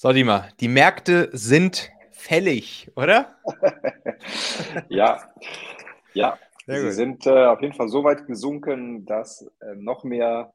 So, 0.00 0.12
Dima, 0.12 0.46
die 0.60 0.68
Märkte 0.68 1.28
sind 1.32 1.90
fällig, 2.12 2.88
oder? 2.94 3.34
ja, 4.88 5.20
ja. 6.14 6.38
Sie 6.68 6.92
sind 6.92 7.26
äh, 7.26 7.46
auf 7.46 7.60
jeden 7.62 7.74
Fall 7.74 7.88
so 7.88 8.04
weit 8.04 8.28
gesunken, 8.28 9.06
dass 9.06 9.50
äh, 9.58 9.74
noch 9.74 10.04
mehr 10.04 10.52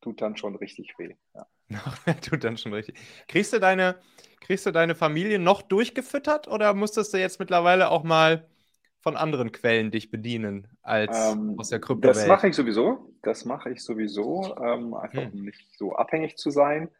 tut 0.00 0.22
dann 0.22 0.36
schon 0.36 0.54
richtig 0.54 0.94
weh. 0.96 1.16
Ja. 1.34 1.44
Noch 1.70 2.06
mehr 2.06 2.20
tut 2.20 2.44
dann 2.44 2.56
schon 2.56 2.72
richtig. 2.72 2.96
Kriegst 3.26 3.52
du 3.52 3.58
deine, 3.58 3.96
kriegst 4.40 4.64
du 4.64 4.70
deine 4.70 4.94
Familie 4.94 5.40
noch 5.40 5.62
durchgefüttert 5.62 6.46
oder 6.46 6.72
musstest 6.72 7.12
du 7.12 7.18
jetzt 7.18 7.40
mittlerweile 7.40 7.90
auch 7.90 8.04
mal 8.04 8.46
von 9.00 9.16
anderen 9.16 9.50
Quellen 9.50 9.90
dich 9.90 10.12
bedienen 10.12 10.68
als 10.82 11.32
ähm, 11.32 11.56
aus 11.58 11.70
der 11.70 11.80
Kryptowelt? 11.80 12.14
Das 12.14 12.28
mache 12.28 12.46
ich 12.46 12.54
sowieso. 12.54 13.12
Das 13.22 13.44
mache 13.44 13.70
ich 13.70 13.82
sowieso, 13.82 14.54
ähm, 14.62 14.94
einfach 14.94 15.24
hm. 15.24 15.32
um 15.32 15.42
nicht 15.46 15.76
so 15.76 15.96
abhängig 15.96 16.36
zu 16.36 16.50
sein. 16.50 16.90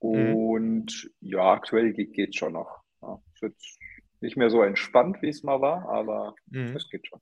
Mhm. 0.00 0.34
Und 0.34 1.10
mhm. 1.20 1.28
ja, 1.28 1.52
aktuell 1.52 1.92
geht 1.92 2.30
es 2.30 2.36
schon 2.36 2.52
noch. 2.52 2.82
Ja, 3.02 3.20
ist 3.34 3.42
jetzt 3.42 3.78
nicht 4.20 4.36
mehr 4.36 4.50
so 4.50 4.62
entspannt, 4.62 5.18
wie 5.22 5.28
es 5.28 5.42
mal 5.42 5.60
war, 5.60 5.88
aber 5.88 6.34
mhm. 6.46 6.76
es 6.76 6.88
geht 6.90 7.06
schon. 7.06 7.20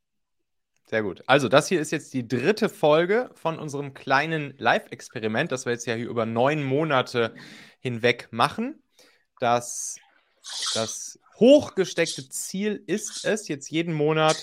Sehr 0.88 1.02
gut. 1.02 1.24
Also, 1.26 1.48
das 1.48 1.66
hier 1.66 1.80
ist 1.80 1.90
jetzt 1.90 2.14
die 2.14 2.28
dritte 2.28 2.68
Folge 2.68 3.30
von 3.34 3.58
unserem 3.58 3.92
kleinen 3.92 4.54
Live-Experiment, 4.56 5.50
das 5.50 5.66
wir 5.66 5.72
jetzt 5.72 5.86
ja 5.86 5.94
hier 5.94 6.08
über 6.08 6.26
neun 6.26 6.62
Monate 6.62 7.34
hinweg 7.80 8.28
machen. 8.30 8.80
Das, 9.40 9.96
das 10.74 11.18
hochgesteckte 11.38 12.28
Ziel 12.28 12.84
ist 12.86 13.24
es, 13.24 13.48
jetzt 13.48 13.68
jeden 13.68 13.94
Monat 13.94 14.36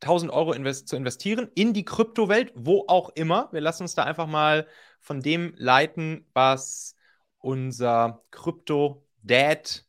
1000 0.00 0.32
Euro 0.32 0.52
invest 0.52 0.88
zu 0.88 0.96
investieren 0.96 1.48
in 1.54 1.72
die 1.72 1.84
Kryptowelt, 1.84 2.52
wo 2.56 2.84
auch 2.88 3.10
immer. 3.10 3.48
Wir 3.52 3.60
lassen 3.60 3.84
uns 3.84 3.94
da 3.94 4.02
einfach 4.02 4.26
mal 4.26 4.66
von 5.02 5.20
dem 5.20 5.52
leiten, 5.56 6.26
was 6.32 6.96
unser 7.38 8.22
Krypto-Dad, 8.30 9.84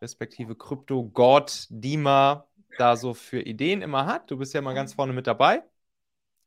respektive 0.00 0.56
Krypto-God 0.56 1.66
Dima 1.70 2.48
da 2.78 2.96
so 2.96 3.14
für 3.14 3.40
Ideen 3.40 3.82
immer 3.82 4.06
hat. 4.06 4.30
Du 4.30 4.38
bist 4.38 4.54
ja 4.54 4.62
mal 4.62 4.74
ganz 4.74 4.94
vorne 4.94 5.12
mit 5.12 5.26
dabei. 5.26 5.62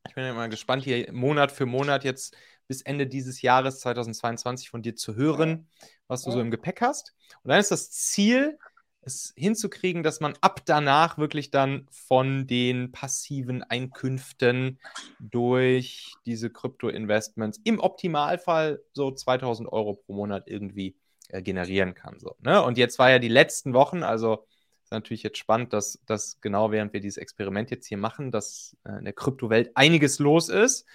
Ich 0.07 0.15
bin 0.15 0.25
ja 0.25 0.33
mal 0.33 0.49
gespannt, 0.49 0.83
hier 0.83 1.11
Monat 1.13 1.51
für 1.51 1.65
Monat 1.65 2.03
jetzt 2.03 2.35
bis 2.67 2.81
Ende 2.81 3.05
dieses 3.07 3.41
Jahres 3.43 3.79
2022 3.79 4.69
von 4.69 4.81
dir 4.81 4.95
zu 4.95 5.15
hören, 5.15 5.69
was 6.07 6.23
du 6.23 6.31
so 6.31 6.41
im 6.41 6.51
Gepäck 6.51 6.81
hast. 6.81 7.15
Und 7.43 7.49
dann 7.49 7.59
ist 7.59 7.71
das 7.71 7.91
Ziel, 7.91 8.57
es 9.05 9.33
hinzukriegen, 9.37 10.03
dass 10.03 10.19
man 10.19 10.33
ab 10.41 10.61
danach 10.65 11.17
wirklich 11.17 11.51
dann 11.51 11.87
von 11.91 12.47
den 12.47 12.91
passiven 12.91 13.63
Einkünften 13.63 14.79
durch 15.19 16.13
diese 16.25 16.49
Krypto-Investments 16.49 17.59
im 17.63 17.79
Optimalfall 17.79 18.81
so 18.93 19.11
2000 19.11 19.71
Euro 19.71 19.93
pro 19.93 20.13
Monat 20.13 20.47
irgendwie 20.47 20.95
äh, 21.29 21.41
generieren 21.41 21.93
kann. 21.93 22.19
So, 22.19 22.35
ne? 22.39 22.61
Und 22.63 22.77
jetzt 22.77 22.99
war 22.99 23.09
ja 23.09 23.19
die 23.19 23.27
letzten 23.27 23.73
Wochen, 23.73 24.03
also 24.03 24.45
ist 24.83 24.91
natürlich 24.91 25.23
jetzt 25.23 25.37
spannend, 25.37 25.73
dass, 25.73 25.99
dass 26.05 26.39
genau 26.41 26.71
während 26.71 26.93
wir 26.93 26.99
dieses 26.99 27.17
Experiment 27.17 27.71
jetzt 27.71 27.87
hier 27.87 27.97
machen, 27.97 28.31
dass 28.31 28.77
äh, 28.85 28.97
in 28.99 29.05
der 29.05 29.13
Kryptowelt 29.13 29.71
einiges 29.75 30.19
los 30.19 30.49
ist. 30.49 30.85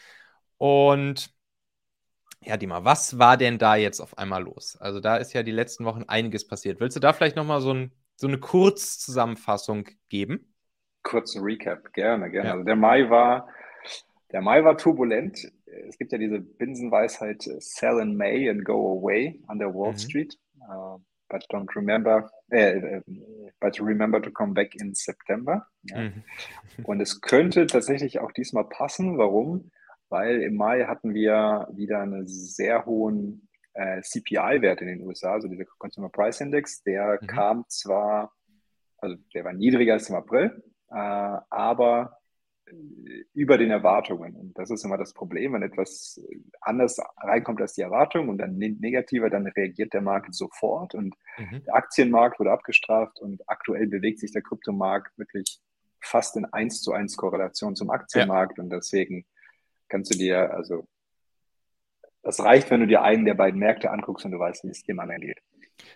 Und 0.58 1.32
ja, 2.42 2.56
Dima, 2.56 2.84
was 2.84 3.18
war 3.18 3.36
denn 3.36 3.58
da 3.58 3.76
jetzt 3.76 4.00
auf 4.00 4.16
einmal 4.16 4.42
los? 4.42 4.76
Also 4.76 5.00
da 5.00 5.16
ist 5.16 5.32
ja 5.32 5.42
die 5.42 5.50
letzten 5.50 5.84
Wochen 5.84 6.04
einiges 6.04 6.46
passiert. 6.46 6.80
Willst 6.80 6.96
du 6.96 7.00
da 7.00 7.12
vielleicht 7.12 7.36
nochmal 7.36 7.60
so, 7.60 7.74
ein, 7.74 7.92
so 8.20 8.26
eine 8.26 8.38
Kurzzusammenfassung 8.38 9.88
geben? 10.08 10.54
Kurzen 11.02 11.42
Recap, 11.42 11.92
gerne, 11.94 12.30
gerne. 12.30 12.48
Ja. 12.48 12.52
Also 12.52 12.64
der 12.64 12.76
Mai 12.76 13.08
war, 13.08 13.48
der 14.32 14.42
Mai 14.42 14.62
war 14.62 14.76
turbulent. 14.76 15.50
Es 15.88 15.96
gibt 15.96 16.12
ja 16.12 16.18
diese 16.18 16.40
Binsenweisheit, 16.40 17.42
sell 17.58 18.00
in 18.00 18.16
May 18.16 18.50
and 18.50 18.64
go 18.64 18.98
away 18.98 19.40
an 19.46 19.58
der 19.58 19.74
Wall 19.74 19.92
mhm. 19.92 19.98
Street. 19.98 20.38
Uh, 20.68 20.98
but 21.28 21.42
don't 21.50 21.74
remember, 21.74 22.30
äh, 22.50 22.76
äh, 22.76 23.02
but 23.60 23.80
remember 23.80 24.20
to 24.20 24.30
come 24.30 24.52
back 24.52 24.74
in 24.74 24.92
September. 24.94 25.66
Ja. 25.84 26.02
Mhm. 26.02 26.24
Und 26.84 27.00
es 27.00 27.22
könnte 27.22 27.66
tatsächlich 27.66 28.20
auch 28.20 28.32
diesmal 28.32 28.64
passen. 28.64 29.16
Warum? 29.16 29.70
weil 30.10 30.42
im 30.42 30.56
Mai 30.56 30.84
hatten 30.84 31.14
wir 31.14 31.68
wieder 31.72 32.00
einen 32.00 32.26
sehr 32.26 32.84
hohen 32.84 33.48
äh, 33.74 34.00
CPI-Wert 34.02 34.80
in 34.80 34.88
den 34.88 35.02
USA, 35.02 35.32
also 35.32 35.48
dieser 35.48 35.64
Consumer 35.78 36.08
Price 36.08 36.40
Index, 36.40 36.82
der 36.82 37.18
mhm. 37.20 37.26
kam 37.26 37.64
zwar, 37.68 38.32
also 38.98 39.16
der 39.34 39.44
war 39.44 39.52
niedriger 39.52 39.94
als 39.94 40.08
im 40.08 40.16
April, 40.16 40.62
äh, 40.90 40.94
aber 40.94 42.18
äh, 42.66 42.72
über 43.34 43.58
den 43.58 43.70
Erwartungen. 43.70 44.34
Und 44.34 44.58
das 44.58 44.70
ist 44.70 44.84
immer 44.84 44.98
das 44.98 45.12
Problem, 45.12 45.52
wenn 45.52 45.62
etwas 45.62 46.20
anders 46.60 46.98
reinkommt 47.18 47.60
als 47.60 47.74
die 47.74 47.82
Erwartung 47.82 48.28
und 48.28 48.38
dann 48.38 48.56
negativer, 48.56 49.30
dann 49.30 49.46
reagiert 49.46 49.92
der 49.92 50.02
Markt 50.02 50.34
sofort 50.34 50.94
und 50.94 51.14
mhm. 51.38 51.64
der 51.64 51.74
Aktienmarkt 51.74 52.38
wurde 52.40 52.52
abgestraft 52.52 53.20
und 53.20 53.42
aktuell 53.48 53.86
bewegt 53.86 54.18
sich 54.18 54.32
der 54.32 54.42
Kryptomarkt 54.42 55.16
wirklich 55.18 55.60
fast 56.00 56.36
in 56.36 56.46
1 56.46 56.82
zu 56.82 56.92
1 56.92 57.16
Korrelation 57.16 57.76
zum 57.76 57.90
Aktienmarkt 57.90 58.58
ja. 58.58 58.64
und 58.64 58.70
deswegen 58.70 59.26
kannst 59.88 60.14
du 60.14 60.18
dir, 60.18 60.52
also 60.54 60.88
das 62.22 62.40
reicht, 62.40 62.70
wenn 62.70 62.80
du 62.80 62.86
dir 62.86 63.02
einen 63.02 63.24
der 63.24 63.34
beiden 63.34 63.58
Märkte 63.58 63.90
anguckst 63.90 64.24
und 64.24 64.32
du 64.32 64.38
weißt, 64.38 64.64
wie 64.64 64.68
es 64.68 64.82
dem 64.82 65.00
anderen 65.00 65.22
geht. 65.22 65.38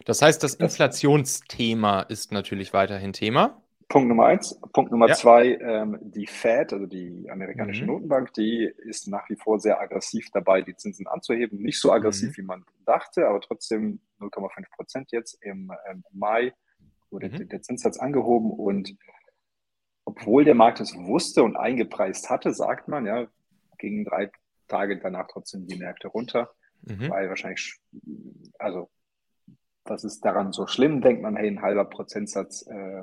Das 0.04 0.22
heißt, 0.22 0.42
das 0.42 0.54
Inflationsthema 0.54 2.00
ist 2.02 2.32
natürlich 2.32 2.72
weiterhin 2.72 3.12
Thema. 3.12 3.60
Punkt 3.88 4.08
Nummer 4.08 4.26
eins. 4.26 4.58
Punkt 4.72 4.90
Nummer 4.90 5.08
ja. 5.08 5.14
zwei, 5.14 5.58
ähm, 5.60 5.98
die 6.00 6.26
Fed, 6.26 6.72
also 6.72 6.86
die 6.86 7.28
amerikanische 7.30 7.82
mhm. 7.82 7.88
Notenbank, 7.88 8.32
die 8.32 8.72
ist 8.78 9.08
nach 9.08 9.28
wie 9.28 9.36
vor 9.36 9.60
sehr 9.60 9.80
aggressiv 9.80 10.30
dabei, 10.32 10.62
die 10.62 10.74
Zinsen 10.74 11.06
anzuheben. 11.06 11.60
Nicht 11.60 11.78
so 11.78 11.92
aggressiv, 11.92 12.30
mhm. 12.30 12.36
wie 12.36 12.46
man 12.46 12.64
dachte, 12.86 13.28
aber 13.28 13.41
trotzdem 13.41 14.00
0,5 14.20 14.64
Prozent 14.74 15.12
jetzt 15.12 15.38
im 15.42 15.70
ähm, 15.91 16.02
Mai 16.12 16.54
wurde 17.10 17.28
mhm. 17.28 17.48
der 17.48 17.62
Zinssatz 17.62 17.98
angehoben 17.98 18.50
und 18.50 18.96
obwohl 20.06 20.44
der 20.44 20.54
Markt 20.54 20.80
es 20.80 20.94
wusste 20.96 21.42
und 21.42 21.56
eingepreist 21.56 22.30
hatte, 22.30 22.52
sagt 22.52 22.88
man, 22.88 23.06
ja, 23.06 23.26
gingen 23.78 24.04
drei 24.04 24.30
Tage 24.74 24.98
danach 24.98 25.28
trotzdem 25.28 25.66
die 25.66 25.78
Märkte 25.78 26.08
runter, 26.08 26.50
mhm. 26.82 27.10
weil 27.10 27.28
wahrscheinlich, 27.28 27.78
also 28.58 28.90
was 29.84 30.02
ist 30.04 30.24
daran 30.24 30.52
so 30.52 30.66
schlimm? 30.66 31.00
Denkt 31.00 31.22
man, 31.22 31.36
hey, 31.36 31.48
ein 31.48 31.62
halber 31.62 31.84
Prozentsatz 31.84 32.66
äh, 32.66 33.02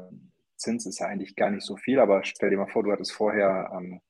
Zins 0.57 0.85
ist 0.85 0.99
ja 0.99 1.07
eigentlich 1.07 1.35
gar 1.35 1.49
nicht 1.49 1.65
so 1.65 1.75
viel, 1.75 1.99
aber 1.99 2.23
stell 2.23 2.49
dir 2.49 2.57
mal 2.57 2.67
vor, 2.67 2.83
du 2.83 2.91
hattest 2.91 3.13
vorher 3.13 3.71
ähm, 3.73 4.01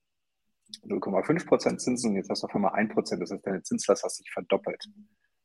0,5 0.86 1.46
Prozent 1.46 1.82
Zinsen 1.82 2.12
und 2.12 2.16
jetzt 2.18 2.30
hast 2.30 2.44
du 2.44 2.48
auf 2.48 2.56
einmal 2.56 2.74
1 2.74 2.94
Prozent, 2.94 3.22
das 3.22 3.32
heißt, 3.32 3.46
deine 3.46 3.64
Zinslast 3.64 4.04
hat 4.04 4.12
sich 4.12 4.30
verdoppelt 4.32 4.86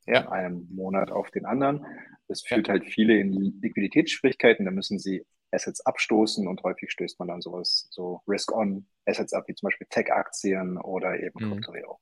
ja. 0.05 0.23
von 0.23 0.33
einem 0.33 0.67
Monat 0.71 1.11
auf 1.11 1.29
den 1.31 1.45
anderen. 1.45 1.85
Das 2.27 2.41
führt 2.41 2.67
ja. 2.67 2.73
halt 2.73 2.85
viele 2.85 3.19
in 3.19 3.31
Liquiditätsschwierigkeiten, 3.61 4.65
da 4.65 4.71
müssen 4.71 4.99
sie 4.99 5.25
Assets 5.51 5.85
abstoßen 5.85 6.47
und 6.47 6.63
häufig 6.63 6.91
stößt 6.91 7.19
man 7.19 7.29
dann 7.29 7.41
sowas, 7.41 7.87
so 7.91 8.21
Risk-on-Assets 8.27 9.33
ab, 9.33 9.45
wie 9.47 9.55
zum 9.55 9.67
Beispiel 9.67 9.87
Tech-Aktien 9.89 10.77
oder 10.77 11.19
eben 11.19 11.39
mhm. 11.39 11.53
Kryptowährung. 11.53 11.97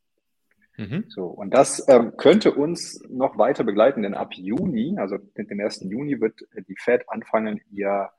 Mhm. 0.77 1.05
So, 1.07 1.25
und 1.25 1.53
das 1.53 1.87
ähm, 1.87 2.17
könnte 2.17 2.53
uns 2.53 3.01
noch 3.09 3.37
weiter 3.37 3.63
begleiten, 3.63 4.03
denn 4.03 4.13
ab 4.13 4.33
Juni, 4.33 4.95
also 4.97 5.17
mit 5.35 5.49
dem 5.49 5.59
1. 5.59 5.81
Juni, 5.89 6.19
wird 6.19 6.45
die 6.67 6.75
Fed 6.77 7.03
anfangen, 7.07 7.61
ihr 7.71 8.09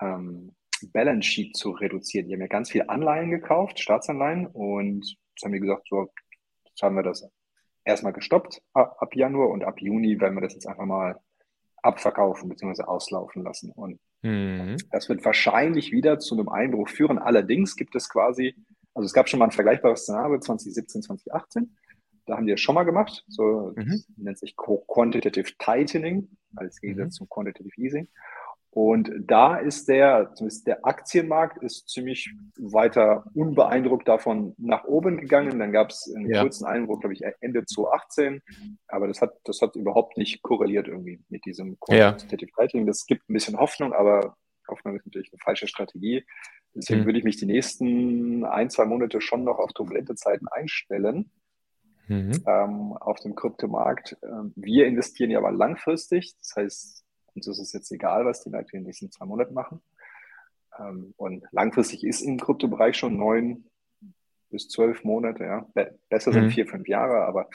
ähm, 0.00 0.54
Balance 0.92 1.28
Sheet 1.28 1.56
zu 1.56 1.70
reduzieren. 1.70 2.28
Die 2.28 2.34
haben 2.34 2.40
ja 2.40 2.46
ganz 2.46 2.70
viel 2.70 2.84
Anleihen 2.88 3.30
gekauft, 3.30 3.78
Staatsanleihen, 3.78 4.46
und 4.46 5.04
jetzt 5.34 5.44
haben 5.44 5.52
die 5.52 5.60
gesagt, 5.60 5.86
so, 5.88 6.10
jetzt 6.64 6.82
haben 6.82 6.96
wir 6.96 7.02
das 7.02 7.28
erstmal 7.84 8.12
gestoppt 8.12 8.62
ab, 8.72 8.96
ab 8.98 9.14
Januar 9.14 9.50
und 9.50 9.64
ab 9.64 9.80
Juni 9.80 10.20
werden 10.20 10.34
wir 10.34 10.42
das 10.42 10.54
jetzt 10.54 10.66
einfach 10.66 10.86
mal 10.86 11.20
abverkaufen 11.82 12.48
bzw. 12.48 12.82
auslaufen 12.82 13.42
lassen. 13.42 13.72
Und 13.72 13.98
mhm. 14.22 14.76
das 14.90 15.08
wird 15.08 15.24
wahrscheinlich 15.24 15.92
wieder 15.92 16.18
zu 16.18 16.34
einem 16.34 16.48
Einbruch 16.48 16.88
führen. 16.88 17.18
Allerdings 17.18 17.76
gibt 17.76 17.94
es 17.94 18.08
quasi, 18.08 18.54
also 18.94 19.06
es 19.06 19.12
gab 19.12 19.28
schon 19.28 19.38
mal 19.38 19.46
ein 19.46 19.50
vergleichbares 19.50 20.02
Szenario 20.02 20.38
2017, 20.38 21.02
2018. 21.02 21.76
Da 22.30 22.36
haben 22.36 22.46
die 22.46 22.52
das 22.52 22.60
schon 22.60 22.76
mal 22.76 22.84
gemacht. 22.84 23.24
So 23.28 23.72
mhm. 23.74 24.04
nennt 24.16 24.38
sich 24.38 24.56
Quantitative 24.56 25.52
Tightening 25.58 26.28
als 26.54 26.80
Gegensatz 26.80 27.14
mhm. 27.14 27.18
zum 27.18 27.28
Quantitative 27.28 27.76
Easing. 27.76 28.08
Und 28.72 29.10
da 29.18 29.56
ist 29.56 29.88
der, 29.88 30.32
zumindest 30.34 30.68
der 30.68 30.86
Aktienmarkt 30.86 31.60
ist 31.60 31.88
ziemlich 31.88 32.32
weiter 32.56 33.24
unbeeindruckt 33.34 34.06
davon 34.06 34.54
nach 34.58 34.84
oben 34.84 35.18
gegangen. 35.18 35.58
Dann 35.58 35.72
gab 35.72 35.90
es 35.90 36.08
einen 36.14 36.30
ja. 36.30 36.42
kurzen 36.42 36.66
Einbruch, 36.66 37.00
glaube 37.00 37.14
ich, 37.14 37.22
Ende 37.40 37.64
2018. 37.64 38.42
Aber 38.86 39.08
das 39.08 39.20
hat, 39.20 39.34
das 39.42 39.60
hat 39.60 39.74
überhaupt 39.74 40.16
nicht 40.16 40.42
korreliert 40.42 40.86
irgendwie 40.86 41.20
mit 41.30 41.44
diesem 41.46 41.80
Quantitative 41.80 42.52
ja. 42.56 42.62
Tightening. 42.62 42.86
Das 42.86 43.06
gibt 43.06 43.28
ein 43.28 43.32
bisschen 43.34 43.58
Hoffnung, 43.58 43.92
aber 43.92 44.36
Hoffnung 44.68 44.94
ist 44.94 45.04
natürlich 45.04 45.32
eine 45.32 45.40
falsche 45.40 45.66
Strategie. 45.66 46.24
Deswegen 46.72 47.00
mhm. 47.00 47.06
würde 47.06 47.18
ich 47.18 47.24
mich 47.24 47.38
die 47.38 47.46
nächsten 47.46 48.44
ein, 48.44 48.70
zwei 48.70 48.84
Monate 48.84 49.20
schon 49.20 49.42
noch 49.42 49.58
auf 49.58 49.72
turbulente 49.72 50.14
Zeiten 50.14 50.46
einstellen. 50.46 51.32
Mhm. 52.10 52.42
Ähm, 52.44 52.92
auf 52.94 53.20
dem 53.20 53.36
Kryptomarkt. 53.36 54.16
Ähm, 54.24 54.52
wir 54.56 54.86
investieren 54.86 55.30
ja 55.30 55.38
aber 55.38 55.52
langfristig. 55.52 56.34
Das 56.38 56.56
heißt, 56.56 57.04
uns 57.36 57.46
ist 57.46 57.60
es 57.60 57.72
jetzt 57.72 57.92
egal, 57.92 58.24
was 58.24 58.42
die 58.42 58.50
Märkte 58.50 58.76
in 58.76 58.82
den 58.82 58.86
nächsten 58.86 59.12
zwei 59.12 59.26
Monaten 59.26 59.54
machen. 59.54 59.80
Ähm, 60.76 61.14
und 61.16 61.44
langfristig 61.52 62.04
ist 62.04 62.22
im 62.22 62.40
Kryptobereich 62.40 62.96
schon 62.96 63.16
neun 63.16 63.64
bis 64.50 64.68
zwölf 64.68 65.04
Monate, 65.04 65.44
ja. 65.44 65.66
besser 66.08 66.32
sind 66.32 66.46
mhm. 66.46 66.50
vier, 66.50 66.66
fünf 66.66 66.88
Jahre, 66.88 67.24
aber 67.26 67.48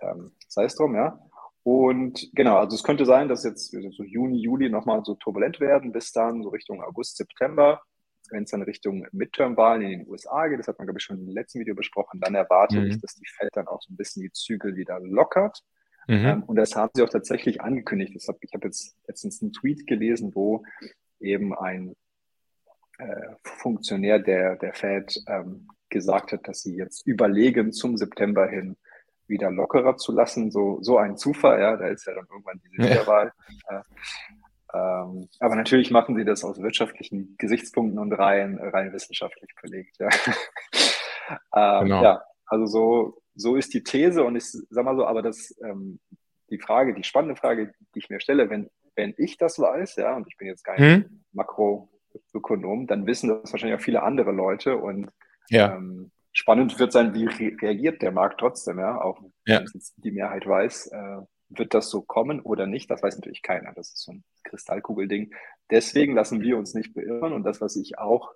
ähm, 0.00 0.30
sei 0.46 0.64
es 0.66 0.76
drum, 0.76 0.94
ja. 0.94 1.18
Und 1.64 2.30
genau, 2.32 2.58
also 2.58 2.76
es 2.76 2.84
könnte 2.84 3.04
sein, 3.04 3.28
dass 3.28 3.42
jetzt 3.42 3.72
so 3.72 4.04
Juni, 4.04 4.40
Juli 4.40 4.70
nochmal 4.70 5.04
so 5.04 5.16
turbulent 5.16 5.58
werden, 5.58 5.90
bis 5.90 6.12
dann 6.12 6.44
so 6.44 6.50
Richtung 6.50 6.80
August, 6.80 7.16
September, 7.16 7.82
wenn 8.30 8.44
es 8.44 8.50
dann 8.50 8.62
Richtung 8.62 9.06
Midterm-Wahlen 9.12 9.82
in 9.82 9.90
den 9.90 10.08
USA 10.08 10.48
geht, 10.48 10.58
das 10.58 10.68
hat 10.68 10.78
man, 10.78 10.86
glaube 10.86 10.98
ich, 10.98 11.04
schon 11.04 11.18
im 11.18 11.28
letzten 11.28 11.60
Video 11.60 11.74
besprochen, 11.74 12.20
dann 12.20 12.34
erwarte 12.34 12.80
mhm. 12.80 12.86
ich, 12.86 13.00
dass 13.00 13.14
die 13.14 13.26
Fed 13.26 13.50
dann 13.52 13.66
auch 13.66 13.82
so 13.82 13.92
ein 13.92 13.96
bisschen 13.96 14.22
die 14.22 14.32
Zügel 14.32 14.76
wieder 14.76 15.00
lockert. 15.00 15.62
Mhm. 16.06 16.26
Ähm, 16.26 16.42
und 16.44 16.56
das 16.56 16.74
haben 16.76 16.90
sie 16.94 17.02
auch 17.02 17.08
tatsächlich 17.08 17.60
angekündigt. 17.60 18.16
Hab, 18.26 18.36
ich 18.40 18.52
habe 18.54 18.68
jetzt 18.68 18.96
letztens 19.06 19.42
einen 19.42 19.52
Tweet 19.52 19.86
gelesen, 19.86 20.34
wo 20.34 20.64
eben 21.20 21.54
ein 21.56 21.94
äh, 22.98 23.34
Funktionär 23.44 24.18
der, 24.18 24.56
der 24.56 24.74
Fed 24.74 25.22
ähm, 25.26 25.68
gesagt 25.88 26.32
hat, 26.32 26.48
dass 26.48 26.62
sie 26.62 26.76
jetzt 26.76 27.06
überlegen, 27.06 27.72
zum 27.72 27.96
September 27.96 28.46
hin 28.46 28.76
wieder 29.26 29.50
lockerer 29.50 29.96
zu 29.96 30.12
lassen. 30.12 30.50
So, 30.50 30.78
so 30.82 30.98
ein 30.98 31.16
Zufall, 31.16 31.60
ja, 31.60 31.76
da 31.76 31.86
ist 31.86 32.06
ja 32.06 32.14
dann 32.14 32.26
irgendwann 32.30 32.60
diese 32.64 32.90
Wiederwahl. 32.90 33.32
Ja. 33.70 33.76
Ähm, 33.76 33.82
aber 35.40 35.56
natürlich 35.56 35.90
machen 35.90 36.16
sie 36.16 36.24
das 36.24 36.44
aus 36.44 36.60
wirtschaftlichen 36.60 37.34
Gesichtspunkten 37.38 37.98
und 37.98 38.12
rein, 38.12 38.58
rein 38.58 38.92
wissenschaftlich 38.92 39.50
belegt. 39.60 39.98
Ja. 39.98 40.08
ähm, 41.80 41.84
genau. 41.84 42.02
ja, 42.02 42.22
also 42.46 42.66
so, 42.66 43.22
so 43.34 43.56
ist 43.56 43.72
die 43.72 43.82
These 43.82 44.22
und 44.22 44.36
ich 44.36 44.44
sag 44.68 44.84
mal 44.84 44.96
so, 44.96 45.06
aber 45.06 45.22
das, 45.22 45.56
ähm, 45.64 45.98
die 46.50 46.58
Frage, 46.58 46.94
die 46.94 47.04
spannende 47.04 47.36
Frage, 47.36 47.72
die 47.94 47.98
ich 47.98 48.10
mir 48.10 48.20
stelle, 48.20 48.50
wenn, 48.50 48.68
wenn 48.96 49.14
ich 49.16 49.38
das 49.38 49.58
weiß, 49.58 49.96
ja, 49.96 50.14
und 50.14 50.26
ich 50.28 50.36
bin 50.36 50.48
jetzt 50.48 50.64
kein 50.64 50.78
hm? 50.78 51.22
Makroökonom, 51.32 52.86
dann 52.86 53.06
wissen 53.06 53.28
das 53.28 53.52
wahrscheinlich 53.52 53.78
auch 53.78 53.84
viele 53.84 54.02
andere 54.02 54.32
Leute 54.32 54.76
und 54.76 55.10
ja. 55.48 55.74
ähm, 55.74 56.10
spannend 56.32 56.78
wird 56.78 56.92
sein, 56.92 57.14
wie 57.14 57.26
re 57.26 57.56
reagiert 57.62 58.02
der 58.02 58.12
Markt 58.12 58.40
trotzdem, 58.40 58.78
ja, 58.78 59.00
auch 59.00 59.22
wenn 59.22 59.32
ja. 59.46 59.62
die 59.96 60.10
Mehrheit 60.10 60.46
weiß, 60.46 60.88
äh, 60.88 61.20
wird 61.50 61.74
das 61.74 61.90
so 61.90 62.00
kommen 62.02 62.40
oder 62.40 62.66
nicht? 62.66 62.90
Das 62.90 63.02
weiß 63.02 63.16
natürlich 63.16 63.42
keiner. 63.42 63.72
Das 63.74 63.88
ist 63.88 64.02
so 64.02 64.12
ein 64.12 64.24
Kristallkugelding. 64.44 65.34
Deswegen 65.70 66.14
lassen 66.14 66.40
wir 66.40 66.56
uns 66.56 66.74
nicht 66.74 66.94
beirren 66.94 67.32
und 67.32 67.44
das, 67.44 67.60
was 67.60 67.76
ich 67.76 67.98
auch 67.98 68.32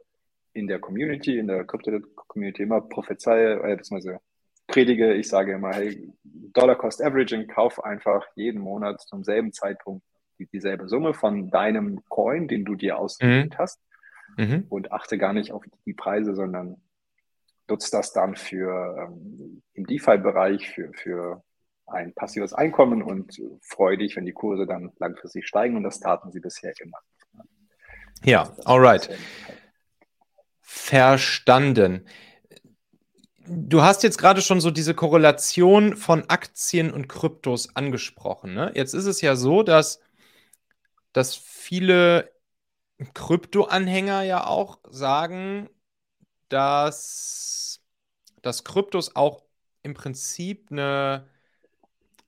in 0.53 0.67
der 0.67 0.79
Community, 0.79 1.39
in 1.39 1.47
der 1.47 1.65
Krypto-Community 1.65 2.63
immer 2.63 2.81
prophezeie, 2.81 3.61
äh, 3.63 3.77
beziehungsweise 3.77 4.21
predige, 4.67 5.13
ich 5.15 5.29
sage 5.29 5.53
immer, 5.53 5.73
hey, 5.73 6.13
Dollar 6.23 6.77
Cost 6.77 7.03
Averaging, 7.03 7.47
kauf 7.49 7.83
einfach 7.85 8.25
jeden 8.35 8.61
Monat 8.61 9.01
zum 9.01 9.25
selben 9.25 9.53
Zeitpunkt 9.53 10.05
die, 10.39 10.47
dieselbe 10.47 10.89
Summe 10.89 11.15
von 11.15 11.51
deinem 11.51 12.05
Coin, 12.09 12.49
den 12.49 12.65
du 12.65 12.75
dir 12.75 12.99
ausgewählt 12.99 13.55
mhm. 13.55 13.59
hast 13.59 13.81
mhm. 14.37 14.67
und 14.69 14.93
achte 14.93 15.19
gar 15.19 15.33
nicht 15.33 15.53
auf 15.53 15.65
die 15.87 15.95
Preise, 15.95 16.35
sondern 16.35 16.81
nutzt 17.69 17.95
das 17.95 18.13
dann 18.13 18.37
für 18.37 18.97
ähm, 18.99 19.63
im 19.75 19.87
DeFi-Bereich, 19.87 20.71
für, 20.71 20.93
für 20.93 21.43
ein 21.87 22.15
passives 22.15 22.53
Einkommen 22.53 23.03
und 23.03 23.41
freue 23.63 23.99
dich, 23.99 24.17
wenn 24.17 24.25
die 24.25 24.33
Kurse 24.33 24.67
dann 24.67 24.93
langfristig 24.99 25.47
steigen 25.47 25.77
und 25.77 25.83
das 25.83 26.01
taten 26.01 26.33
sie 26.33 26.41
bisher 26.41 26.73
immer. 26.81 26.99
Ja, 28.25 28.55
alright. 28.65 29.11
Verstanden. 30.61 32.07
Du 33.47 33.83
hast 33.83 34.03
jetzt 34.03 34.17
gerade 34.17 34.41
schon 34.41 34.61
so 34.61 34.71
diese 34.71 34.95
Korrelation 34.95 35.97
von 35.97 36.29
Aktien 36.31 36.91
und 36.91 37.09
Kryptos 37.09 37.77
angesprochen. 37.77 38.55
Ne? 38.55 38.73
Jetzt 38.75 38.95
ist 38.95 39.05
es 39.05 39.21
ja 39.21 39.37
so, 39.37 39.63
dass, 39.63 40.01
dass 41.13 41.35
viele 41.37 42.33
Krypto-Anhänger 43.13 44.23
ja 44.23 44.47
auch 44.47 44.79
sagen, 44.89 45.69
dass, 46.49 47.83
dass 48.41 48.65
Kryptos 48.65 49.15
auch 49.15 49.45
im 49.83 49.93
Prinzip 49.93 50.69
eine 50.71 51.29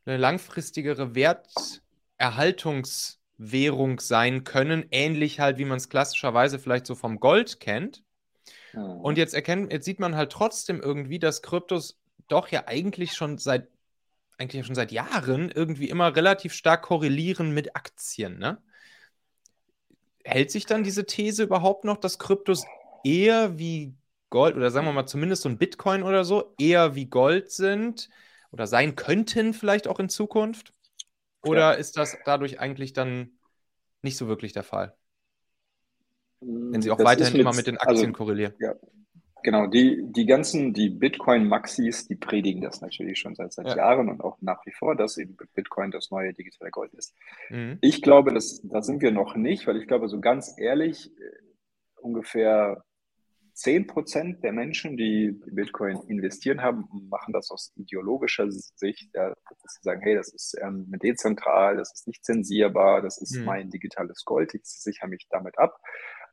eine 0.07 0.17
langfristigere 0.17 1.15
Werterhaltungswährung 1.15 4.01
sein 4.01 4.45
können, 4.45 4.87
ähnlich 4.91 5.41
halt, 5.41 5.59
wie 5.59 5.65
man 5.65 5.79
es 5.79 5.89
klassischerweise 5.89 6.59
vielleicht 6.59 6.87
so 6.87 6.95
vom 6.95 7.21
Gold 7.21 7.61
kennt. 7.61 8.03
Und 9.03 9.19
jetzt 9.19 9.35
erkennt, 9.35 9.73
jetzt 9.73 9.85
sieht 9.85 10.01
man 10.01 10.17
halt 10.17 10.33
trotzdem 10.33 10.81
irgendwie, 10.81 11.19
dass 11.19 11.43
Kryptos 11.43 11.99
doch 12.29 12.49
ja 12.49 12.65
eigentlich 12.67 13.15
schon 13.15 13.39
seit 13.39 13.69
eigentlich 14.39 14.67
schon 14.67 14.75
seit 14.75 14.93
Jahren 14.93 15.51
irgendwie 15.51 15.89
immer 15.89 16.15
relativ 16.15 16.53
stark 16.53 16.83
korrelieren 16.83 17.53
mit 17.53 17.75
Aktien, 17.75 18.39
ne? 18.39 18.59
Hält 20.25 20.51
sich 20.51 20.67
dann 20.67 20.85
diese 20.85 21.07
These 21.07 21.45
überhaupt 21.45 21.85
noch, 21.85 21.97
dass 21.97 22.19
Kryptos 22.19 22.65
eher 23.05 23.59
wie 23.59 23.95
Gold 24.31 24.57
oder 24.57 24.71
sagen 24.71 24.87
wir 24.87 24.93
mal 24.93 25.07
zumindest 25.07 25.43
so 25.43 25.49
ein 25.49 25.59
Bitcoin 25.59 26.03
oder 26.03 26.25
so 26.25 26.55
eher 26.59 26.95
wie 26.95 27.07
Gold 27.07 27.51
sind, 27.51 28.11
oder 28.57 28.67
sein 28.67 28.97
könnten 28.97 29.53
vielleicht 29.53 29.87
auch 29.87 30.01
in 30.01 30.09
Zukunft? 30.09 30.73
Oder 31.45 31.73
ja. 31.73 31.73
ist 31.73 31.99
das 31.99 32.17
dadurch 32.25 32.59
eigentlich 32.59 32.95
dann 32.95 33.39
nicht 34.01 34.17
so 34.17 34.29
wirklich 34.29 34.55
der 34.55 34.63
Fall? 34.63 34.97
Wenn 36.41 36.81
sie 36.81 36.91
auch 36.91 36.97
das 36.97 37.05
weiterhin 37.05 37.35
mit, 37.35 37.41
immer 37.43 37.55
mit 37.55 37.67
den 37.67 37.77
Aktien 37.77 37.99
also, 37.99 38.13
korrelieren. 38.13 38.55
Ja, 38.59 38.75
genau. 39.43 39.67
Die, 39.67 40.11
die 40.11 40.25
ganzen, 40.25 40.73
die 40.73 40.89
Bitcoin-Maxis, 40.89 42.09
die 42.09 42.17
predigen 42.17 42.63
das 42.63 42.81
natürlich 42.81 43.19
schon 43.19 43.35
seit, 43.35 43.53
seit 43.53 43.67
ja. 43.67 43.77
Jahren 43.77 44.09
und 44.09 44.23
auch 44.23 44.39
nach 44.41 44.65
wie 44.65 44.73
vor, 44.73 44.97
dass 44.97 45.19
eben 45.19 45.37
Bitcoin 45.55 45.91
das 45.91 46.11
neue 46.11 46.33
digitale 46.33 46.71
Gold 46.71 46.95
ist. 46.95 47.15
Mhm. 47.51 47.77
Ich 47.83 48.01
glaube, 48.01 48.33
das, 48.33 48.63
da 48.65 48.81
sind 48.81 49.03
wir 49.03 49.13
noch 49.13 49.37
nicht, 49.37 49.67
weil 49.67 49.77
ich 49.77 49.87
glaube, 49.87 50.09
so 50.09 50.19
ganz 50.19 50.55
ehrlich, 50.57 51.11
äh, 51.21 52.01
ungefähr 52.01 52.83
10 53.57 53.87
Prozent 53.87 54.45
der 54.45 54.53
Menschen, 54.53 54.99
die 54.99 55.33
Bitcoin 55.47 55.99
investieren 56.09 56.61
haben, 56.61 56.85
machen 57.09 57.33
das 57.33 57.51
aus 57.51 57.73
ideologischer 57.77 58.51
Sicht, 58.51 59.09
ja, 59.15 59.31
dass 59.31 59.75
sie 59.75 59.83
sagen, 59.83 60.03
hey, 60.03 60.15
das 60.15 60.29
ist 60.29 60.59
ähm, 60.63 60.85
dezentral, 61.03 61.79
das 61.79 61.91
ist 61.95 62.07
nicht 62.07 62.23
zensierbar, 62.23 63.01
das 63.01 63.17
ist 63.17 63.35
mhm. 63.35 63.45
mein 63.47 63.71
digitales 63.71 64.25
Gold, 64.27 64.53
ich 64.55 64.61
sichere 64.65 65.09
mich 65.09 65.27
damit 65.31 65.59
ab. 65.59 65.81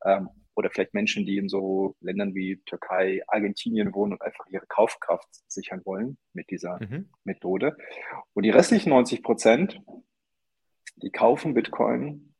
Ähm, 0.03 0.27
oder 0.53 0.69
vielleicht 0.69 0.93
Menschen, 0.93 1.25
die 1.25 1.37
in 1.37 1.47
so 1.47 1.95
Ländern 2.01 2.35
wie 2.35 2.61
Türkei, 2.65 3.21
Argentinien 3.27 3.93
wohnen 3.93 4.13
und 4.13 4.21
einfach 4.21 4.45
ihre 4.47 4.67
Kaufkraft 4.67 5.29
sichern 5.47 5.81
wollen 5.85 6.17
mit 6.33 6.49
dieser 6.49 6.77
mhm. 6.81 7.09
Methode. 7.23 7.77
Und 8.33 8.43
die 8.43 8.49
restlichen 8.49 8.89
90 8.89 9.23
Prozent, 9.23 9.81
die 10.97 11.09
kaufen 11.09 11.53
Bitcoin 11.53 12.32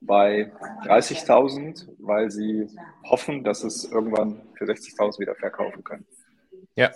bei 0.00 0.52
30.000, 0.84 1.88
weil 1.98 2.30
sie 2.30 2.68
hoffen, 3.04 3.44
dass 3.44 3.64
es 3.64 3.84
irgendwann 3.84 4.42
für 4.54 4.64
60.000 4.64 5.18
wieder 5.18 5.34
verkaufen 5.34 5.82
können. 5.84 6.06
Ja. 6.76 6.92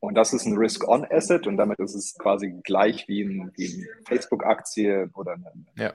Und 0.00 0.14
das 0.14 0.32
ist 0.32 0.46
ein 0.46 0.56
Risk-on-Asset 0.56 1.46
und 1.46 1.56
damit 1.56 1.78
ist 1.80 1.94
es 1.94 2.16
quasi 2.18 2.60
gleich 2.62 3.08
wie, 3.08 3.22
ein, 3.22 3.52
wie 3.56 3.74
eine 3.74 4.04
Facebook-Aktie 4.06 5.10
oder 5.14 5.32
eine, 5.32 5.52
ja. 5.76 5.94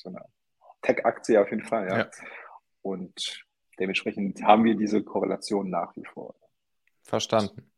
so 0.00 0.10
eine 0.10 0.24
Tech-Aktie 0.82 1.40
auf 1.40 1.50
jeden 1.50 1.64
Fall. 1.64 1.88
Ja. 1.88 1.98
ja. 1.98 2.10
Und 2.82 3.44
dementsprechend 3.78 4.42
haben 4.42 4.64
wir 4.64 4.76
diese 4.76 5.02
Korrelation 5.02 5.70
nach 5.70 5.96
wie 5.96 6.04
vor. 6.04 6.34
Verstanden. 7.02 7.71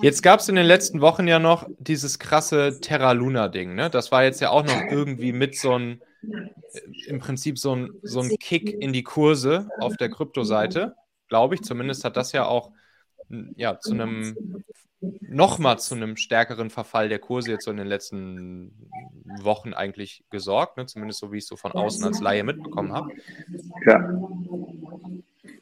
Jetzt 0.00 0.22
gab 0.22 0.40
es 0.40 0.48
in 0.48 0.56
den 0.56 0.66
letzten 0.66 1.00
Wochen 1.00 1.26
ja 1.26 1.38
noch 1.38 1.68
dieses 1.78 2.18
krasse 2.18 2.78
Terra 2.80 3.12
Luna-Ding. 3.12 3.74
Ne? 3.74 3.90
Das 3.90 4.12
war 4.12 4.24
jetzt 4.24 4.40
ja 4.40 4.50
auch 4.50 4.64
noch 4.64 4.80
irgendwie 4.90 5.32
mit 5.32 5.56
so 5.56 5.72
einem 5.72 6.00
im 7.06 7.18
Prinzip 7.18 7.58
so 7.58 7.74
ein, 7.74 7.90
so 8.02 8.20
ein 8.20 8.28
Kick 8.38 8.70
in 8.70 8.92
die 8.92 9.02
Kurse 9.02 9.68
auf 9.80 9.96
der 9.96 10.08
Kryptoseite, 10.08 10.94
glaube 11.28 11.56
ich. 11.56 11.62
Zumindest 11.62 12.04
hat 12.04 12.16
das 12.16 12.32
ja 12.32 12.46
auch 12.46 12.70
ja, 13.56 13.78
zu 13.78 13.92
einem 13.92 14.64
nochmal 15.20 15.78
zu 15.80 15.94
einem 15.94 16.16
stärkeren 16.16 16.70
Verfall 16.70 17.08
der 17.08 17.18
Kurse 17.18 17.50
jetzt 17.50 17.64
so 17.64 17.70
in 17.70 17.76
den 17.76 17.86
letzten 17.86 18.88
Wochen 19.40 19.74
eigentlich 19.74 20.24
gesorgt, 20.30 20.76
ne? 20.76 20.86
zumindest 20.86 21.20
so 21.20 21.32
wie 21.32 21.38
ich 21.38 21.44
es 21.44 21.48
so 21.48 21.56
von 21.56 21.72
außen 21.72 22.04
als 22.04 22.20
Laie 22.20 22.44
mitbekommen 22.44 22.92
habe. 22.92 23.10
Ja. 23.84 23.98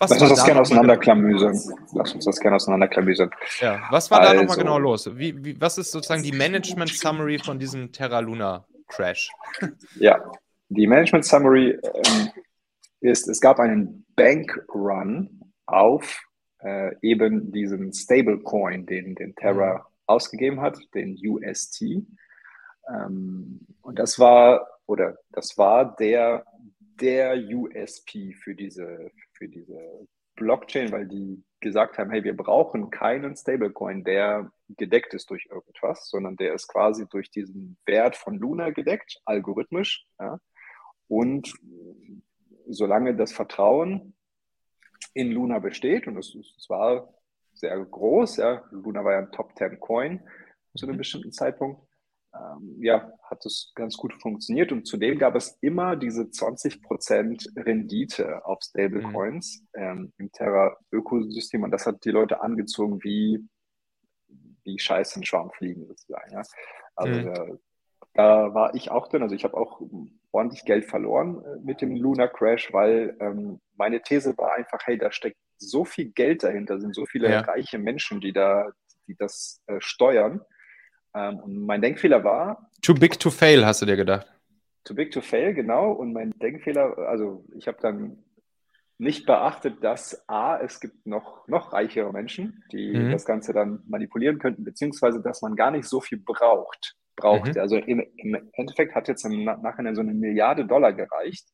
Was 0.00 0.10
Lass 0.12 0.22
uns 0.22 0.30
das 0.30 0.44
gerne 0.46 0.60
auseinanderklamüsern. 0.62 1.60
Lass 1.92 2.14
uns 2.14 2.24
das 2.24 2.40
gerne 2.40 2.56
auseinanderklamüsern. 2.56 3.30
Ja, 3.60 3.82
was 3.90 4.10
war 4.10 4.20
also, 4.20 4.32
da 4.32 4.40
nochmal 4.40 4.56
genau 4.56 4.78
los? 4.78 5.10
Wie, 5.14 5.44
wie, 5.44 5.60
was 5.60 5.76
ist 5.76 5.92
sozusagen 5.92 6.22
die 6.22 6.32
Management-Summary 6.32 7.38
von 7.38 7.58
diesem 7.58 7.92
Terra 7.92 8.20
Luna 8.20 8.66
Crash? 8.88 9.30
Ja, 9.96 10.18
die 10.70 10.86
Management 10.86 11.26
Summary 11.26 11.78
ähm, 11.82 12.30
ist, 13.00 13.28
es 13.28 13.42
gab 13.42 13.60
einen 13.60 14.06
Bank 14.16 14.64
Run 14.72 15.52
auf 15.66 16.22
äh, 16.62 16.94
eben 17.02 17.52
diesen 17.52 17.92
Stablecoin, 17.92 18.86
den, 18.86 19.14
den 19.14 19.34
Terra 19.34 19.74
mhm. 19.74 19.84
ausgegeben 20.06 20.60
hat, 20.62 20.78
den 20.94 21.18
UST. 21.22 21.82
Ähm, 22.88 23.66
und 23.82 23.98
das 23.98 24.18
war, 24.18 24.66
oder 24.86 25.18
das 25.32 25.58
war 25.58 25.94
der, 25.96 26.44
der 26.78 27.34
USP 27.36 28.32
für 28.32 28.54
diese, 28.54 29.10
für 29.40 29.48
diese 29.48 30.06
Blockchain, 30.36 30.92
weil 30.92 31.08
die 31.08 31.42
gesagt 31.60 31.98
haben, 31.98 32.10
hey, 32.10 32.22
wir 32.22 32.36
brauchen 32.36 32.90
keinen 32.90 33.36
Stablecoin, 33.36 34.04
der 34.04 34.50
gedeckt 34.68 35.14
ist 35.14 35.30
durch 35.30 35.46
irgendwas, 35.50 36.08
sondern 36.08 36.36
der 36.36 36.54
ist 36.54 36.68
quasi 36.68 37.06
durch 37.08 37.30
diesen 37.30 37.76
Wert 37.86 38.16
von 38.16 38.38
Luna 38.38 38.70
gedeckt, 38.70 39.20
algorithmisch. 39.24 40.06
Ja? 40.18 40.38
Und 41.08 41.52
solange 42.68 43.16
das 43.16 43.32
Vertrauen 43.32 44.14
in 45.14 45.32
Luna 45.32 45.58
besteht, 45.58 46.06
und 46.06 46.16
es, 46.18 46.34
war 46.68 47.12
sehr 47.52 47.78
groß, 47.78 48.36
ja, 48.36 48.64
Luna 48.70 49.04
war 49.04 49.12
ja 49.12 49.18
ein 49.20 49.32
Top 49.32 49.56
10 49.56 49.80
Coin 49.80 50.22
zu 50.76 50.86
einem 50.86 50.94
mhm. 50.94 50.98
bestimmten 50.98 51.32
Zeitpunkt, 51.32 51.82
ähm, 52.34 52.76
ja, 52.80 53.12
hat 53.22 53.44
es 53.44 53.72
ganz 53.74 53.96
gut 53.96 54.14
funktioniert 54.14 54.70
und 54.72 54.86
zudem 54.86 55.18
gab 55.18 55.34
es 55.34 55.58
immer 55.60 55.96
diese 55.96 56.22
20% 56.22 57.56
Rendite 57.56 58.44
auf 58.44 58.60
Stablecoins 58.62 59.64
mhm. 59.74 59.82
ähm, 59.82 60.12
im 60.18 60.32
Terra-Ökosystem 60.32 61.62
und 61.62 61.70
das 61.72 61.86
hat 61.86 62.04
die 62.04 62.10
Leute 62.10 62.40
angezogen 62.40 63.02
wie, 63.02 63.44
wie 64.64 64.78
Scheiß 64.78 65.16
in 65.16 65.24
Schwarmfliegen 65.24 65.86
sozusagen. 65.86 66.32
Ja? 66.32 66.42
Also 66.94 67.20
mhm. 67.20 67.34
da, 67.34 67.46
da, 68.14 68.54
war 68.54 68.74
ich 68.74 68.90
auch 68.90 69.08
drin, 69.08 69.22
also 69.22 69.34
ich 69.34 69.44
habe 69.44 69.56
auch 69.56 69.80
ordentlich 70.30 70.64
Geld 70.64 70.84
verloren 70.84 71.42
äh, 71.44 71.56
mit 71.64 71.80
dem 71.80 71.96
Luna 71.96 72.28
Crash, 72.28 72.72
weil 72.72 73.16
ähm, 73.20 73.60
meine 73.76 74.02
These 74.02 74.36
war 74.38 74.54
einfach, 74.54 74.80
hey, 74.84 74.98
da 74.98 75.10
steckt 75.10 75.38
so 75.56 75.84
viel 75.84 76.10
Geld 76.12 76.44
dahinter, 76.44 76.80
sind 76.80 76.94
so 76.94 77.06
viele 77.06 77.28
ja. 77.28 77.40
reiche 77.40 77.78
Menschen, 77.78 78.20
die 78.20 78.32
da, 78.32 78.70
die 79.08 79.16
das 79.16 79.62
äh, 79.66 79.76
steuern 79.80 80.40
ähm, 81.14 81.38
und 81.40 81.66
mein 81.66 81.82
Denkfehler 81.82 82.22
war. 82.24 82.70
Too 82.82 82.94
big 82.94 83.18
to 83.18 83.30
fail, 83.30 83.64
hast 83.64 83.82
du 83.82 83.86
dir 83.86 83.96
gedacht? 83.96 84.26
Too 84.84 84.94
big 84.94 85.10
to 85.10 85.20
fail, 85.20 85.54
genau. 85.54 85.92
Und 85.92 86.12
mein 86.12 86.32
Denkfehler, 86.38 86.96
also 86.98 87.44
ich 87.54 87.68
habe 87.68 87.78
dann 87.80 88.18
nicht 89.00 89.24
beachtet, 89.24 89.82
dass 89.82 90.28
A, 90.28 90.58
es 90.58 90.78
gibt 90.78 91.06
noch, 91.06 91.48
noch 91.48 91.72
reichere 91.72 92.12
Menschen, 92.12 92.62
die 92.70 92.92
mhm. 92.92 93.10
das 93.10 93.24
Ganze 93.24 93.54
dann 93.54 93.82
manipulieren 93.88 94.38
könnten, 94.38 94.62
beziehungsweise 94.62 95.22
dass 95.22 95.40
man 95.40 95.56
gar 95.56 95.70
nicht 95.70 95.86
so 95.86 96.00
viel 96.00 96.18
braucht. 96.18 96.96
braucht. 97.16 97.54
Mhm. 97.54 97.60
Also 97.60 97.76
im, 97.76 98.04
im, 98.16 98.50
Endeffekt 98.52 98.94
hat 98.94 99.08
jetzt 99.08 99.24
im 99.24 99.44
Nachhinein 99.44 99.94
so 99.94 100.02
eine 100.02 100.12
Milliarde 100.12 100.66
Dollar 100.66 100.92
gereicht, 100.92 101.48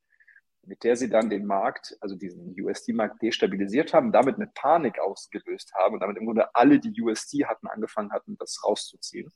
mit 0.66 0.84
der 0.84 0.96
sie 0.96 1.08
dann 1.08 1.30
den 1.30 1.46
Markt, 1.46 1.96
also 2.00 2.16
diesen 2.16 2.54
USD-Markt 2.60 3.22
destabilisiert 3.22 3.94
haben, 3.94 4.12
damit 4.12 4.36
eine 4.36 4.48
Panik 4.48 4.98
ausgelöst 4.98 5.72
haben 5.74 5.94
und 5.94 6.00
damit 6.00 6.16
im 6.16 6.26
Grunde 6.26 6.54
alle, 6.54 6.78
die 6.78 7.00
USD 7.00 7.46
hatten, 7.46 7.68
angefangen 7.68 8.12
hatten, 8.12 8.36
das 8.38 8.62
rauszuziehen. 8.64 9.30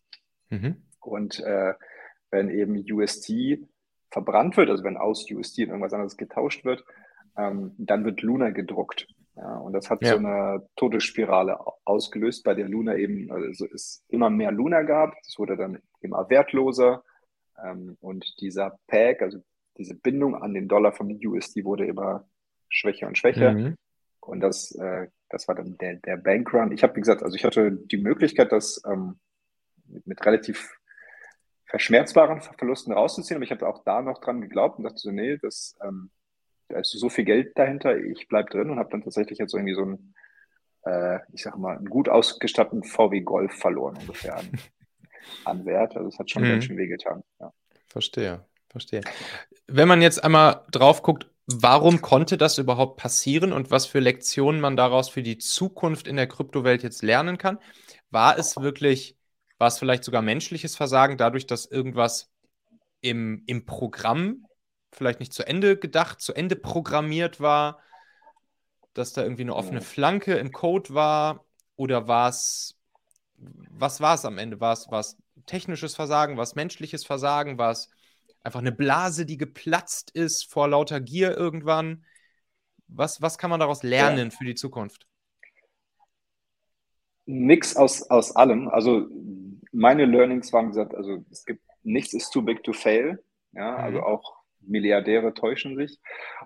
Mhm. 0.50 0.82
Und 1.00 1.40
äh, 1.40 1.74
wenn 2.30 2.50
eben 2.50 2.84
USD 2.90 3.66
verbrannt 4.10 4.56
wird, 4.56 4.70
also 4.70 4.84
wenn 4.84 4.96
aus 4.96 5.30
USD 5.30 5.62
in 5.62 5.68
irgendwas 5.70 5.92
anderes 5.92 6.16
getauscht 6.16 6.64
wird, 6.64 6.84
ähm, 7.36 7.74
dann 7.78 8.04
wird 8.04 8.22
Luna 8.22 8.50
gedruckt. 8.50 9.06
Ja, 9.36 9.56
und 9.58 9.72
das 9.72 9.88
hat 9.88 10.02
ja. 10.02 10.12
so 10.12 10.18
eine 10.18 10.68
Todesspirale 10.76 11.58
ausgelöst, 11.84 12.44
bei 12.44 12.54
der 12.54 12.68
Luna 12.68 12.96
eben, 12.96 13.30
also 13.30 13.66
es 13.72 14.04
immer 14.08 14.28
mehr 14.28 14.50
Luna 14.50 14.82
gab. 14.82 15.14
Es 15.26 15.38
wurde 15.38 15.56
dann 15.56 15.78
immer 16.00 16.28
wertloser. 16.28 17.02
Ähm, 17.64 17.96
und 18.00 18.26
dieser 18.40 18.78
Peg, 18.86 19.22
also 19.22 19.38
diese 19.80 19.94
Bindung 19.94 20.36
an 20.36 20.52
den 20.52 20.68
Dollar 20.68 20.92
vom 20.92 21.08
USD 21.08 21.64
wurde 21.64 21.86
immer 21.86 22.28
schwächer 22.68 23.08
und 23.08 23.16
schwächer. 23.16 23.52
Mhm. 23.52 23.76
Und 24.20 24.40
das, 24.40 24.72
äh, 24.72 25.08
das 25.30 25.48
war 25.48 25.54
dann 25.54 25.78
der, 25.78 25.96
der 25.96 26.18
Bankrun. 26.18 26.70
Ich 26.72 26.82
habe, 26.82 26.94
wie 26.96 27.00
gesagt, 27.00 27.22
also 27.22 27.34
ich 27.34 27.44
hatte 27.44 27.72
die 27.72 27.96
Möglichkeit, 27.96 28.52
das 28.52 28.82
ähm, 28.86 29.18
mit, 29.86 30.06
mit, 30.06 30.24
relativ 30.24 30.76
verschmerzbaren 31.64 32.42
Verlusten 32.42 32.92
rauszuziehen, 32.92 33.36
aber 33.36 33.44
ich 33.44 33.50
habe 33.50 33.66
auch 33.66 33.82
da 33.84 34.02
noch 34.02 34.20
dran 34.20 34.42
geglaubt 34.42 34.78
und 34.78 34.84
dachte 34.84 34.98
so, 34.98 35.10
nee, 35.10 35.38
das, 35.40 35.76
ähm, 35.82 36.10
da 36.68 36.80
ist 36.80 36.90
so 36.90 37.08
viel 37.08 37.24
Geld 37.24 37.56
dahinter, 37.56 37.96
ich 37.96 38.28
bleibe 38.28 38.50
drin 38.50 38.70
und 38.70 38.78
habe 38.78 38.90
dann 38.90 39.02
tatsächlich 39.02 39.38
jetzt 39.38 39.54
irgendwie 39.54 39.74
so 39.74 39.84
ein, 39.86 40.14
äh, 40.84 41.20
ich 41.32 41.42
sag 41.42 41.56
mal, 41.56 41.76
einen 41.78 41.88
gut 41.88 42.08
ausgestatteten 42.08 42.84
VW 42.84 43.22
Golf 43.22 43.54
verloren 43.54 43.96
ungefähr 43.96 44.36
an, 44.36 44.50
an 45.46 45.64
Wert. 45.64 45.96
Also 45.96 46.08
es 46.08 46.18
hat 46.18 46.30
schon 46.30 46.42
mhm. 46.42 46.48
ganz 46.48 46.64
schön 46.64 46.76
wehgetan. 46.76 47.22
Ja. 47.40 47.52
Verstehe. 47.88 48.44
Verstehe. 48.70 49.02
Wenn 49.66 49.88
man 49.88 50.00
jetzt 50.00 50.22
einmal 50.22 50.64
drauf 50.70 51.02
guckt, 51.02 51.26
warum 51.46 52.00
konnte 52.00 52.38
das 52.38 52.58
überhaupt 52.58 52.96
passieren 52.96 53.52
und 53.52 53.70
was 53.70 53.86
für 53.86 53.98
Lektionen 53.98 54.60
man 54.60 54.76
daraus 54.76 55.08
für 55.08 55.22
die 55.22 55.38
Zukunft 55.38 56.06
in 56.06 56.16
der 56.16 56.28
Kryptowelt 56.28 56.82
jetzt 56.82 57.02
lernen 57.02 57.38
kann, 57.38 57.58
war 58.10 58.38
es 58.38 58.56
wirklich, 58.56 59.16
war 59.58 59.68
es 59.68 59.78
vielleicht 59.78 60.04
sogar 60.04 60.22
menschliches 60.22 60.76
Versagen, 60.76 61.16
dadurch, 61.16 61.46
dass 61.46 61.66
irgendwas 61.66 62.30
im, 63.00 63.42
im 63.46 63.66
Programm 63.66 64.46
vielleicht 64.92 65.20
nicht 65.20 65.32
zu 65.32 65.46
Ende 65.46 65.76
gedacht, 65.76 66.20
zu 66.20 66.32
Ende 66.34 66.56
programmiert 66.56 67.40
war, 67.40 67.80
dass 68.94 69.12
da 69.12 69.22
irgendwie 69.22 69.42
eine 69.42 69.54
offene 69.54 69.80
Flanke 69.80 70.34
im 70.34 70.52
Code 70.52 70.94
war 70.94 71.44
oder 71.76 72.08
war 72.08 72.28
es, 72.28 72.76
was 73.36 74.00
war 74.00 74.14
es 74.14 74.24
am 74.24 74.38
Ende? 74.38 74.60
War 74.60 74.72
es, 74.72 74.90
war 74.90 75.00
es 75.00 75.16
technisches 75.46 75.94
Versagen, 75.94 76.36
war 76.36 76.42
es 76.42 76.54
menschliches 76.54 77.04
Versagen, 77.04 77.56
war 77.56 77.70
es 77.70 77.88
einfach 78.42 78.60
eine 78.60 78.72
Blase, 78.72 79.26
die 79.26 79.36
geplatzt 79.36 80.10
ist 80.10 80.50
vor 80.50 80.68
lauter 80.68 81.00
Gier 81.00 81.36
irgendwann. 81.36 82.04
Was, 82.88 83.22
was 83.22 83.38
kann 83.38 83.50
man 83.50 83.60
daraus 83.60 83.82
lernen 83.82 84.30
ja. 84.30 84.36
für 84.36 84.44
die 84.44 84.54
Zukunft? 84.54 85.06
Nix 87.26 87.76
aus, 87.76 88.02
aus 88.10 88.34
allem. 88.34 88.68
Also 88.68 89.06
meine 89.72 90.04
Learnings 90.04 90.52
waren 90.52 90.68
gesagt, 90.68 90.94
also 90.94 91.24
es 91.30 91.44
gibt 91.44 91.62
nichts 91.82 92.12
ist 92.12 92.30
too 92.30 92.42
big 92.42 92.62
to 92.64 92.72
fail. 92.72 93.22
Ja, 93.52 93.76
also 93.76 93.98
mhm. 93.98 94.04
auch 94.04 94.39
Milliardäre 94.62 95.34
täuschen 95.34 95.76
sich. 95.76 95.98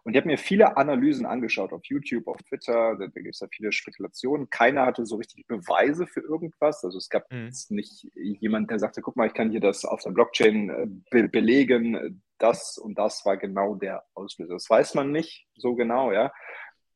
Und 0.03 0.13
ich 0.13 0.17
habe 0.17 0.29
mir 0.29 0.39
viele 0.39 0.77
Analysen 0.77 1.27
angeschaut 1.27 1.73
auf 1.73 1.85
YouTube, 1.85 2.27
auf 2.27 2.43
Twitter, 2.43 2.97
da, 2.97 3.07
da 3.07 3.21
gibt 3.21 3.35
es 3.35 3.41
ja 3.41 3.49
viele 3.51 3.73
Spekulationen. 3.73 4.51
Keiner 4.51 4.87
hatte 4.87 5.07
so 5.07 5.17
richtig 5.17 5.47
Beweise 5.47 6.07
für 6.07 6.21
irgendwas. 6.21 6.85
Also 6.85 6.99
es 6.99 7.09
gab 7.09 7.31
mhm. 7.33 7.51
nicht 7.71 8.09
jemand, 8.15 8.71
der 8.71 8.79
sagte, 8.79 9.03
guck 9.03 9.17
mal, 9.17 9.27
ich 9.27 9.35
kann 9.35 9.51
hier 9.51 9.61
das 9.61 9.85
auf 9.85 10.03
der 10.03 10.11
Blockchain 10.11 10.71
äh, 10.71 10.87
be 11.11 11.29
belegen, 11.29 12.23
das 12.39 12.79
und 12.79 12.99
das 12.99 13.25
war 13.25 13.37
genau 13.37 13.75
der 13.75 14.05
Auslöser. 14.15 14.55
Das 14.55 14.69
weiß 14.69 14.95
man 14.95 15.13
nicht 15.13 15.47
so 15.57 15.75
genau, 15.75 16.13
ja. 16.13 16.33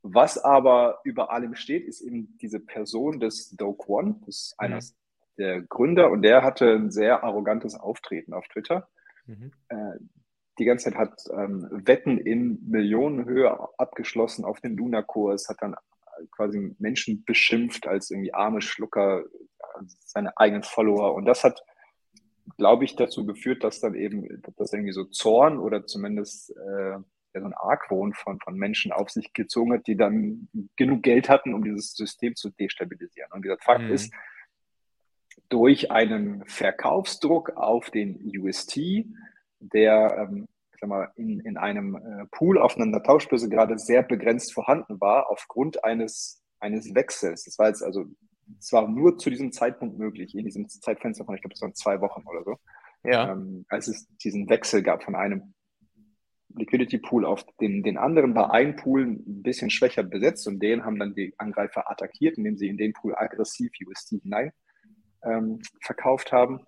Was 0.03 0.39
aber 0.39 1.01
über 1.05 1.31
allem 1.33 1.55
steht, 1.55 1.87
ist 1.87 2.01
eben 2.01 2.39
diese 2.41 2.61
Person 2.61 3.21
des 3.21 3.51
Do 3.51 3.73
Kwon, 3.73 4.23
das 4.27 4.37
ist 4.37 4.57
mhm. 4.59 4.65
einer 4.65 4.81
der 5.39 5.63
Gründer, 5.63 6.11
und 6.11 6.23
der 6.23 6.43
hatte 6.43 6.73
ein 6.73 6.91
sehr 6.91 7.23
arrogantes 7.25 7.75
Auftreten 7.75 8.33
auf 8.33 8.47
Twitter. 8.49 8.89
Mhm. 9.27 9.53
Äh, 9.69 9.99
die 10.59 10.65
ganze 10.65 10.91
Zeit 10.91 10.99
hat 10.99 11.21
ähm, 11.33 11.69
Wetten 11.71 12.19
in 12.19 12.59
Millionenhöhe 12.69 13.51
abgeschlossen 13.79 14.45
auf 14.45 14.61
den 14.61 14.77
Luna-Kurs, 14.77 15.49
hat 15.49 15.59
dann 15.61 15.77
quasi 16.31 16.75
Menschen 16.79 17.25
beschimpft 17.25 17.87
als 17.87 18.11
irgendwie 18.11 18.35
arme 18.35 18.61
Schlucker, 18.61 19.25
seine 20.01 20.37
eigenen 20.37 20.63
Follower. 20.63 21.15
Und 21.15 21.27
das 21.27 21.45
hat, 21.45 21.63
glaube 22.57 22.85
ich, 22.85 22.97
dazu 22.97 23.25
geführt, 23.25 23.63
dass 23.63 23.81
dann 23.81 23.95
eben, 23.95 24.43
dass 24.57 24.73
irgendwie 24.73 24.93
so 24.93 25.05
Zorn 25.05 25.59
oder 25.59 25.87
zumindest 25.87 26.51
äh, 26.57 26.97
ja, 27.35 27.41
so 27.41 27.47
ein 27.47 27.55
Argwohn 27.55 28.15
von, 28.15 28.41
von 28.41 28.57
Menschen 28.57 28.93
auf 28.93 29.11
sich 29.11 29.33
gezogen 29.33 29.75
hat, 29.75 29.87
die 29.87 29.97
dann 29.97 30.49
genug 30.77 31.03
Geld 31.03 31.29
hatten, 31.29 31.55
um 31.55 31.63
dieses 31.63 31.95
System 31.95 32.35
zu 32.35 32.51
destabilisieren. 32.51 33.31
Und 33.33 33.45
dieser 33.45 33.59
Fakt 33.59 33.85
mhm. 33.85 33.93
ist, 33.93 34.13
durch 35.49 35.91
einen 35.91 36.45
Verkaufsdruck 36.47 37.51
auf 37.57 37.91
den 37.91 38.21
UST 38.39 39.07
der 39.61 40.29
ähm, 40.31 40.49
sag 40.81 40.89
mal, 40.89 41.13
in, 41.17 41.41
in 41.41 41.57
einem 41.57 41.97
äh, 41.97 42.27
Pool 42.31 42.59
auf 42.59 42.77
einer 42.77 43.03
Tauschbörse 43.03 43.49
gerade 43.49 43.79
sehr 43.79 44.03
begrenzt 44.03 44.53
vorhanden 44.53 45.01
war, 45.01 45.31
aufgrund 45.31 45.85
eines, 45.85 46.43
eines 46.61 46.95
Wechsels. 46.95 47.45
Das 47.45 47.59
war 47.59 47.69
jetzt 47.69 47.83
also, 47.83 48.07
es 48.59 48.73
war 48.73 48.89
nur 48.89 49.19
zu 49.19 49.31
diesem 49.31 49.53
Zeitpunkt 49.53 49.99
möglich, 49.99 50.35
in 50.37 50.45
diesem 50.45 50.69
Zeitfenster 50.69 51.25
von, 51.25 51.35
ich 51.35 51.43
glaube, 51.43 51.55
es 51.55 51.63
waren 51.63 51.75
zwei 51.75 52.01
Wochen 52.01 52.25
oder 52.27 52.45
so, 52.45 52.57
ja. 53.05 53.33
ähm, 53.33 53.65
als 53.69 53.89
es 53.89 54.07
diesen 54.19 54.49
Wechsel 54.49 54.83
gab 54.83 55.03
von 55.03 55.15
einem 55.15 55.55
Liquidity 56.55 56.99
Pool 56.99 57.27
auf 57.27 57.45
den, 57.61 57.83
den 57.83 57.99
anderen 57.99 58.35
war 58.35 58.53
ein 58.53 58.77
Pool 58.77 59.05
ein 59.05 59.43
bisschen 59.43 59.71
schwächer 59.71 60.03
besetzt 60.03 60.49
und 60.49 60.61
den 60.61 60.85
haben 60.85 60.99
dann 60.99 61.15
die 61.15 61.35
Angreifer 61.37 61.91
attackiert, 61.91 62.39
indem 62.39 62.57
sie 62.57 62.69
in 62.69 62.79
den 62.79 62.95
Pool 62.95 63.15
aggressiv 63.15 63.71
USD 63.87 64.21
hinein 64.23 64.53
ähm, 65.23 65.61
verkauft 65.83 66.33
haben 66.33 66.67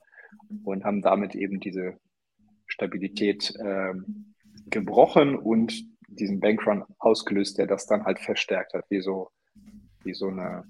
und 0.64 0.84
haben 0.84 1.00
damit 1.00 1.34
eben 1.34 1.60
diese 1.60 1.98
Stabilität 2.80 3.52
ähm, 3.60 4.34
gebrochen 4.70 5.36
und 5.36 5.84
diesen 6.08 6.40
Bankrun 6.40 6.84
ausgelöst, 6.98 7.58
der 7.58 7.66
das 7.66 7.86
dann 7.86 8.04
halt 8.06 8.18
verstärkt 8.18 8.72
hat, 8.72 8.86
wie 8.88 9.02
so, 9.02 9.30
wie 10.02 10.14
so, 10.14 10.28
eine, 10.28 10.64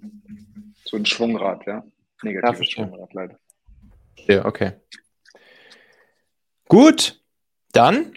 so 0.84 0.96
ein 0.96 1.06
Schwungrad, 1.06 1.64
ja. 1.66 1.84
Negatives 2.22 2.74
ja, 2.74 2.84
Schwungrad 2.84 3.14
leider. 3.14 3.38
Ja, 4.26 4.44
okay. 4.44 4.72
Gut, 6.68 7.22
dann 7.72 8.12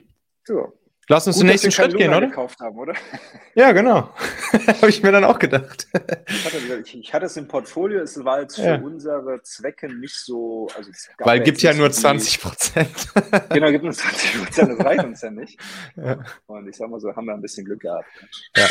ja. 0.48 0.72
Lass 1.10 1.27
uns 1.27 1.36
Gut, 1.36 1.43
den 1.43 1.48
nächsten 1.48 1.72
Schritt 1.72 1.98
gehen, 1.98 2.13
oder? 2.13 2.27
gekauft 2.27 2.60
haben, 2.60 2.77
oder? 2.77 2.93
Ja, 3.55 3.72
genau. 3.72 4.10
Habe 4.67 4.89
ich 4.89 5.03
mir 5.03 5.12
dann 5.12 5.24
auch 5.24 5.38
gedacht. 5.38 5.88
ich, 6.27 6.45
hatte, 6.45 6.57
ich, 6.83 6.98
ich, 6.98 7.13
hatte, 7.13 7.25
es 7.27 7.38
im 7.38 7.48
Portfolio, 7.48 8.01
es 8.01 8.24
war 8.24 8.41
jetzt 8.41 8.55
für 8.55 8.63
ja. 8.63 8.75
unsere 8.77 9.41
Zwecke 9.43 9.93
nicht 9.93 10.15
so. 10.15 10.67
Also 10.75 10.89
Weil 11.19 11.39
es 11.39 11.45
gibt 11.45 11.62
ja 11.62 11.74
nur 11.74 11.91
20 11.91 12.41
Prozent. 12.41 12.89
genau, 13.50 13.69
gibt 13.69 13.83
nur 13.83 13.93
20 13.93 14.43
Prozent, 14.43 14.72
das 14.72 14.86
reicht 14.86 15.03
uns 15.03 15.22
ja 15.22 15.29
nicht. 15.29 15.60
Ja. 15.95 16.24
Und 16.48 16.67
ich 16.67 16.75
sag 16.75 16.89
mal 16.89 17.00
so, 17.00 17.15
haben 17.15 17.25
wir 17.25 17.33
ein 17.33 17.41
bisschen 17.41 17.65
Glück 17.65 17.81
gehabt. 17.81 18.07
Ja. 18.55 18.67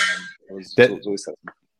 Also, 0.50 0.86
so, 0.88 1.02
so 1.02 1.14
ist 1.14 1.26
das 1.28 1.34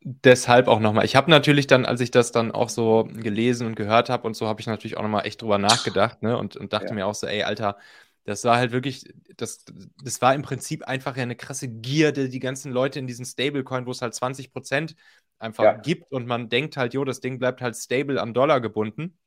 deshalb 0.04 0.68
auch 0.68 0.80
nochmal. 0.80 1.04
Ich 1.04 1.16
habe 1.16 1.30
natürlich 1.30 1.66
dann, 1.66 1.86
als 1.86 2.00
ich 2.00 2.10
das 2.10 2.32
dann 2.32 2.52
auch 2.52 2.68
so 2.68 3.08
gelesen 3.12 3.66
und 3.66 3.76
gehört 3.76 4.10
habe 4.10 4.26
und 4.26 4.34
so, 4.34 4.46
habe 4.48 4.60
ich 4.60 4.66
natürlich 4.66 4.96
auch 4.96 5.02
nochmal 5.02 5.26
echt 5.26 5.42
drüber 5.42 5.58
nachgedacht 5.58 6.22
ne? 6.22 6.36
und, 6.36 6.56
und 6.56 6.72
dachte 6.72 6.88
ja. 6.88 6.94
mir 6.94 7.06
auch 7.06 7.14
so, 7.14 7.26
ey, 7.26 7.44
Alter, 7.44 7.76
das 8.24 8.44
war 8.44 8.56
halt 8.56 8.72
wirklich, 8.72 9.12
das, 9.36 9.64
das 10.02 10.22
war 10.22 10.34
im 10.34 10.42
Prinzip 10.42 10.84
einfach 10.84 11.16
ja 11.16 11.24
eine 11.24 11.36
krasse 11.36 11.68
Gierde, 11.68 12.28
die 12.28 12.38
ganzen 12.38 12.72
Leute 12.72 12.98
in 12.98 13.06
diesen 13.06 13.24
Stablecoin, 13.24 13.86
wo 13.86 13.90
es 13.90 14.02
halt 14.02 14.14
20 14.14 14.52
Prozent 14.52 14.94
einfach 15.38 15.64
ja. 15.64 15.72
gibt 15.72 16.10
und 16.12 16.26
man 16.26 16.48
denkt 16.48 16.76
halt, 16.76 16.94
jo, 16.94 17.04
das 17.04 17.20
Ding 17.20 17.38
bleibt 17.38 17.60
halt 17.60 17.76
stable 17.76 18.20
am 18.20 18.32
Dollar 18.32 18.60
gebunden, 18.60 19.18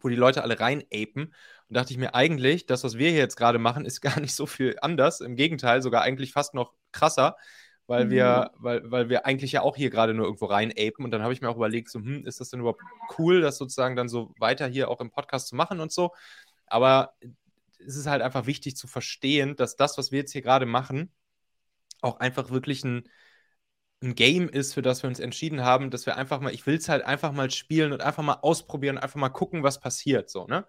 wo 0.00 0.08
die 0.08 0.16
Leute 0.16 0.42
alle 0.42 0.60
rein 0.60 0.84
apen 0.92 1.34
Und 1.68 1.76
dachte 1.76 1.92
ich 1.92 1.98
mir 1.98 2.14
eigentlich, 2.14 2.66
das, 2.66 2.84
was 2.84 2.96
wir 2.96 3.10
hier 3.10 3.18
jetzt 3.18 3.36
gerade 3.36 3.58
machen, 3.58 3.84
ist 3.84 4.00
gar 4.02 4.20
nicht 4.20 4.34
so 4.34 4.46
viel 4.46 4.76
anders. 4.80 5.20
Im 5.20 5.34
Gegenteil, 5.34 5.82
sogar 5.82 6.02
eigentlich 6.02 6.32
fast 6.32 6.54
noch 6.54 6.74
krasser, 6.92 7.36
weil 7.88 8.04
mhm. 8.04 8.10
wir, 8.10 8.50
weil, 8.56 8.88
weil 8.88 9.08
wir 9.08 9.26
eigentlich 9.26 9.50
ja 9.50 9.62
auch 9.62 9.74
hier 9.74 9.90
gerade 9.90 10.14
nur 10.14 10.26
irgendwo 10.26 10.46
rein 10.46 10.70
apen. 10.70 11.04
Und 11.04 11.10
dann 11.10 11.22
habe 11.22 11.32
ich 11.32 11.40
mir 11.40 11.48
auch 11.48 11.56
überlegt, 11.56 11.90
so, 11.90 11.98
hm, 11.98 12.24
ist 12.24 12.38
das 12.38 12.50
denn 12.50 12.60
überhaupt 12.60 12.82
cool, 13.18 13.40
das 13.40 13.58
sozusagen 13.58 13.96
dann 13.96 14.08
so 14.08 14.32
weiter 14.38 14.68
hier 14.68 14.88
auch 14.88 15.00
im 15.00 15.10
Podcast 15.10 15.48
zu 15.48 15.56
machen 15.56 15.80
und 15.80 15.90
so. 15.90 16.12
Aber 16.66 17.14
es 17.78 17.96
ist 17.96 18.06
halt 18.06 18.22
einfach 18.22 18.46
wichtig 18.46 18.76
zu 18.76 18.86
verstehen, 18.86 19.56
dass 19.56 19.76
das, 19.76 19.98
was 19.98 20.12
wir 20.12 20.20
jetzt 20.20 20.32
hier 20.32 20.42
gerade 20.42 20.66
machen, 20.66 21.12
auch 22.00 22.20
einfach 22.20 22.50
wirklich 22.50 22.84
ein, 22.84 23.08
ein 24.02 24.14
Game 24.14 24.48
ist, 24.48 24.74
für 24.74 24.82
das 24.82 25.02
wir 25.02 25.08
uns 25.08 25.20
entschieden 25.20 25.64
haben, 25.64 25.90
dass 25.90 26.06
wir 26.06 26.16
einfach 26.16 26.40
mal, 26.40 26.54
ich 26.54 26.66
will 26.66 26.76
es 26.76 26.88
halt 26.88 27.04
einfach 27.04 27.32
mal 27.32 27.50
spielen 27.50 27.92
und 27.92 28.02
einfach 28.02 28.22
mal 28.22 28.38
ausprobieren, 28.42 28.98
einfach 28.98 29.18
mal 29.18 29.28
gucken, 29.30 29.62
was 29.62 29.80
passiert, 29.80 30.30
so, 30.30 30.46
ne? 30.46 30.66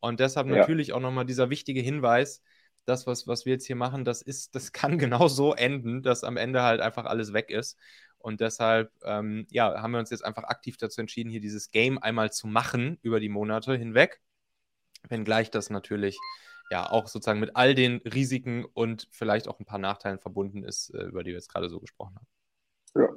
Und 0.00 0.20
deshalb 0.20 0.46
ja. 0.48 0.56
natürlich 0.56 0.92
auch 0.92 1.00
nochmal 1.00 1.24
dieser 1.24 1.48
wichtige 1.48 1.80
Hinweis, 1.80 2.42
das, 2.84 3.06
was, 3.06 3.26
was 3.26 3.46
wir 3.46 3.54
jetzt 3.54 3.66
hier 3.66 3.76
machen, 3.76 4.04
das 4.04 4.22
ist, 4.22 4.54
das 4.54 4.72
kann 4.72 4.98
genau 4.98 5.28
so 5.28 5.54
enden, 5.54 6.02
dass 6.02 6.24
am 6.24 6.36
Ende 6.36 6.62
halt 6.62 6.80
einfach 6.80 7.04
alles 7.06 7.32
weg 7.32 7.50
ist. 7.50 7.78
Und 8.18 8.40
deshalb, 8.40 8.90
ähm, 9.04 9.46
ja, 9.50 9.80
haben 9.80 9.92
wir 9.92 10.00
uns 10.00 10.10
jetzt 10.10 10.24
einfach 10.24 10.44
aktiv 10.44 10.76
dazu 10.78 11.00
entschieden, 11.00 11.30
hier 11.30 11.40
dieses 11.40 11.70
Game 11.70 11.98
einmal 11.98 12.32
zu 12.32 12.46
machen 12.46 12.98
über 13.02 13.20
die 13.20 13.28
Monate 13.28 13.76
hinweg. 13.76 14.20
Wenngleich 15.08 15.50
das 15.50 15.70
natürlich 15.70 16.18
ja 16.70 16.90
auch 16.90 17.06
sozusagen 17.06 17.40
mit 17.40 17.54
all 17.54 17.74
den 17.74 17.98
Risiken 17.98 18.64
und 18.64 19.08
vielleicht 19.12 19.48
auch 19.48 19.60
ein 19.60 19.66
paar 19.66 19.78
Nachteilen 19.78 20.18
verbunden 20.18 20.64
ist, 20.64 20.90
äh, 20.90 21.04
über 21.04 21.22
die 21.22 21.30
wir 21.30 21.36
jetzt 21.36 21.52
gerade 21.52 21.68
so 21.68 21.80
gesprochen 21.80 22.16
haben. 22.16 22.26
Ja, 23.02 23.08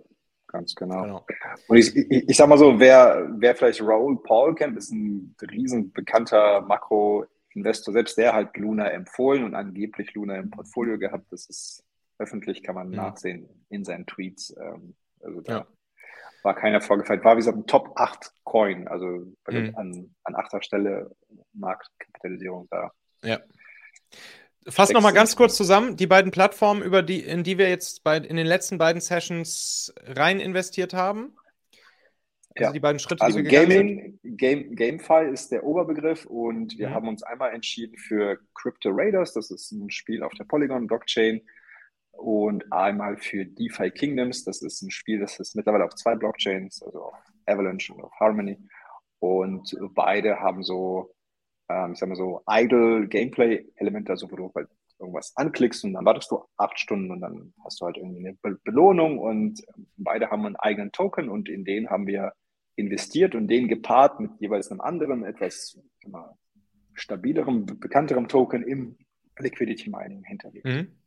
ganz 0.48 0.76
genau. 0.76 1.02
genau. 1.02 1.26
Und 1.68 1.78
ich, 1.78 1.96
ich, 1.96 2.30
ich 2.30 2.38
sag 2.38 2.48
mal 2.48 2.58
so, 2.58 2.80
wer, 2.80 3.28
wer 3.38 3.56
vielleicht 3.56 3.82
Raoul 3.82 4.22
Paul 4.22 4.56
kennt, 4.56 4.78
ist 4.78 4.92
ein 4.92 5.36
riesen 5.42 5.92
bekannter 5.92 6.62
Makro-Investor. 6.62 7.94
Selbst 7.94 8.18
der 8.18 8.34
hat 8.34 8.56
Luna 8.58 8.90
empfohlen 8.92 9.44
und 9.44 9.56
angeblich 9.56 10.14
Luna 10.14 10.36
im 10.36 10.52
Portfolio 10.52 11.00
gehabt. 11.00 11.32
Das 11.32 11.48
ist 11.48 11.84
öffentlich, 12.20 12.62
kann 12.62 12.76
man 12.76 12.92
ja. 12.92 13.04
nachsehen 13.04 13.50
in 13.70 13.84
seinen 13.84 14.06
Tweets. 14.06 14.56
Ähm, 14.60 14.96
also 15.22 15.42
da 15.42 15.58
ja. 15.60 15.68
War 16.44 16.56
keiner 16.56 16.82
vorgefeilt. 16.82 17.24
War 17.24 17.36
wie 17.36 17.40
gesagt 17.40 17.58
ein 17.58 17.68
Top 17.68 17.92
8 17.96 18.32
Coin, 18.44 18.88
also 18.88 19.06
mhm. 19.50 19.74
an, 19.76 20.16
an 20.24 20.36
achter 20.36 20.62
Stelle 20.62 21.16
Marktkapitalisierung 21.54 22.68
da. 22.70 22.92
Ja. 23.24 23.40
Fass 24.68 24.92
nochmal 24.92 25.14
ganz 25.14 25.36
kurz 25.36 25.56
zusammen, 25.56 25.96
die 25.96 26.08
beiden 26.08 26.32
Plattformen, 26.32 26.82
über 26.82 27.02
die, 27.02 27.22
in 27.22 27.44
die 27.44 27.58
wir 27.58 27.70
jetzt 27.70 28.04
bei, 28.04 28.18
in 28.18 28.36
den 28.36 28.46
letzten 28.46 28.78
beiden 28.78 29.02
Sessions 29.02 29.94
rein 30.06 30.40
investiert 30.40 30.94
haben. 30.94 31.36
Also 32.56 32.70
ja. 32.70 32.72
die 32.74 32.80
beiden 32.80 33.00
Schritte, 33.00 33.24
also 33.24 33.40
die 33.40 33.46
wir 33.46 33.52
Gaming, 33.52 34.20
Game, 34.24 34.76
GameFi 34.76 35.32
ist 35.32 35.52
der 35.52 35.64
Oberbegriff 35.64 36.26
und 36.26 36.78
wir 36.78 36.90
mhm. 36.90 36.94
haben 36.94 37.08
uns 37.08 37.24
einmal 37.24 37.54
entschieden 37.54 37.98
für 37.98 38.40
Crypto 38.54 38.90
Raiders, 38.92 39.34
das 39.34 39.50
ist 39.52 39.72
ein 39.72 39.90
Spiel 39.90 40.24
auf 40.24 40.34
der 40.34 40.44
Polygon 40.44 40.88
Blockchain 40.88 41.42
und 42.20 42.72
einmal 42.72 43.18
für 43.18 43.46
DeFi 43.46 43.92
Kingdoms, 43.92 44.44
das 44.44 44.62
ist 44.62 44.82
ein 44.82 44.92
Spiel, 44.92 45.20
das 45.20 45.40
ist 45.40 45.56
mittlerweile 45.56 45.86
auf 45.86 45.96
zwei 45.96 46.16
Blockchains, 46.16 46.82
also 46.84 47.04
auf 47.04 47.16
Avalanche 47.46 47.94
und 47.94 48.04
auf 48.04 48.12
Harmony 48.20 48.58
und 49.20 49.76
beide 49.96 50.40
haben 50.40 50.64
so 50.64 51.14
ähm, 51.70 51.94
ich 51.94 52.00
sag 52.00 52.10
mal 52.10 52.16
so, 52.16 52.42
idle 52.50 53.08
Gameplay-Elemente, 53.08 54.12
also 54.12 54.30
wo 54.32 54.36
du 54.36 54.52
halt 54.54 54.68
irgendwas 55.00 55.32
anklickst 55.38 55.86
und 55.86 55.94
dann 55.94 56.04
wartest 56.04 56.30
du 56.32 56.44
acht 56.58 56.78
Stunden 56.78 57.12
und 57.12 57.22
dann 57.22 57.54
hast 57.64 57.80
du 57.80 57.86
halt 57.86 57.96
irgendwie 57.96 58.28
eine 58.28 58.38
Be 58.42 58.60
Belohnung 58.64 59.20
und 59.20 59.62
ähm, 59.78 59.88
beide 59.98 60.30
haben 60.30 60.46
einen 60.46 60.58
eigenen 60.58 60.92
Token 60.92 61.30
und 61.30 61.48
in 61.48 61.64
den 61.64 61.90
haben 61.90 62.08
wir 62.08 62.34
investiert 62.76 63.36
und 63.36 63.48
den 63.48 63.68
gepaart 63.68 64.20
mit 64.20 64.32
jeweils 64.40 64.72
einem 64.72 64.82
anderen, 64.82 65.24
etwas 65.24 65.80
mal, 66.06 66.34
stabilerem, 66.94 67.66
bekannterem 67.66 68.28
Token 68.28 68.64
im 68.64 68.98
Liquidity 69.38 69.90
Mining 69.90 70.24
hinterlegt. 70.24 70.66
Mhm. 70.66 70.99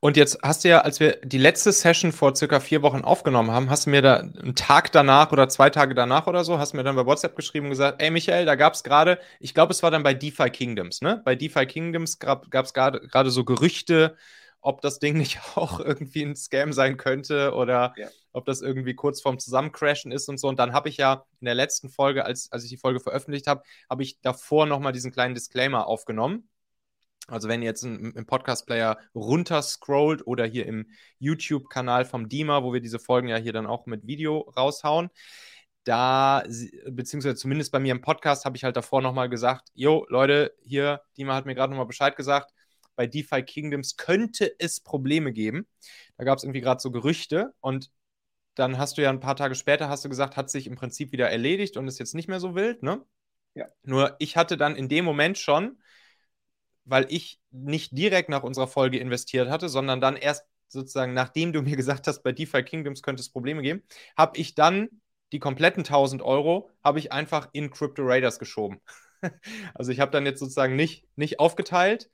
Und 0.00 0.16
jetzt 0.16 0.38
hast 0.42 0.64
du 0.64 0.68
ja, 0.68 0.80
als 0.80 1.00
wir 1.00 1.18
die 1.24 1.38
letzte 1.38 1.72
Session 1.72 2.12
vor 2.12 2.36
circa 2.36 2.60
vier 2.60 2.82
Wochen 2.82 3.02
aufgenommen 3.02 3.50
haben, 3.50 3.70
hast 3.70 3.86
du 3.86 3.90
mir 3.90 4.02
da 4.02 4.16
einen 4.16 4.54
Tag 4.54 4.92
danach 4.92 5.32
oder 5.32 5.48
zwei 5.48 5.70
Tage 5.70 5.94
danach 5.94 6.26
oder 6.26 6.44
so, 6.44 6.58
hast 6.58 6.72
du 6.72 6.76
mir 6.76 6.84
dann 6.84 6.96
bei 6.96 7.06
WhatsApp 7.06 7.36
geschrieben 7.36 7.66
und 7.66 7.70
gesagt, 7.70 8.02
ey 8.02 8.10
Michael, 8.10 8.44
da 8.44 8.54
gab 8.54 8.74
es 8.74 8.82
gerade, 8.82 9.18
ich 9.40 9.54
glaube, 9.54 9.72
es 9.72 9.82
war 9.82 9.90
dann 9.90 10.02
bei 10.02 10.14
DeFi 10.14 10.50
Kingdoms, 10.50 11.00
ne? 11.00 11.22
Bei 11.24 11.34
DeFi 11.34 11.66
Kingdoms 11.66 12.18
gab 12.18 12.52
es 12.52 12.74
gerade 12.74 13.30
so 13.30 13.44
Gerüchte, 13.44 14.16
ob 14.60 14.80
das 14.80 14.98
Ding 14.98 15.16
nicht 15.16 15.38
auch 15.54 15.80
irgendwie 15.80 16.22
ein 16.22 16.36
Scam 16.36 16.72
sein 16.72 16.96
könnte 16.96 17.54
oder 17.54 17.94
ja. 17.96 18.08
ob 18.32 18.44
das 18.44 18.60
irgendwie 18.60 18.94
kurz 18.94 19.22
vorm 19.22 19.38
Zusammencrashen 19.38 20.12
ist 20.12 20.28
und 20.28 20.38
so. 20.38 20.48
Und 20.48 20.58
dann 20.58 20.72
habe 20.72 20.88
ich 20.88 20.96
ja 20.98 21.24
in 21.40 21.46
der 21.46 21.54
letzten 21.54 21.88
Folge, 21.88 22.24
als, 22.24 22.50
als 22.52 22.64
ich 22.64 22.70
die 22.70 22.76
Folge 22.76 23.00
veröffentlicht 23.00 23.46
habe, 23.46 23.62
habe 23.88 24.02
ich 24.02 24.20
davor 24.20 24.66
nochmal 24.66 24.92
diesen 24.92 25.12
kleinen 25.12 25.34
Disclaimer 25.34 25.86
aufgenommen 25.86 26.48
also 27.26 27.48
wenn 27.48 27.62
ihr 27.62 27.66
jetzt 27.66 27.82
im 27.84 28.26
Podcast-Player 28.26 28.98
runterscrollt 29.14 30.26
oder 30.26 30.46
hier 30.46 30.66
im 30.66 30.90
YouTube-Kanal 31.18 32.04
vom 32.04 32.28
Dima, 32.28 32.62
wo 32.62 32.72
wir 32.72 32.80
diese 32.80 32.98
Folgen 32.98 33.28
ja 33.28 33.36
hier 33.36 33.52
dann 33.52 33.66
auch 33.66 33.86
mit 33.86 34.06
Video 34.06 34.40
raushauen, 34.56 35.10
da, 35.84 36.42
beziehungsweise 36.88 37.36
zumindest 37.36 37.70
bei 37.70 37.78
mir 37.78 37.92
im 37.92 38.00
Podcast, 38.00 38.44
habe 38.44 38.56
ich 38.56 38.64
halt 38.64 38.76
davor 38.76 39.02
nochmal 39.02 39.28
gesagt, 39.28 39.68
jo, 39.74 40.04
Leute, 40.08 40.52
hier, 40.62 41.00
Dima 41.16 41.34
hat 41.34 41.46
mir 41.46 41.54
gerade 41.54 41.70
nochmal 41.70 41.86
Bescheid 41.86 42.16
gesagt, 42.16 42.52
bei 42.96 43.06
DeFi 43.06 43.42
Kingdoms 43.42 43.96
könnte 43.96 44.52
es 44.58 44.80
Probleme 44.80 45.32
geben. 45.32 45.66
Da 46.16 46.24
gab 46.24 46.38
es 46.38 46.44
irgendwie 46.44 46.62
gerade 46.62 46.80
so 46.80 46.90
Gerüchte 46.90 47.54
und 47.60 47.90
dann 48.54 48.78
hast 48.78 48.96
du 48.96 49.02
ja 49.02 49.10
ein 49.10 49.20
paar 49.20 49.36
Tage 49.36 49.54
später, 49.54 49.88
hast 49.88 50.04
du 50.04 50.08
gesagt, 50.08 50.36
hat 50.36 50.50
sich 50.50 50.66
im 50.66 50.76
Prinzip 50.76 51.12
wieder 51.12 51.30
erledigt 51.30 51.76
und 51.76 51.86
ist 51.86 51.98
jetzt 51.98 52.14
nicht 52.14 52.26
mehr 52.26 52.40
so 52.40 52.54
wild, 52.54 52.82
ne? 52.82 53.04
Ja. 53.54 53.66
Nur 53.82 54.16
ich 54.18 54.36
hatte 54.36 54.56
dann 54.56 54.76
in 54.76 54.88
dem 54.88 55.04
Moment 55.04 55.38
schon 55.38 55.78
weil 56.86 57.06
ich 57.10 57.40
nicht 57.50 57.96
direkt 57.96 58.28
nach 58.28 58.42
unserer 58.42 58.68
Folge 58.68 58.98
investiert 58.98 59.50
hatte, 59.50 59.68
sondern 59.68 60.00
dann 60.00 60.16
erst 60.16 60.46
sozusagen, 60.68 61.12
nachdem 61.12 61.52
du 61.52 61.62
mir 61.62 61.76
gesagt 61.76 62.06
hast, 62.06 62.22
bei 62.22 62.32
DeFi 62.32 62.62
Kingdoms 62.62 63.02
könnte 63.02 63.20
es 63.20 63.28
Probleme 63.28 63.60
geben, 63.60 63.82
habe 64.16 64.38
ich 64.38 64.54
dann 64.54 64.88
die 65.32 65.40
kompletten 65.40 65.84
1000 65.84 66.22
Euro, 66.22 66.70
habe 66.82 67.00
ich 67.00 67.12
einfach 67.12 67.48
in 67.52 67.70
Crypto 67.70 68.02
Raiders 68.04 68.38
geschoben. 68.38 68.80
also 69.74 69.90
ich 69.90 70.00
habe 70.00 70.12
dann 70.12 70.24
jetzt 70.24 70.38
sozusagen 70.38 70.76
nicht, 70.76 71.04
nicht 71.16 71.40
aufgeteilt, 71.40 72.08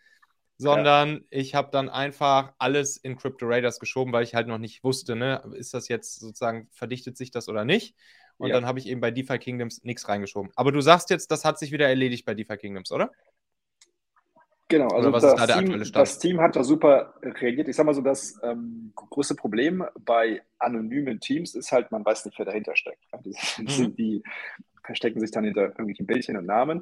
sondern 0.57 1.15
ja. 1.15 1.21
ich 1.31 1.55
habe 1.55 1.71
dann 1.71 1.89
einfach 1.89 2.55
alles 2.59 2.97
in 2.97 3.17
Crypto 3.17 3.47
Raiders 3.47 3.81
geschoben, 3.81 4.13
weil 4.13 4.25
ich 4.25 4.35
halt 4.35 4.47
noch 4.47 4.59
nicht 4.59 4.83
wusste, 4.83 5.17
ne, 5.17 5.43
ist 5.55 5.75
das 5.75 5.89
jetzt 5.89 6.21
sozusagen, 6.21 6.69
verdichtet 6.73 7.17
sich 7.17 7.31
das 7.31 7.49
oder 7.49 7.65
nicht? 7.65 7.97
Und 8.39 8.49
ja. 8.49 8.55
dann 8.55 8.67
habe 8.67 8.79
ich 8.79 8.87
eben 8.87 9.01
bei 9.01 9.11
DeFi 9.11 9.39
Kingdoms 9.39 9.85
nichts 9.85 10.09
reingeschoben. 10.09 10.51
Aber 10.57 10.73
du 10.73 10.81
sagst 10.81 11.11
jetzt, 11.11 11.31
das 11.31 11.45
hat 11.45 11.59
sich 11.59 11.71
wieder 11.71 11.89
erledigt 11.89 12.25
bei 12.25 12.35
DeFi 12.35 12.57
Kingdoms, 12.57 12.93
oder? 12.93 13.11
Genau, 14.73 14.89
also 14.89 15.13
was 15.13 15.23
ist 15.23 15.35
da 15.35 15.47
der 15.47 15.57
Team, 15.57 15.65
aktuelle 15.65 15.85
Stand? 15.85 16.03
Das 16.03 16.19
Team 16.19 16.41
hat 16.41 16.57
da 16.57 16.65
super 16.65 17.13
reagiert. 17.23 17.69
Ich 17.69 17.77
sage 17.77 17.87
mal 17.87 17.93
so, 17.93 18.01
das 18.01 18.41
ähm, 18.43 18.93
große 18.95 19.37
Problem 19.37 19.85
bei 20.03 20.41
anonymen 20.59 21.21
Teams 21.21 21.55
ist 21.55 21.73
halt, 21.73 21.93
man 21.93 22.03
weiß 22.03 22.25
nicht, 22.25 22.39
wer 22.39 22.47
dahinter 22.47 22.75
steckt. 22.75 23.05
Die, 23.23 23.37
mhm. 23.59 23.95
die 23.97 24.23
verstecken 24.83 25.21
sich 25.21 25.31
dann 25.31 25.45
hinter 25.45 25.65
irgendwelchen 25.65 26.07
Bildchen 26.07 26.39
und 26.39 26.47
Namen. 26.47 26.79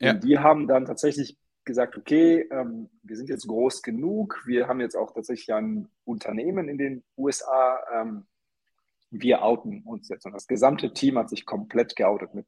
Und 0.00 0.06
ja. 0.06 0.14
die 0.14 0.38
haben 0.38 0.66
dann 0.66 0.86
tatsächlich 0.86 1.36
gesagt, 1.66 1.98
okay, 1.98 2.48
ähm, 2.50 2.88
wir 3.02 3.16
sind 3.16 3.28
jetzt 3.28 3.46
groß 3.46 3.82
genug, 3.82 4.42
wir 4.46 4.66
haben 4.66 4.80
jetzt 4.80 4.96
auch 4.96 5.12
tatsächlich 5.12 5.52
ein 5.52 5.88
Unternehmen 6.04 6.70
in 6.70 6.78
den 6.78 7.04
USA, 7.18 7.78
ähm, 7.94 8.24
wir 9.10 9.42
outen 9.42 9.82
uns 9.82 10.08
jetzt. 10.08 10.24
Und 10.24 10.32
das 10.32 10.46
gesamte 10.46 10.94
Team 10.94 11.18
hat 11.18 11.28
sich 11.28 11.44
komplett 11.44 11.94
geoutet 11.94 12.34
mit 12.34 12.46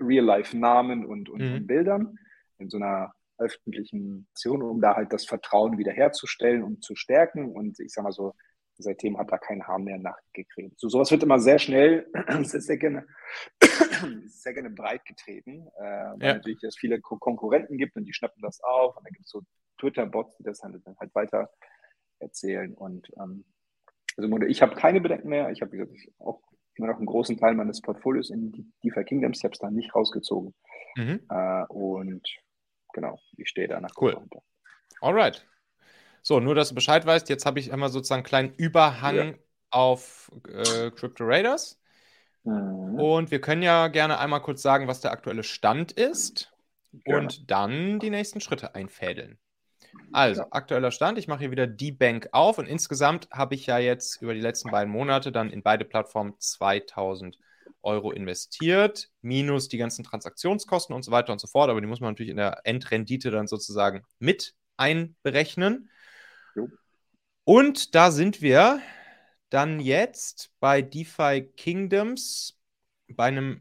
Real-Life-Namen 0.00 1.06
und, 1.06 1.28
und 1.28 1.40
mhm. 1.40 1.64
Bildern 1.64 2.18
in 2.58 2.70
so 2.70 2.78
einer 2.78 3.14
öffentlichen 3.38 4.26
Aktionen, 4.32 4.62
um 4.62 4.80
da 4.80 4.96
halt 4.96 5.12
das 5.12 5.26
Vertrauen 5.26 5.78
wiederherzustellen 5.78 6.62
und 6.62 6.82
zu 6.84 6.94
stärken. 6.94 7.52
Und 7.52 7.78
ich 7.80 7.92
sage 7.92 8.04
mal 8.04 8.12
so, 8.12 8.34
seitdem 8.78 9.18
hat 9.18 9.30
da 9.32 9.38
kein 9.38 9.66
Haar 9.66 9.78
mehr 9.78 9.98
nachgekriegt. 9.98 10.78
So 10.78 10.88
sowas 10.88 11.10
wird 11.10 11.22
immer 11.22 11.38
sehr 11.38 11.58
schnell, 11.58 12.06
sehr, 12.42 12.76
gerne, 12.76 13.06
sehr 14.26 14.54
gerne 14.54 14.70
breit 14.70 15.04
getreten, 15.04 15.66
äh, 15.78 15.82
weil 15.82 16.28
ja. 16.28 16.34
natürlich 16.34 16.62
es 16.62 16.76
viele 16.76 17.00
Konkurrenten 17.00 17.78
gibt 17.78 17.96
und 17.96 18.04
die 18.04 18.12
schnappen 18.12 18.42
das 18.42 18.60
auf 18.62 18.96
und 18.96 19.06
dann 19.06 19.12
gibt 19.12 19.26
es 19.26 19.30
so 19.30 19.42
Twitter-Bots, 19.78 20.36
die 20.38 20.44
das 20.44 20.58
dann 20.60 20.82
halt 20.98 21.14
weiter 21.14 21.50
erzählen. 22.18 22.74
Und 22.74 23.10
ähm, 23.18 23.44
also 24.16 24.36
ich 24.46 24.62
habe 24.62 24.74
keine 24.74 25.00
Bedenken 25.00 25.28
mehr. 25.28 25.50
Ich 25.50 25.60
habe, 25.60 25.72
wie 25.72 25.78
gesagt, 25.78 25.98
auch 26.18 26.40
immer 26.74 26.88
noch 26.88 26.96
einen 26.96 27.06
großen 27.06 27.36
Teil 27.38 27.54
meines 27.54 27.80
Portfolios 27.80 28.30
in 28.30 28.52
die 28.52 28.66
DeFi 28.84 29.04
Kingdoms. 29.04 29.38
Ich 29.38 29.44
habe 29.44 29.52
es 29.52 29.58
da 29.58 29.70
nicht 29.70 29.94
rausgezogen. 29.94 30.54
Mhm. 30.96 31.20
Äh, 31.28 31.64
und 31.68 32.26
genau, 32.96 33.20
ich 33.36 33.48
stehe 33.48 33.68
da 33.68 33.80
nach 33.80 33.90
cool. 34.00 34.12
Dahinter. 34.12 34.42
Alright. 35.00 35.46
So, 36.22 36.40
nur 36.40 36.56
dass 36.56 36.70
du 36.70 36.74
Bescheid 36.74 37.06
weißt, 37.06 37.28
jetzt 37.28 37.46
habe 37.46 37.60
ich 37.60 37.72
einmal 37.72 37.90
sozusagen 37.90 38.20
einen 38.20 38.26
kleinen 38.26 38.54
Überhang 38.54 39.16
ja. 39.16 39.34
auf 39.70 40.32
äh, 40.48 40.90
Crypto 40.90 41.24
Raiders. 41.24 41.80
Mhm. 42.42 42.98
Und 42.98 43.30
wir 43.30 43.40
können 43.40 43.62
ja 43.62 43.88
gerne 43.88 44.18
einmal 44.18 44.40
kurz 44.40 44.62
sagen, 44.62 44.88
was 44.88 45.00
der 45.00 45.12
aktuelle 45.12 45.44
Stand 45.44 45.92
ist 45.92 46.52
gerne. 47.04 47.20
und 47.20 47.50
dann 47.50 48.00
die 48.00 48.10
nächsten 48.10 48.40
Schritte 48.40 48.74
einfädeln. 48.74 49.38
Also, 50.12 50.42
ja. 50.42 50.48
aktueller 50.50 50.90
Stand, 50.90 51.18
ich 51.18 51.28
mache 51.28 51.40
hier 51.40 51.50
wieder 51.50 51.66
die 51.66 51.92
Bank 51.92 52.28
auf 52.32 52.58
und 52.58 52.66
insgesamt 52.66 53.28
habe 53.30 53.54
ich 53.54 53.66
ja 53.66 53.78
jetzt 53.78 54.20
über 54.22 54.34
die 54.34 54.40
letzten 54.40 54.70
beiden 54.70 54.92
Monate 54.92 55.30
dann 55.30 55.50
in 55.50 55.62
beide 55.62 55.84
Plattformen 55.84 56.34
2000 56.38 57.38
Euro 57.82 58.12
investiert, 58.12 59.08
minus 59.22 59.68
die 59.68 59.78
ganzen 59.78 60.04
Transaktionskosten 60.04 60.94
und 60.94 61.04
so 61.04 61.10
weiter 61.10 61.32
und 61.32 61.40
so 61.40 61.46
fort. 61.46 61.70
Aber 61.70 61.80
die 61.80 61.86
muss 61.86 62.00
man 62.00 62.10
natürlich 62.10 62.30
in 62.30 62.36
der 62.36 62.60
Endrendite 62.64 63.30
dann 63.30 63.46
sozusagen 63.46 64.02
mit 64.18 64.54
einberechnen. 64.76 65.90
Jo. 66.54 66.68
Und 67.44 67.94
da 67.94 68.10
sind 68.10 68.42
wir 68.42 68.80
dann 69.50 69.80
jetzt 69.80 70.50
bei 70.60 70.82
DeFi 70.82 71.52
Kingdoms 71.56 72.58
bei 73.08 73.26
einem 73.26 73.60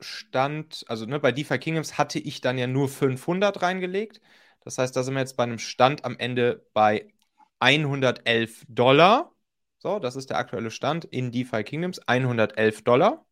Stand, 0.00 0.84
also 0.88 1.06
ne, 1.06 1.18
bei 1.18 1.32
DeFi 1.32 1.58
Kingdoms 1.58 1.98
hatte 1.98 2.18
ich 2.18 2.40
dann 2.40 2.58
ja 2.58 2.66
nur 2.66 2.88
500 2.88 3.60
reingelegt. 3.62 4.20
Das 4.64 4.78
heißt, 4.78 4.94
da 4.94 5.02
sind 5.02 5.14
wir 5.14 5.20
jetzt 5.20 5.36
bei 5.36 5.42
einem 5.42 5.58
Stand 5.58 6.04
am 6.04 6.16
Ende 6.18 6.66
bei 6.72 7.12
111 7.58 8.64
Dollar. 8.68 9.34
So, 9.78 9.98
das 10.00 10.16
ist 10.16 10.30
der 10.30 10.38
aktuelle 10.38 10.70
Stand 10.70 11.04
in 11.04 11.30
DeFi 11.30 11.62
Kingdoms, 11.62 12.00
111 12.00 12.82
Dollar. 12.82 13.24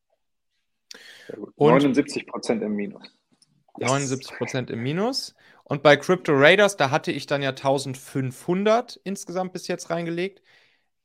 Und 1.57 1.71
79 1.71 2.27
Prozent 2.27 2.63
im 2.63 2.77
Minus. 2.77 3.03
Yes. 3.79 3.91
79 3.91 4.37
Prozent 4.37 4.71
im 4.71 4.83
Minus. 4.83 5.35
Und 5.65 5.83
bei 5.83 5.97
Crypto 5.97 6.33
Raiders, 6.33 6.77
da 6.77 6.91
hatte 6.91 7.11
ich 7.11 7.27
dann 7.27 7.43
ja 7.43 7.51
1500 7.51 9.01
insgesamt 9.03 9.53
bis 9.53 9.67
jetzt 9.67 9.91
reingelegt. 9.91 10.43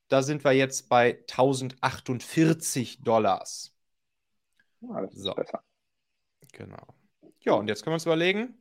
Da 0.07 0.21
sind 0.21 0.43
wir 0.43 0.51
jetzt 0.51 0.89
bei 0.89 1.19
1048 1.29 3.01
Dollars. 3.01 3.73
Ja, 4.81 4.99
ist 5.05 5.17
so. 5.17 5.33
besser. 5.33 5.63
Genau. 6.53 6.85
Ja, 7.39 7.53
und 7.53 7.67
jetzt 7.67 7.83
können 7.83 7.93
wir 7.93 7.95
uns 7.95 8.05
überlegen, 8.05 8.57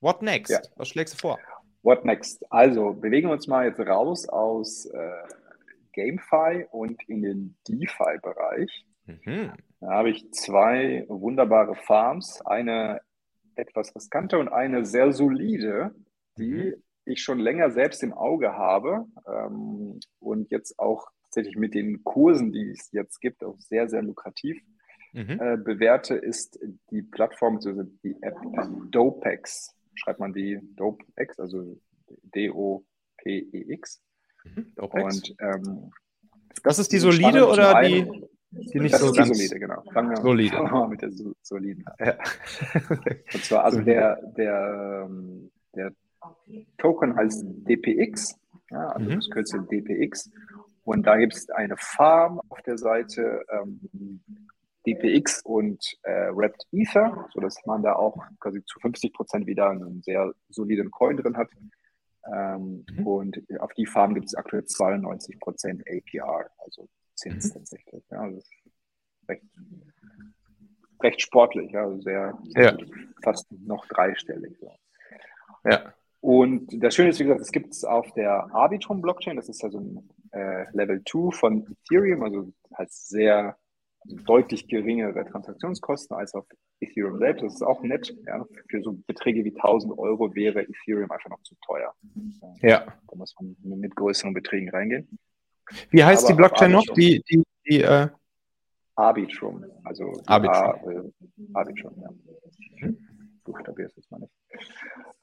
what 0.00 0.22
next? 0.22 0.50
Ja. 0.50 0.60
Was 0.76 0.88
schlägst 0.88 1.14
du 1.14 1.18
vor? 1.18 1.38
What 1.82 2.04
next? 2.04 2.50
Also 2.50 2.92
bewegen 2.92 3.28
wir 3.28 3.34
uns 3.34 3.46
mal 3.46 3.66
jetzt 3.66 3.78
raus 3.78 4.28
aus 4.28 4.86
äh, 4.86 5.10
GameFi 5.94 6.66
und 6.70 7.02
in 7.08 7.22
den 7.22 7.56
DeFi-Bereich. 7.68 8.86
Mhm. 9.06 9.52
Da 9.80 9.90
habe 9.90 10.10
ich 10.10 10.30
zwei 10.32 11.04
wunderbare 11.08 11.74
Farms, 11.74 12.40
eine 12.44 13.00
etwas 13.56 13.94
riskante 13.94 14.38
und 14.38 14.48
eine 14.48 14.84
sehr 14.84 15.12
solide, 15.12 15.94
die 16.38 16.74
mhm. 16.74 16.82
ich 17.04 17.22
schon 17.22 17.38
länger 17.38 17.70
selbst 17.70 18.02
im 18.02 18.12
Auge 18.12 18.54
habe 18.54 19.06
ähm, 19.26 20.00
und 20.18 20.50
jetzt 20.50 20.78
auch 20.78 21.08
tatsächlich 21.24 21.56
mit 21.56 21.74
den 21.74 22.02
Kursen, 22.04 22.52
die 22.52 22.70
es 22.70 22.90
jetzt 22.92 23.20
gibt, 23.20 23.42
auch 23.44 23.58
sehr, 23.58 23.88
sehr 23.88 24.02
lukrativ 24.02 24.62
mhm. 25.12 25.38
äh, 25.40 25.56
bewerte, 25.56 26.14
ist 26.14 26.58
die 26.90 27.02
Plattform, 27.02 27.56
also 27.56 27.82
die 28.02 28.16
App 28.22 28.36
Dopex. 28.90 29.74
Schreibt 29.96 30.20
man 30.20 30.32
die 30.32 30.58
Dopex, 30.76 31.38
also 31.38 31.78
D-O-P-E-X. 32.34 34.02
Mhm. 34.44 34.72
Und 34.76 35.36
ähm, 35.40 35.90
das 36.62 36.78
ist 36.78 36.92
die 36.92 36.98
solide 36.98 37.46
oder 37.48 37.82
die, 37.82 38.06
die 38.50 38.80
nicht 38.80 38.94
das 38.94 39.00
so 39.00 39.08
ist 39.08 39.16
ganz 39.16 39.36
solide, 39.36 39.58
genau. 39.58 39.82
Fangen 39.92 40.10
wir, 40.10 40.16
solide. 40.18 40.62
Mal 40.62 40.88
mit 40.90 41.02
der 41.02 41.10
soliden 41.42 41.84
an. 41.86 41.94
Ja. 42.06 42.16
Und 43.32 43.44
zwar, 43.44 43.64
also 43.64 43.80
der, 43.80 44.20
der, 44.36 45.06
ähm, 45.08 45.50
der 45.74 45.92
Token 46.78 47.16
heißt 47.16 47.44
DPX, 47.68 48.38
ja, 48.70 48.88
also 48.88 49.10
mhm. 49.10 49.14
das 49.16 49.30
Kürzel 49.30 49.66
DPX. 49.66 50.30
Und 50.84 51.06
da 51.06 51.16
gibt 51.16 51.34
es 51.34 51.50
eine 51.50 51.76
Farm 51.78 52.40
auf 52.48 52.60
der 52.62 52.78
Seite 52.78 53.44
ähm, 53.50 54.20
DPX 54.86 55.42
und 55.42 55.82
äh, 56.02 56.28
Wrapped 56.30 56.66
Ether, 56.72 57.28
sodass 57.32 57.56
man 57.64 57.82
da 57.82 57.94
auch 57.94 58.22
quasi 58.38 58.62
zu 58.64 58.78
50 58.80 59.12
Prozent 59.14 59.46
wieder 59.46 59.70
einen 59.70 60.02
sehr 60.02 60.32
soliden 60.50 60.90
Coin 60.90 61.16
drin 61.16 61.36
hat. 61.36 61.48
Ähm, 62.32 62.84
mhm. 62.90 63.06
Und 63.06 63.42
auf 63.60 63.72
die 63.74 63.86
Farm 63.86 64.14
gibt 64.14 64.26
es 64.26 64.34
aktuell 64.34 64.62
92% 64.62 65.82
APR, 65.86 66.50
also 66.58 66.88
Zins 67.14 67.48
mhm. 67.48 67.58
tatsächlich. 67.58 68.04
Ja, 68.10 68.20
also 68.20 68.40
recht, 69.28 69.44
recht 71.02 71.20
sportlich, 71.20 71.72
ja, 71.72 71.84
also 71.84 72.00
sehr, 72.00 72.38
sehr 72.44 72.76
ja. 72.78 72.86
fast 73.22 73.50
noch 73.52 73.86
dreistellig. 73.86 74.56
So. 74.58 74.72
Ja. 75.64 75.94
Und 76.20 76.82
das 76.82 76.94
Schöne 76.94 77.10
ist, 77.10 77.20
wie 77.20 77.24
gesagt, 77.24 77.42
es 77.42 77.52
gibt 77.52 77.72
es 77.74 77.84
auf 77.84 78.10
der 78.12 78.54
Arbitrum 78.54 79.02
Blockchain, 79.02 79.36
das 79.36 79.48
ist 79.48 79.62
ja 79.62 79.68
so 79.68 79.78
ein 79.78 80.08
äh, 80.32 80.64
Level 80.72 81.02
2 81.04 81.30
von 81.36 81.76
Ethereum, 81.84 82.22
also 82.22 82.52
halt 82.74 82.90
sehr 82.90 83.56
deutlich 84.04 84.68
geringere 84.68 85.24
Transaktionskosten 85.24 86.16
als 86.16 86.34
auf 86.34 86.46
Ethereum 86.80 87.18
selbst. 87.18 87.42
Das 87.42 87.54
ist 87.54 87.62
auch 87.62 87.82
nett. 87.82 88.14
Ja. 88.26 88.44
Für 88.68 88.82
so 88.82 88.92
Beträge 89.06 89.44
wie 89.44 89.54
1000 89.54 89.98
Euro 89.98 90.34
wäre 90.34 90.62
Ethereum 90.62 91.10
einfach 91.10 91.30
noch 91.30 91.42
zu 91.42 91.54
teuer. 91.66 91.94
Ja. 92.60 92.86
Da 93.08 93.16
muss 93.16 93.34
man 93.40 93.56
mit 93.62 93.94
größeren 93.96 94.34
Beträgen 94.34 94.70
reingehen. 94.70 95.18
Wie 95.90 96.04
heißt 96.04 96.24
Aber 96.24 96.32
die 96.32 96.36
Blockchain 96.36 96.72
noch? 96.72 96.84
Die, 96.94 97.22
die, 97.30 97.42
die 97.68 97.80
äh... 97.80 98.08
Arbitrum. 98.96 99.64
Also 99.82 100.12
Arbitrum. 100.26 100.54
A, 100.54 100.90
äh, 100.90 101.10
Arbitrum, 101.54 101.94
ja. 102.00 102.90
Buchstabiere 103.44 103.88
es 103.88 103.96
jetzt 103.96 104.10
mal 104.10 104.20
nicht. 104.20 104.32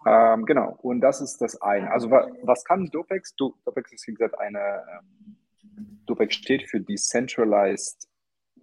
Ähm, 0.05 0.45
genau, 0.45 0.77
und 0.81 1.01
das 1.01 1.21
ist 1.21 1.37
das 1.41 1.61
eine. 1.61 1.91
Also 1.91 2.09
was, 2.11 2.25
was 2.43 2.63
kann 2.65 2.87
Dopex? 2.87 3.35
Dopex 3.35 3.93
ist, 3.93 4.07
wie 4.07 4.13
gesagt, 4.13 4.37
eine, 4.39 4.59
ähm, 4.59 5.37
Dopex 6.05 6.35
steht 6.35 6.63
für 6.69 6.81
Decentralized 6.81 8.10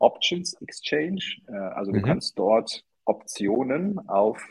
Options 0.01 0.55
Exchange. 0.61 1.23
Äh, 1.49 1.57
also 1.57 1.93
du 1.93 1.99
mhm. 1.99 2.05
kannst 2.05 2.39
dort 2.39 2.85
Optionen 3.05 3.99
auf 4.09 4.45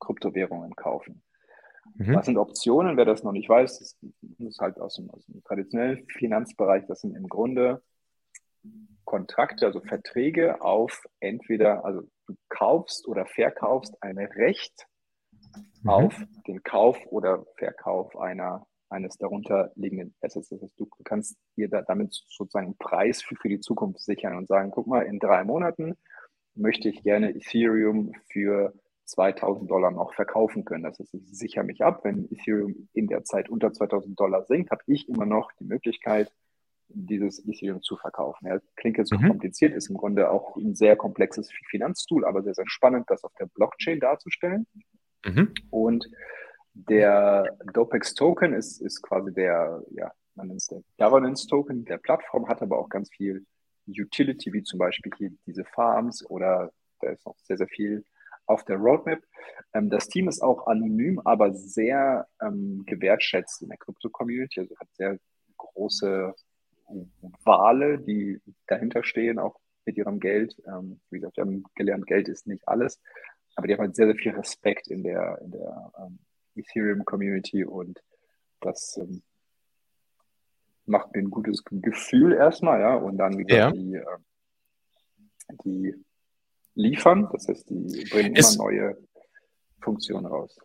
Kryptowährungen 0.00 0.74
kaufen. 0.76 1.22
Mhm. 1.94 2.14
Was 2.14 2.26
sind 2.26 2.36
Optionen? 2.36 2.96
Wer 2.96 3.04
das 3.04 3.22
noch 3.22 3.32
nicht 3.32 3.48
weiß, 3.48 3.78
das 3.78 3.96
ist 4.38 4.60
halt 4.60 4.78
aus 4.78 4.96
dem, 4.96 5.10
aus 5.10 5.24
dem 5.26 5.42
traditionellen 5.44 6.06
Finanzbereich. 6.08 6.84
Das 6.86 7.00
sind 7.00 7.16
im 7.16 7.28
Grunde 7.28 7.82
Kontrakte, 9.04 9.66
also 9.66 9.80
Verträge 9.80 10.60
auf 10.60 11.06
entweder, 11.20 11.84
also 11.84 12.02
du 12.26 12.34
kaufst 12.48 13.06
oder 13.06 13.24
verkaufst 13.24 13.94
ein 14.02 14.18
Recht 14.18 14.86
mhm. 15.82 15.90
auf 15.90 16.22
den 16.46 16.62
Kauf 16.62 16.98
oder 17.06 17.46
Verkauf 17.56 18.16
einer 18.16 18.66
eines 18.88 19.16
darunter 19.16 19.72
liegenden 19.74 20.14
Assets. 20.20 20.48
Das 20.48 20.62
heißt, 20.62 20.78
du 20.78 20.88
kannst 21.04 21.36
dir 21.56 21.68
da, 21.68 21.82
damit 21.82 22.14
sozusagen 22.28 22.66
einen 22.66 22.78
Preis 22.78 23.22
für, 23.22 23.36
für 23.36 23.48
die 23.48 23.60
Zukunft 23.60 24.00
sichern 24.00 24.36
und 24.36 24.48
sagen, 24.48 24.70
guck 24.70 24.86
mal, 24.86 25.02
in 25.02 25.18
drei 25.18 25.44
Monaten 25.44 25.94
möchte 26.54 26.88
ich 26.88 27.02
gerne 27.02 27.34
Ethereum 27.34 28.12
für 28.30 28.72
2000 29.06 29.70
Dollar 29.70 29.90
noch 29.90 30.14
verkaufen 30.14 30.64
können. 30.64 30.84
Das 30.84 30.98
heißt, 30.98 31.14
ich 31.14 31.26
sichere 31.30 31.64
mich 31.64 31.82
ab, 31.82 32.00
wenn 32.04 32.24
Ethereum 32.30 32.88
in 32.92 33.06
der 33.06 33.24
Zeit 33.24 33.48
unter 33.48 33.72
2000 33.72 34.18
Dollar 34.18 34.44
sinkt, 34.44 34.70
habe 34.70 34.82
ich 34.86 35.08
immer 35.08 35.26
noch 35.26 35.52
die 35.60 35.64
Möglichkeit, 35.64 36.32
dieses 36.88 37.46
Ethereum 37.46 37.82
zu 37.82 37.96
verkaufen. 37.96 38.46
Ja, 38.46 38.58
klingt 38.76 38.98
jetzt 38.98 39.10
so 39.10 39.18
mhm. 39.18 39.28
kompliziert, 39.28 39.74
ist 39.74 39.90
im 39.90 39.96
Grunde 39.96 40.30
auch 40.30 40.56
ein 40.56 40.74
sehr 40.74 40.96
komplexes 40.96 41.50
Finanztool, 41.68 42.24
aber 42.24 42.42
sehr, 42.42 42.54
sehr 42.54 42.68
spannend, 42.68 43.06
das 43.08 43.24
auf 43.24 43.32
der 43.38 43.46
Blockchain 43.46 44.00
darzustellen. 44.00 44.66
Mhm. 45.24 45.52
Und 45.70 46.08
der 46.76 47.56
Dopex 47.72 48.14
Token 48.14 48.52
ist, 48.52 48.80
ist 48.80 49.02
quasi 49.02 49.32
der, 49.32 49.82
ja, 49.90 50.12
man 50.34 50.48
nennt 50.48 50.60
es 50.60 50.66
der 50.66 50.82
Governance 50.98 51.46
Token 51.46 51.84
der 51.84 51.98
Plattform, 51.98 52.48
hat 52.48 52.62
aber 52.62 52.78
auch 52.78 52.88
ganz 52.88 53.10
viel 53.10 53.46
Utility, 53.88 54.52
wie 54.52 54.62
zum 54.62 54.78
Beispiel 54.78 55.12
hier 55.16 55.30
diese 55.46 55.64
Farms 55.64 56.24
oder 56.28 56.70
da 57.00 57.10
ist 57.10 57.24
noch 57.26 57.36
sehr, 57.38 57.56
sehr 57.56 57.68
viel 57.68 58.04
auf 58.46 58.64
der 58.64 58.76
Roadmap. 58.76 59.20
Ähm, 59.72 59.90
das 59.90 60.08
Team 60.08 60.28
ist 60.28 60.42
auch 60.42 60.66
anonym, 60.66 61.20
aber 61.24 61.54
sehr 61.54 62.26
ähm, 62.40 62.84
gewertschätzt 62.86 63.62
in 63.62 63.68
der 63.68 63.78
Krypto-Community, 63.78 64.60
also 64.60 64.76
hat 64.78 64.88
sehr 64.92 65.18
große 65.56 66.34
Wale, 67.44 67.98
die 67.98 68.40
dahinter 68.66 69.02
stehen, 69.02 69.38
auch 69.38 69.58
mit 69.84 69.96
ihrem 69.96 70.20
Geld. 70.20 70.56
Ähm, 70.66 71.00
wie 71.10 71.18
gesagt, 71.18 71.36
wir 71.36 71.44
haben 71.44 71.64
gelernt, 71.74 72.06
Geld 72.06 72.28
ist 72.28 72.46
nicht 72.46 72.66
alles, 72.68 73.00
aber 73.54 73.66
die 73.66 73.74
haben 73.74 73.80
halt 73.80 73.96
sehr, 73.96 74.06
sehr 74.06 74.16
viel 74.16 74.32
Respekt 74.32 74.88
in 74.88 75.02
der, 75.02 75.38
in 75.42 75.50
der 75.52 75.92
ähm, 75.98 76.18
Ethereum-Community 76.56 77.64
und 77.64 78.00
das 78.60 78.96
ähm, 78.98 79.22
macht 80.86 81.14
mir 81.14 81.20
ein 81.20 81.30
gutes 81.30 81.62
Gefühl 81.64 82.32
erstmal, 82.32 82.80
ja, 82.80 82.94
und 82.94 83.18
dann 83.18 83.38
wieder 83.38 83.56
ja. 83.56 83.70
die, 83.70 83.94
äh, 83.94 84.04
die 85.64 85.94
liefern, 86.74 87.28
das 87.32 87.48
heißt, 87.48 87.68
die 87.70 88.06
bringen 88.10 88.36
ist, 88.36 88.54
immer 88.54 88.64
neue 88.64 88.96
Funktionen 89.80 90.26
raus. 90.26 90.58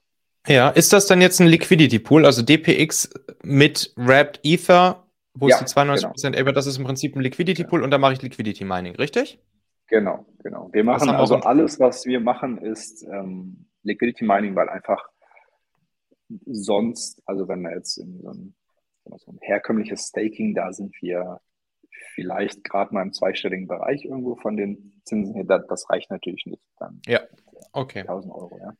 Ja, 0.47 0.69
ist 0.69 0.91
das 0.93 1.06
dann 1.06 1.21
jetzt 1.21 1.39
ein 1.39 1.47
Liquidity 1.47 1.99
Pool, 1.99 2.25
also 2.25 2.41
DPX 2.41 3.10
mit 3.43 3.93
Wrapped 3.95 4.39
Ether, 4.43 5.08
wo 5.34 5.47
ja, 5.47 5.60
es 5.60 5.65
die 5.65 5.80
92% 5.80 6.32
genau. 6.32 6.51
das 6.51 6.65
ist 6.65 6.77
im 6.77 6.84
Prinzip 6.84 7.15
ein 7.15 7.21
Liquidity 7.21 7.63
Pool 7.63 7.80
ja. 7.80 7.86
und 7.86 7.91
da 7.91 7.97
mache 7.97 8.13
ich 8.13 8.21
Liquidity 8.21 8.65
Mining, 8.65 8.95
richtig? 8.95 9.39
Genau, 9.88 10.25
genau. 10.41 10.69
Wir 10.71 10.84
machen 10.84 11.10
also 11.10 11.36
alles, 11.36 11.80
was 11.80 12.06
wir 12.06 12.19
machen, 12.19 12.58
ist 12.58 13.04
ähm, 13.04 13.65
Liquidity 13.84 14.23
Mining, 14.25 14.56
weil 14.56 14.69
einfach 14.69 15.06
sonst, 16.46 17.22
also 17.26 17.48
wenn 17.48 17.62
wir 17.62 17.76
jetzt 17.76 17.98
in 17.98 18.22
so 18.22 18.30
ein, 18.30 18.56
so 19.17 19.32
ein 19.32 19.39
herkömmliches 19.41 20.08
Staking, 20.08 20.54
da 20.54 20.72
sind 20.74 20.96
wir 21.02 21.39
vielleicht 22.15 22.63
gerade 22.63 22.94
mal 22.94 23.04
im 23.04 23.13
zweistelligen 23.13 23.67
Bereich 23.67 24.06
irgendwo 24.06 24.36
von 24.36 24.58
den 24.58 25.02
Zinsen 25.06 25.36
her, 25.36 25.44
das, 25.44 25.65
das 25.67 25.89
reicht 25.89 26.10
natürlich 26.12 26.46
nicht. 26.46 26.63
Dann 26.78 27.02
ja, 27.06 27.22
okay. 27.74 28.02
1000 28.02 28.34
Euro, 28.34 28.58
ja. 28.60 28.74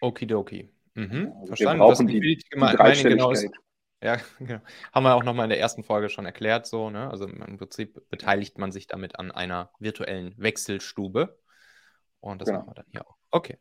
Okidoki. 0.00 0.70
Mhm. 0.94 1.32
Also 1.34 1.46
Verstanden. 1.46 1.80
Wir 1.80 1.86
brauchen 1.86 2.06
die, 2.06 2.20
die, 2.20 2.36
die 2.36 3.02
genau 3.02 3.30
ist, 3.30 3.48
Ja, 4.02 4.16
genau. 4.38 4.60
Haben 4.92 5.04
wir 5.04 5.14
auch 5.14 5.24
nochmal 5.24 5.44
in 5.44 5.50
der 5.50 5.60
ersten 5.60 5.82
Folge 5.82 6.08
schon 6.08 6.26
erklärt, 6.26 6.66
so, 6.66 6.90
ne? 6.90 7.10
Also 7.10 7.26
im 7.26 7.56
Prinzip 7.56 8.08
beteiligt 8.10 8.58
man 8.58 8.72
sich 8.72 8.86
damit 8.86 9.18
an 9.18 9.30
einer 9.30 9.70
virtuellen 9.78 10.34
Wechselstube. 10.36 11.38
Und 12.20 12.40
das 12.40 12.48
genau. 12.48 12.60
machen 12.60 12.70
wir 12.70 12.74
dann 12.74 12.86
hier 12.90 13.06
auch. 13.06 13.16
Okay. 13.30 13.58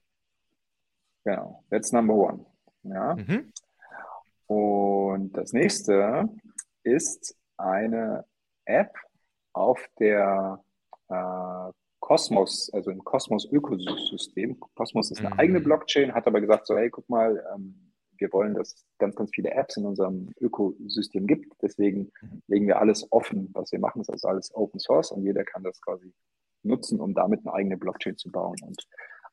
Genau. 1.26 1.63
That's 1.69 1.91
number 1.91 2.13
one. 2.13 2.45
Ja. 2.84 3.15
Mhm. 3.15 3.52
Und 4.48 5.34
das 5.38 5.54
nächste 5.54 6.30
ist 6.84 7.36
eine 7.58 8.26
App 8.65 8.93
auf 9.54 9.88
der 10.00 10.63
äh, 11.10 11.72
Cosmos, 12.00 12.69
also 12.74 12.91
im 12.91 13.04
Cosmos-Ökosystem. 13.04 14.60
Cosmos 14.76 15.12
ist 15.12 15.19
eine 15.19 15.30
mhm. 15.30 15.39
eigene 15.39 15.62
Blockchain, 15.62 16.13
hat 16.13 16.28
aber 16.28 16.41
gesagt, 16.41 16.67
so, 16.67 16.76
hey, 16.76 16.89
guck 16.89 17.08
mal, 17.10 17.43
ähm, 17.54 17.93
wir 18.17 18.32
wollen, 18.34 18.54
dass 18.54 18.74
es 18.74 18.86
ganz, 19.00 19.15
ganz 19.15 19.32
viele 19.34 19.52
Apps 19.52 19.78
in 19.78 19.86
unserem 19.86 20.34
Ökosystem 20.39 21.28
gibt. 21.28 21.54
Deswegen 21.62 22.12
mhm. 22.22 22.41
legen 22.48 22.67
wir 22.67 22.80
alles 22.80 23.10
offen, 23.12 23.50
was 23.54 23.72
wir 23.72 23.80
machen. 23.80 24.00
Das 24.00 24.10
ist 24.10 24.13
also 24.13 24.28
alles 24.28 24.54
Open 24.54 24.80
Source 24.80 25.12
und 25.12 25.24
jeder 25.24 25.43
kann 25.43 25.63
das 25.63 25.82
quasi 25.82 26.13
nutzen, 26.63 27.00
um 27.00 27.13
damit 27.13 27.41
eine 27.46 27.54
eigene 27.54 27.78
Blockchain 27.78 28.17
zu 28.17 28.32
bauen. 28.32 28.58
Und 28.62 28.86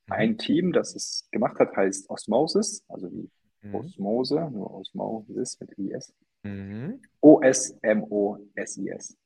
mhm. 0.06 0.12
ein 0.12 0.38
Team, 0.38 0.72
das 0.72 0.94
es 0.94 1.28
gemacht 1.32 1.58
hat, 1.58 1.76
heißt 1.76 2.08
Osmosis, 2.08 2.84
also 2.88 3.10
wie 3.10 3.28
mhm. 3.62 3.74
Osmose, 3.74 4.50
nur 4.52 4.72
Osmosis 4.74 5.58
mit 5.60 5.72
IS. 5.78 6.14
Mhm. 6.42 7.00
O-S-M-O-S-I-S. 7.20 9.16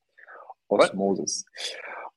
Osmosis. 0.69 1.45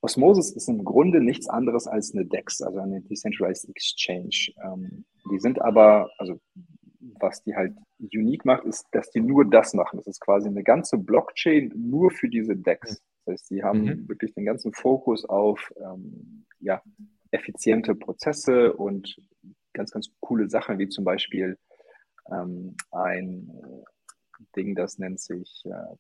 Osmosis 0.02 0.52
ist 0.52 0.70
im 0.70 0.84
Grunde 0.84 1.22
nichts 1.22 1.50
anderes 1.50 1.88
als 1.88 2.14
eine 2.14 2.26
DEX, 2.26 2.62
also 2.62 2.80
eine 2.80 3.02
Decentralized 3.02 3.70
Exchange. 3.70 4.54
Ähm, 4.64 5.06
die 5.32 5.40
sind 5.40 5.62
aber, 5.62 6.10
also 6.18 6.40
was 7.20 7.44
die 7.44 7.56
halt 7.56 7.76
unique 8.00 8.46
macht, 8.46 8.66
ist, 8.66 8.86
dass 8.92 9.10
die 9.12 9.22
nur 9.22 9.50
das 9.50 9.74
machen. 9.74 9.98
Das 9.98 10.08
ist 10.08 10.20
quasi 10.22 10.48
eine 10.48 10.64
ganze 10.64 10.98
Blockchain 10.98 11.74
nur 11.76 12.12
für 12.12 12.30
diese 12.30 12.56
DEX. 12.56 13.02
Das 13.26 13.34
heißt, 13.34 13.50
die 13.50 13.64
haben 13.64 13.84
mhm. 13.84 14.10
wirklich 14.10 14.34
den 14.34 14.46
ganzen 14.46 14.74
Fokus 14.74 15.26
auf 15.26 15.74
ähm, 15.78 16.46
ja, 16.60 16.82
effiziente 17.32 17.96
Prozesse 17.96 18.74
und 18.74 19.18
ganz, 19.74 19.92
ganz 19.92 20.10
coole 20.20 20.50
Sachen, 20.50 20.80
wie 20.80 20.90
zum 20.90 21.04
Beispiel 21.04 21.58
ähm, 22.32 22.76
ein 22.92 23.52
Ding, 24.56 24.76
das 24.76 24.98
nennt 25.00 25.20
sich 25.20 25.64
äh, 25.66 25.96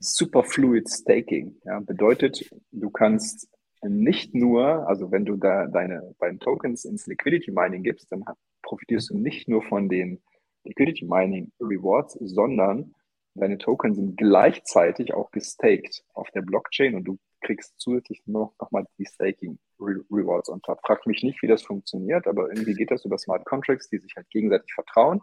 Superfluid 0.00 0.88
Staking. 0.88 1.56
Ja, 1.64 1.80
bedeutet, 1.80 2.48
du 2.70 2.90
kannst 2.90 3.48
nicht 3.82 4.34
nur, 4.34 4.88
also 4.88 5.10
wenn 5.10 5.24
du 5.24 5.36
da 5.36 5.66
deine 5.66 6.14
beiden 6.18 6.40
Tokens 6.40 6.84
ins 6.84 7.06
Liquidity 7.06 7.50
Mining 7.50 7.82
gibst, 7.82 8.10
dann 8.10 8.24
profitierst 8.62 9.10
du 9.10 9.18
nicht 9.18 9.48
nur 9.48 9.62
von 9.62 9.88
den 9.88 10.20
Liquidity 10.64 11.04
Mining 11.04 11.52
Rewards, 11.60 12.18
sondern 12.20 12.94
deine 13.34 13.58
Tokens 13.58 13.96
sind 13.96 14.16
gleichzeitig 14.16 15.14
auch 15.14 15.30
gestaked 15.30 16.04
auf 16.14 16.30
der 16.32 16.42
Blockchain 16.42 16.94
und 16.94 17.04
du 17.04 17.18
kriegst 17.40 17.74
zusätzlich 17.78 18.22
noch, 18.26 18.54
noch 18.60 18.70
mal 18.70 18.84
die 18.98 19.06
Staking 19.06 19.58
Rewards 19.80 20.48
und 20.48 20.64
frag 20.64 21.06
mich 21.06 21.22
nicht, 21.22 21.42
wie 21.42 21.46
das 21.46 21.62
funktioniert, 21.62 22.26
aber 22.26 22.48
irgendwie 22.48 22.74
geht 22.74 22.90
das 22.90 23.04
über 23.04 23.18
Smart 23.18 23.44
Contracts, 23.44 23.88
die 23.88 23.98
sich 23.98 24.14
halt 24.16 24.28
gegenseitig 24.30 24.72
vertrauen. 24.74 25.20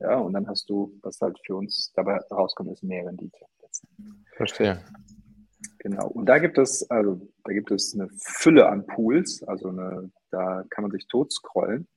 Ja, 0.00 0.16
und 0.16 0.32
dann 0.32 0.48
hast 0.48 0.68
du, 0.68 0.98
was 1.02 1.20
halt 1.20 1.38
für 1.46 1.54
uns 1.54 1.92
dabei 1.94 2.18
rauskommt, 2.30 2.72
ist 2.72 2.82
mehr 2.82 3.06
Rendite. 3.06 3.38
Verstehe. 4.36 4.82
Genau. 5.78 6.08
Und 6.08 6.26
da 6.26 6.38
gibt 6.38 6.58
es, 6.58 6.88
also 6.90 7.20
da 7.44 7.52
gibt 7.52 7.70
es 7.70 7.94
eine 7.94 8.08
Fülle 8.16 8.68
an 8.68 8.86
Pools, 8.86 9.42
also 9.44 9.68
eine, 9.68 10.10
da 10.30 10.64
kann 10.70 10.82
man 10.82 10.90
sich 10.90 11.06
tot 11.08 11.32
scrollen. 11.32 11.88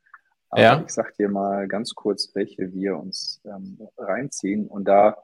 Aber 0.50 0.62
ja. 0.62 0.84
ich 0.86 0.92
sag 0.92 1.16
dir 1.16 1.30
mal 1.30 1.68
ganz 1.68 1.94
kurz, 1.94 2.34
welche 2.34 2.74
wir 2.74 2.98
uns 2.98 3.42
ähm, 3.46 3.78
reinziehen. 3.98 4.68
Und 4.68 4.86
da 4.86 5.18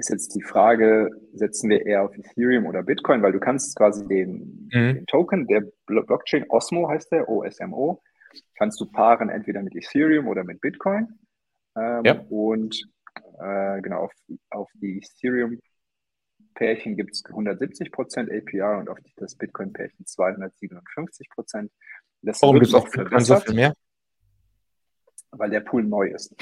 ist 0.00 0.10
jetzt 0.10 0.34
die 0.34 0.42
Frage, 0.42 1.10
setzen 1.32 1.70
wir 1.70 1.86
eher 1.86 2.02
auf 2.02 2.16
Ethereum 2.16 2.66
oder 2.66 2.82
Bitcoin, 2.82 3.22
weil 3.22 3.32
du 3.32 3.38
kannst 3.38 3.76
quasi 3.76 4.06
den, 4.06 4.68
mhm. 4.72 4.94
den 4.94 5.06
Token 5.06 5.46
der 5.46 5.64
Blockchain, 5.86 6.46
Osmo 6.48 6.88
heißt 6.88 7.12
der, 7.12 7.28
OSMO, 7.28 8.02
kannst 8.56 8.80
du 8.80 8.86
paaren 8.86 9.28
entweder 9.28 9.62
mit 9.62 9.76
Ethereum 9.76 10.26
oder 10.26 10.42
mit 10.42 10.60
Bitcoin. 10.60 11.18
Ähm, 11.76 12.02
ja. 12.04 12.24
Und 12.28 12.82
äh, 13.38 13.80
genau 13.82 14.04
auf, 14.04 14.12
auf 14.50 14.68
die 14.74 14.98
Ethereum-Pärchen 14.98 16.96
gibt 16.96 17.12
es 17.12 17.24
170% 17.24 18.30
APR 18.36 18.78
und 18.78 18.88
auf 18.88 18.98
das 19.16 19.36
Bitcoin-Pärchen 19.36 20.06
257 20.06 21.28
Das 22.22 22.42
Warum 22.42 22.56
gibt 22.56 22.66
es 22.66 22.74
auch 22.74 22.88
so 23.20 23.36
viel 23.36 23.54
mehr? 23.54 23.74
Weil 25.32 25.50
der 25.50 25.60
Pool 25.60 25.84
neu 25.84 26.08
ist. 26.08 26.34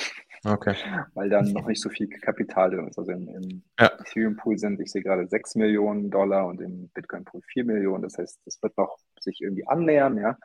Okay. 0.45 0.75
Weil 1.15 1.29
dann 1.29 1.53
noch 1.53 1.67
nicht 1.67 1.83
so 1.83 1.89
viel 1.89 2.09
Kapital 2.09 2.71
drin 2.71 2.89
ist. 2.89 2.99
Also 2.99 3.13
im, 3.13 3.29
im 3.29 3.63
ja. 3.79 3.93
Ethereum-Pool 4.01 4.59
sind, 4.59 4.81
ich 4.81 4.91
sehe 4.91 5.03
gerade 5.03 5.27
6 5.27 5.57
Millionen 5.57 6.11
Dollar 6.11 6.47
und 6.47 6.61
im 6.61 6.89
Bitcoin-Pool 6.91 7.43
4 7.53 7.65
Millionen. 7.65 8.03
Das 8.03 8.19
heißt, 8.19 8.41
das 8.45 8.63
wird 8.63 8.77
noch 8.77 8.97
sich 9.21 9.41
irgendwie 9.41 9.67
annähern, 9.67 10.17
ja. 10.17 10.39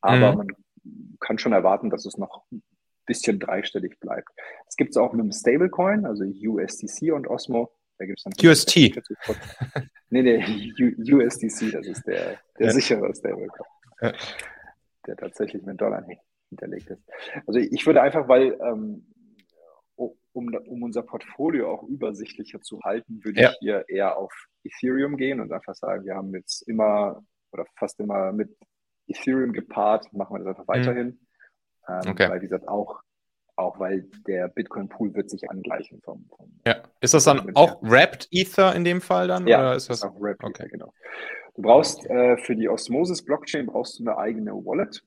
Aber 0.00 0.32
mhm. 0.32 0.38
man 0.38 0.48
kann 1.20 1.38
schon 1.38 1.52
erwarten, 1.52 1.90
dass 1.90 2.06
es 2.06 2.16
noch 2.16 2.44
bisschen 3.06 3.38
dreistellig 3.38 3.98
bleibt. 4.00 4.28
Es 4.68 4.76
gibt 4.76 4.90
es 4.90 4.96
auch 4.96 5.12
mit 5.12 5.24
dem 5.24 5.32
Stablecoin, 5.32 6.04
also 6.04 6.24
USDC 6.24 7.12
und 7.12 7.28
Osmo. 7.28 7.72
Da 7.98 8.04
gibt 8.04 8.18
es 8.18 8.24
dann 8.24 8.50
UST. 8.50 8.76
nee, 10.10 10.22
nee, 10.22 10.74
USDC, 10.78 11.72
das 11.72 11.86
ist 11.86 12.06
der, 12.06 12.38
der 12.58 12.66
ja. 12.66 12.72
sichere 12.72 13.14
Stablecoin. 13.14 13.70
Ja. 14.02 14.12
Der 15.06 15.16
tatsächlich 15.16 15.62
mit 15.62 15.80
Dollar 15.80 16.02
hinterlegt 16.48 16.90
ist. 16.90 17.02
Also 17.46 17.58
ich 17.58 17.86
würde 17.86 18.02
einfach, 18.02 18.28
weil 18.28 18.58
ähm, 18.60 19.06
um, 20.36 20.54
um 20.66 20.82
unser 20.82 21.02
Portfolio 21.02 21.72
auch 21.72 21.82
übersichtlicher 21.84 22.60
zu 22.60 22.82
halten, 22.82 23.24
würde 23.24 23.40
ja. 23.40 23.50
ich 23.50 23.56
hier 23.58 23.84
eher 23.88 24.18
auf 24.18 24.32
Ethereum 24.62 25.16
gehen 25.16 25.40
und 25.40 25.50
einfach 25.50 25.74
sagen, 25.74 26.04
wir 26.04 26.14
haben 26.14 26.34
jetzt 26.34 26.68
immer 26.68 27.22
oder 27.52 27.64
fast 27.78 27.98
immer 28.00 28.32
mit 28.32 28.54
Ethereum 29.08 29.52
gepaart, 29.52 30.12
machen 30.12 30.36
wir 30.36 30.44
das 30.44 30.48
einfach 30.48 30.64
mhm. 30.64 30.68
weiterhin. 30.68 31.20
Ähm, 31.88 32.10
okay. 32.10 32.28
Weil, 32.28 32.42
wie 32.42 32.46
gesagt, 32.46 32.68
auch, 32.68 33.00
auch 33.56 33.78
weil 33.78 34.02
der 34.26 34.48
Bitcoin-Pool 34.48 35.14
wird 35.14 35.30
sich 35.30 35.48
angleichen. 35.48 36.02
Vom, 36.02 36.26
vom 36.36 36.60
ja. 36.66 36.82
Ist 37.00 37.14
das 37.14 37.24
dann 37.24 37.54
auch 37.54 37.80
Wrapped 37.82 38.28
Ether 38.30 38.74
in 38.74 38.84
dem 38.84 39.00
Fall 39.00 39.28
dann? 39.28 39.46
Ja, 39.46 39.60
oder 39.60 39.76
ist 39.76 39.88
das 39.88 40.02
auch 40.02 40.20
Wrapped 40.20 40.44
okay. 40.44 40.64
Ether, 40.64 40.68
genau. 40.68 40.92
Du 41.54 41.62
brauchst 41.62 42.04
äh, 42.10 42.36
für 42.36 42.54
die 42.54 42.68
Osmosis-Blockchain 42.68 43.66
brauchst 43.66 43.98
du 43.98 44.04
eine 44.04 44.18
eigene 44.18 44.52
Wallet. 44.52 45.02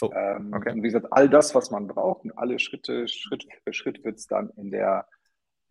Oh, 0.00 0.10
ähm, 0.14 0.52
okay. 0.54 0.72
Und 0.72 0.82
wie 0.82 0.88
gesagt, 0.88 1.08
all 1.10 1.28
das, 1.28 1.54
was 1.54 1.70
man 1.70 1.86
braucht 1.86 2.24
und 2.24 2.36
alle 2.38 2.58
Schritte, 2.58 3.08
Schritt 3.08 3.46
für 3.64 3.72
Schritt 3.72 4.04
wird 4.04 4.16
es 4.16 4.26
dann 4.26 4.50
in 4.56 4.70
der 4.70 5.06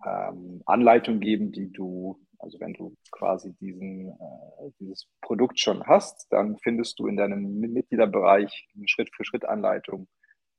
ähm, 0.05 0.61
Anleitung 0.65 1.19
geben, 1.19 1.51
die 1.51 1.71
du 1.71 2.19
also 2.39 2.59
wenn 2.59 2.73
du 2.73 2.95
quasi 3.11 3.53
diesen, 3.53 4.09
äh, 4.09 4.71
dieses 4.79 5.07
Produkt 5.21 5.59
schon 5.59 5.85
hast, 5.85 6.27
dann 6.31 6.57
findest 6.57 6.99
du 6.99 7.07
in 7.07 7.17
deinem 7.17 7.59
Mitgliederbereich 7.59 8.69
eine 8.75 8.87
Schritt-für-Schritt-Anleitung, 8.87 10.07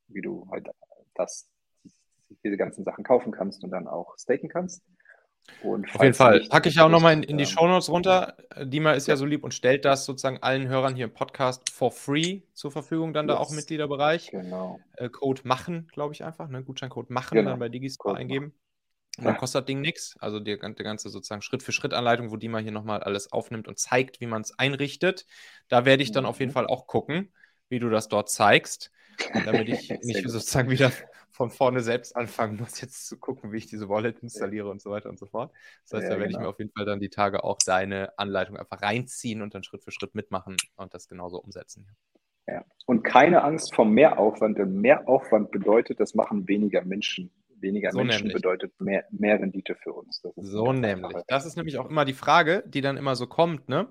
wie 0.08 0.20
du 0.20 0.48
halt 0.50 0.68
das, 1.14 1.48
diese 2.44 2.56
ganzen 2.56 2.84
Sachen 2.84 3.04
kaufen 3.04 3.32
kannst 3.32 3.62
und 3.64 3.70
dann 3.70 3.86
auch 3.86 4.16
staken 4.18 4.48
kannst. 4.48 4.82
Und 5.62 5.92
Auf 5.94 6.02
jeden 6.02 6.14
Fall. 6.14 6.46
Packe 6.48 6.68
ich 6.68 6.80
auch 6.80 6.88
nochmal 6.88 7.14
in, 7.14 7.22
in 7.22 7.38
die 7.38 7.44
ähm, 7.44 7.50
Shownotes 7.50 7.88
runter. 7.88 8.36
Dima 8.62 8.92
ist 8.92 9.08
ja 9.08 9.16
so 9.16 9.24
lieb 9.24 9.44
und 9.44 9.54
stellt 9.54 9.84
das 9.84 10.04
sozusagen 10.04 10.38
allen 10.42 10.68
Hörern 10.68 10.94
hier 10.94 11.06
im 11.06 11.12
Podcast 11.12 11.70
for 11.70 11.90
free 11.90 12.42
zur 12.54 12.70
Verfügung, 12.70 13.12
dann 13.12 13.26
yes. 13.26 13.36
da 13.36 13.40
auch 13.40 13.50
im 13.50 13.56
Mitgliederbereich. 13.56 14.30
Genau. 14.30 14.78
Äh, 14.96 15.08
Code 15.08 15.42
machen, 15.44 15.88
glaube 15.92 16.14
ich 16.14 16.24
einfach. 16.24 16.48
Ne? 16.48 16.62
Gutscheincode 16.62 17.10
machen, 17.10 17.34
genau. 17.34 17.50
dann 17.50 17.58
bei 17.58 17.68
Digistore 17.68 18.16
eingeben. 18.16 18.46
Machen. 18.46 18.54
Und 19.18 19.24
dann 19.24 19.36
kostet 19.36 19.62
das 19.62 19.66
Ding 19.66 19.80
nichts. 19.80 20.16
Also 20.20 20.38
die, 20.38 20.56
die, 20.56 20.82
ganze 20.84 21.08
sozusagen 21.10 21.42
Schritt-für-Schritt-Anleitung, 21.42 22.30
wo 22.30 22.36
die 22.36 22.48
mal 22.48 22.62
hier 22.62 22.70
nochmal 22.70 23.02
alles 23.02 23.32
aufnimmt 23.32 23.66
und 23.66 23.78
zeigt, 23.78 24.20
wie 24.20 24.26
man 24.26 24.42
es 24.42 24.56
einrichtet. 24.56 25.26
Da 25.68 25.84
werde 25.84 26.04
ich 26.04 26.12
dann 26.12 26.24
auf 26.24 26.38
jeden 26.38 26.50
mhm. 26.50 26.54
Fall 26.54 26.66
auch 26.68 26.86
gucken, 26.86 27.32
wie 27.68 27.80
du 27.80 27.90
das 27.90 28.08
dort 28.08 28.30
zeigst, 28.30 28.92
damit 29.44 29.68
ich 29.68 29.90
nicht 30.02 30.28
sozusagen 30.28 30.70
wieder 30.70 30.92
von 31.38 31.50
vorne 31.50 31.80
selbst 31.80 32.16
anfangen 32.16 32.58
muss, 32.58 32.80
jetzt 32.80 33.06
zu 33.06 33.16
gucken, 33.16 33.52
wie 33.52 33.58
ich 33.58 33.66
diese 33.66 33.88
Wallet 33.88 34.18
installiere 34.18 34.68
und 34.68 34.82
so 34.82 34.90
weiter 34.90 35.08
und 35.08 35.18
so 35.18 35.26
fort. 35.26 35.52
Das 35.84 35.92
heißt, 35.92 36.02
ja, 36.02 36.10
da 36.10 36.18
werde 36.18 36.26
genau. 36.26 36.40
ich 36.40 36.42
mir 36.42 36.48
auf 36.48 36.58
jeden 36.58 36.72
Fall 36.72 36.84
dann 36.84 36.98
die 36.98 37.08
Tage 37.08 37.44
auch 37.44 37.58
deine 37.64 38.18
Anleitung 38.18 38.56
einfach 38.56 38.82
reinziehen 38.82 39.40
und 39.40 39.54
dann 39.54 39.62
Schritt 39.62 39.84
für 39.84 39.92
Schritt 39.92 40.14
mitmachen 40.14 40.56
und 40.76 40.92
das 40.92 41.08
genauso 41.08 41.38
umsetzen. 41.38 41.86
Ja. 42.48 42.64
Und 42.86 43.04
keine 43.04 43.44
Angst 43.44 43.74
vor 43.74 43.84
Mehraufwand, 43.84 44.58
denn 44.58 44.80
Mehraufwand 44.80 45.52
bedeutet, 45.52 46.00
das 46.00 46.14
machen 46.14 46.48
weniger 46.48 46.84
Menschen 46.84 47.30
weniger 47.60 47.90
so 47.90 47.98
Menschen 47.98 48.28
nämlich. 48.28 48.34
bedeutet 48.34 48.80
mehr, 48.80 49.04
mehr 49.10 49.40
Rendite 49.40 49.74
für 49.74 49.92
uns. 49.92 50.22
so 50.36 50.72
nämlich. 50.72 51.16
Das 51.26 51.44
ist 51.44 51.56
nämlich 51.56 51.76
auch 51.78 51.90
immer 51.90 52.04
die 52.04 52.12
Frage, 52.12 52.62
die 52.66 52.80
dann 52.80 52.96
immer 52.96 53.16
so 53.16 53.26
kommt, 53.26 53.68
ne? 53.68 53.88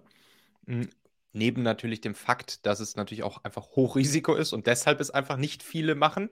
Hm, 0.65 0.89
neben 1.33 1.63
natürlich 1.63 1.99
dem 1.99 2.15
Fakt, 2.15 2.65
dass 2.65 2.79
es 2.79 2.95
natürlich 2.95 3.23
auch 3.23 3.43
einfach 3.43 3.75
Hochrisiko 3.75 4.35
ist 4.35 4.53
und 4.53 4.67
deshalb 4.67 5.01
es 5.01 5.11
einfach 5.11 5.35
nicht 5.35 5.63
viele 5.63 5.93
machen. 5.93 6.29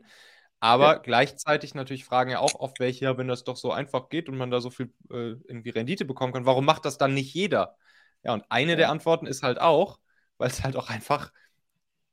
Aber 0.60 0.94
ja. 0.94 0.98
gleichzeitig 0.98 1.76
natürlich 1.76 2.06
fragen 2.06 2.32
ja 2.32 2.40
auch 2.40 2.56
oft 2.56 2.80
welche, 2.80 3.06
ja, 3.06 3.18
wenn 3.18 3.28
das 3.28 3.44
doch 3.44 3.58
so 3.58 3.72
einfach 3.72 4.10
geht 4.10 4.30
und 4.30 4.38
man 4.38 4.52
da 4.52 4.62
so 4.62 4.70
viel 4.70 4.94
äh, 5.10 5.36
irgendwie 5.48 5.70
Rendite 5.70 6.06
bekommen 6.06 6.34
kann, 6.34 6.46
warum 6.46 6.66
macht 6.66 6.86
das 6.86 6.98
dann 6.98 7.14
nicht 7.14 7.34
jeder? 7.34 7.78
Ja, 8.24 8.34
und 8.34 8.44
eine 8.50 8.72
ja. 8.72 8.78
der 8.78 8.90
Antworten 8.90 9.28
ist 9.28 9.44
halt 9.44 9.60
auch, 9.60 10.00
weil 10.38 10.50
es 10.50 10.64
halt 10.64 10.76
auch 10.76 10.90
einfach, 10.90 11.32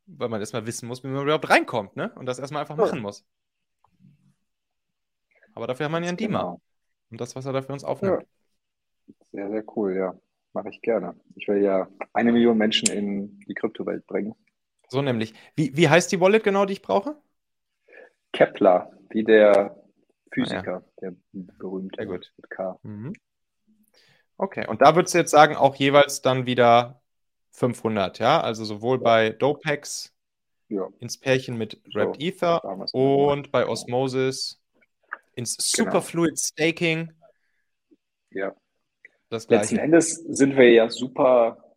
weil 0.07 0.28
man 0.28 0.40
erstmal 0.40 0.66
wissen 0.66 0.88
muss, 0.88 1.02
wie 1.02 1.09
man 1.09 1.22
überhaupt 1.22 1.48
reinkommt, 1.48 1.96
ne? 1.96 2.12
Und 2.16 2.26
das 2.26 2.38
erstmal 2.38 2.62
einfach 2.62 2.76
machen 2.76 3.00
muss. 3.00 3.24
Aber 5.55 5.66
dafür 5.66 5.87
haben 5.87 5.92
wir 5.92 6.00
ja 6.00 6.09
einen 6.09 6.16
Dima. 6.16 6.40
Genau. 6.40 6.62
Und 7.11 7.20
das, 7.20 7.37
was 7.37 7.46
er 7.46 7.52
da 7.52 7.62
für 7.62 7.72
uns 7.72 7.85
aufnimmt. 7.85 8.22
Ja. 8.22 9.14
Sehr, 9.33 9.50
sehr 9.50 9.64
cool, 9.76 9.96
ja. 9.96 10.14
Mache 10.52 10.68
ich 10.68 10.81
gerne. 10.83 11.14
Ich 11.35 11.48
will 11.48 11.62
ja 11.62 11.88
eine 12.12 12.33
Million 12.33 12.59
Menschen 12.59 12.90
in 12.90 13.40
die 13.40 13.55
Kryptowelt 13.55 14.07
bringen. 14.07 14.35
So 14.88 15.00
nämlich. 15.00 15.33
Wie, 15.57 15.74
wie 15.76 15.88
heißt 15.88 16.12
die 16.12 16.20
Wallet 16.20 16.44
genau, 16.44 16.66
die 16.66 16.74
ich 16.74 16.83
brauche? 16.83 17.16
Kepler, 18.33 18.90
wie 19.11 19.25
der 19.25 19.77
Physiker, 20.33 20.77
ah, 20.77 20.90
ja. 21.03 21.11
der 21.11 21.16
berühmte. 21.33 21.97
Sehr 21.97 22.07
gut. 22.07 22.33
Mit 22.37 22.51
K. 22.51 22.79
Mhm. 22.83 23.12
Okay, 24.38 24.66
und 24.66 24.81
da 24.81 24.97
würdest 24.97 25.14
du 25.14 25.18
jetzt 25.18 25.31
sagen, 25.31 25.55
auch 25.55 25.75
jeweils 25.77 26.23
dann 26.23 26.47
wieder 26.47 27.03
500, 27.51 28.18
ja? 28.18 28.40
Also 28.40 28.64
sowohl 28.64 28.99
bei 28.99 29.31
Dopex 29.31 30.14
ja. 30.68 30.88
ins 30.99 31.18
Pärchen 31.18 31.57
mit 31.57 31.81
Wrapped 31.95 32.21
so, 32.21 32.27
Ether 32.27 32.64
und 32.95 33.53
bei 33.53 33.66
Osmosis 33.66 34.61
ins 35.35 35.57
genau. 35.75 35.90
Superfluid 35.90 36.38
Staking. 36.38 37.12
Ja. 38.31 38.55
Das 39.29 39.49
Letzten 39.49 39.79
Endes 39.79 40.14
sind 40.14 40.57
wir 40.57 40.71
ja 40.71 40.90
super 40.90 41.75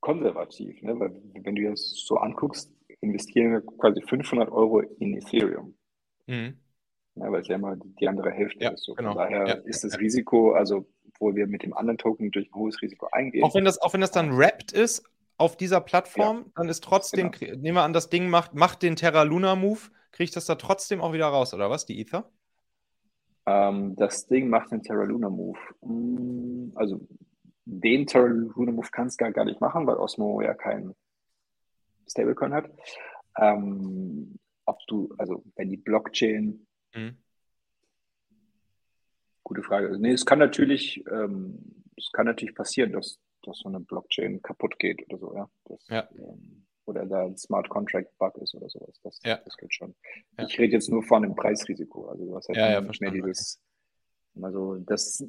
konservativ, 0.00 0.82
ne? 0.82 0.98
Weil, 0.98 1.20
wenn 1.42 1.56
du 1.56 1.70
das 1.70 1.80
so 2.06 2.16
anguckst, 2.16 2.72
investieren 3.00 3.52
wir 3.52 3.60
quasi 3.60 4.02
500 4.02 4.50
Euro 4.50 4.80
in 4.80 5.16
Ethereum. 5.16 5.76
Mhm. 6.26 6.58
Ja, 7.16 7.32
weil 7.32 7.40
es 7.40 7.48
ja 7.48 7.54
immer 7.54 7.76
die 7.76 8.08
andere 8.08 8.30
Hälfte 8.30 8.62
ja, 8.62 8.70
ist. 8.70 8.84
So. 8.84 8.94
Genau. 8.94 9.12
Von 9.12 9.18
daher 9.18 9.46
ja, 9.46 9.54
ist 9.64 9.84
das 9.84 9.98
Risiko, 9.98 10.52
also 10.52 10.86
obwohl 11.08 11.34
wir 11.34 11.46
mit 11.46 11.62
dem 11.62 11.74
anderen 11.74 11.98
Token 11.98 12.30
durch 12.30 12.48
ein 12.48 12.54
hohes 12.54 12.80
Risiko 12.82 13.08
eingehen. 13.10 13.42
Auch 13.42 13.54
wenn 13.54 13.64
das, 13.64 13.80
auch 13.80 13.94
wenn 13.94 14.02
das 14.02 14.10
dann 14.10 14.36
wrapped 14.36 14.72
ist 14.72 15.02
auf 15.38 15.56
dieser 15.56 15.80
Plattform, 15.80 16.52
dann 16.54 16.68
ist 16.68 16.84
trotzdem, 16.84 17.30
genau. 17.30 17.56
nehmen 17.58 17.76
wir 17.76 17.82
an, 17.82 17.92
das 17.92 18.10
Ding 18.10 18.28
macht, 18.28 18.54
macht 18.54 18.82
den 18.82 18.96
Terra 18.96 19.22
Luna 19.22 19.54
Move, 19.54 19.80
kriege 20.12 20.24
ich 20.24 20.30
das 20.30 20.46
da 20.46 20.56
trotzdem 20.56 21.00
auch 21.00 21.12
wieder 21.12 21.26
raus, 21.26 21.54
oder 21.54 21.70
was, 21.70 21.86
die 21.86 22.00
Ether? 22.00 22.30
Ähm, 23.46 23.94
das 23.96 24.26
Ding 24.26 24.48
macht 24.48 24.72
den 24.72 24.82
Terra 24.82 25.04
Luna 25.04 25.30
Move. 25.30 25.58
Mm, 25.82 26.72
also 26.74 27.00
den 27.64 28.06
Terra 28.06 28.26
Luna 28.26 28.72
Move 28.72 28.88
kannst 28.92 29.20
du 29.20 29.30
gar 29.32 29.44
nicht 29.44 29.60
machen, 29.60 29.86
weil 29.86 29.96
Osmo 29.96 30.40
ja 30.40 30.54
keinen 30.54 30.94
Stablecoin 32.08 32.54
hat. 32.54 32.70
Ähm, 33.38 34.38
ob 34.64 34.78
du, 34.86 35.14
also 35.18 35.44
wenn 35.56 35.70
die 35.70 35.76
Blockchain 35.76 36.66
mhm. 36.94 37.16
Gute 39.46 39.62
Frage. 39.62 39.96
Nee, 40.00 40.10
es 40.10 40.26
kann 40.26 40.40
natürlich, 40.40 41.04
ähm, 41.08 41.84
es 41.96 42.10
kann 42.10 42.26
natürlich 42.26 42.52
passieren, 42.52 42.90
dass, 42.90 43.20
dass 43.44 43.60
so 43.60 43.68
eine 43.68 43.78
Blockchain 43.78 44.42
kaputt 44.42 44.76
geht 44.80 45.06
oder 45.06 45.18
so, 45.18 45.36
ja. 45.36 45.48
Das, 45.66 45.86
ja. 45.86 46.08
Ähm, 46.18 46.66
oder 46.84 47.06
da 47.06 47.24
ein 47.24 47.36
Smart 47.36 47.68
Contract 47.68 48.10
Bug 48.18 48.36
ist 48.38 48.56
oder 48.56 48.68
sowas. 48.68 48.98
Das, 49.04 49.20
ja. 49.24 49.36
das 49.36 49.56
geht 49.56 49.72
schon. 49.72 49.94
Ja. 50.36 50.46
Ich 50.46 50.58
rede 50.58 50.72
jetzt 50.72 50.90
nur 50.90 51.04
von 51.04 51.22
dem 51.22 51.36
Preisrisiko. 51.36 52.08
Also 52.08 52.32
was 52.32 52.48
halt 52.48 52.58
ja, 52.58 52.72
ja, 52.72 52.80
nicht 52.80 53.00
mehr 53.00 53.12
dieses, 53.12 53.62
also 54.42 54.78
dass 54.78 55.24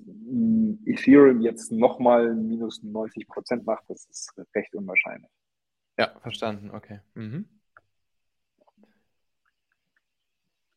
Ethereum 0.86 1.42
jetzt 1.42 1.72
nochmal 1.72 2.34
minus 2.34 2.82
90 2.82 3.28
Prozent 3.28 3.68
macht, 3.68 3.84
das 3.88 4.08
ist 4.08 4.34
recht 4.56 4.74
unwahrscheinlich. 4.74 5.30
Ja, 5.98 6.12
verstanden, 6.22 6.72
okay. 6.72 7.00
Mhm. 7.16 7.46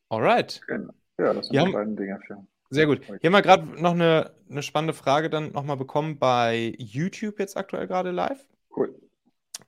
Alright. 0.09 0.61
Genau. 0.67 0.93
Ja, 1.17 1.33
das 1.33 1.47
sind 1.47 1.67
die 1.67 1.71
beiden 1.71 1.95
Dinge 1.95 2.19
für. 2.25 2.45
Sehr 2.69 2.85
gut. 2.85 3.03
Hier 3.05 3.29
haben 3.29 3.33
wir 3.33 3.41
gerade 3.41 3.81
noch 3.81 3.91
eine, 3.91 4.33
eine 4.49 4.63
spannende 4.63 4.93
Frage 4.93 5.29
dann 5.29 5.51
nochmal 5.51 5.77
bekommen 5.77 6.19
bei 6.19 6.73
YouTube 6.77 7.37
jetzt 7.37 7.57
aktuell 7.57 7.85
gerade 7.85 8.11
live. 8.11 8.45
Cool. 8.75 8.95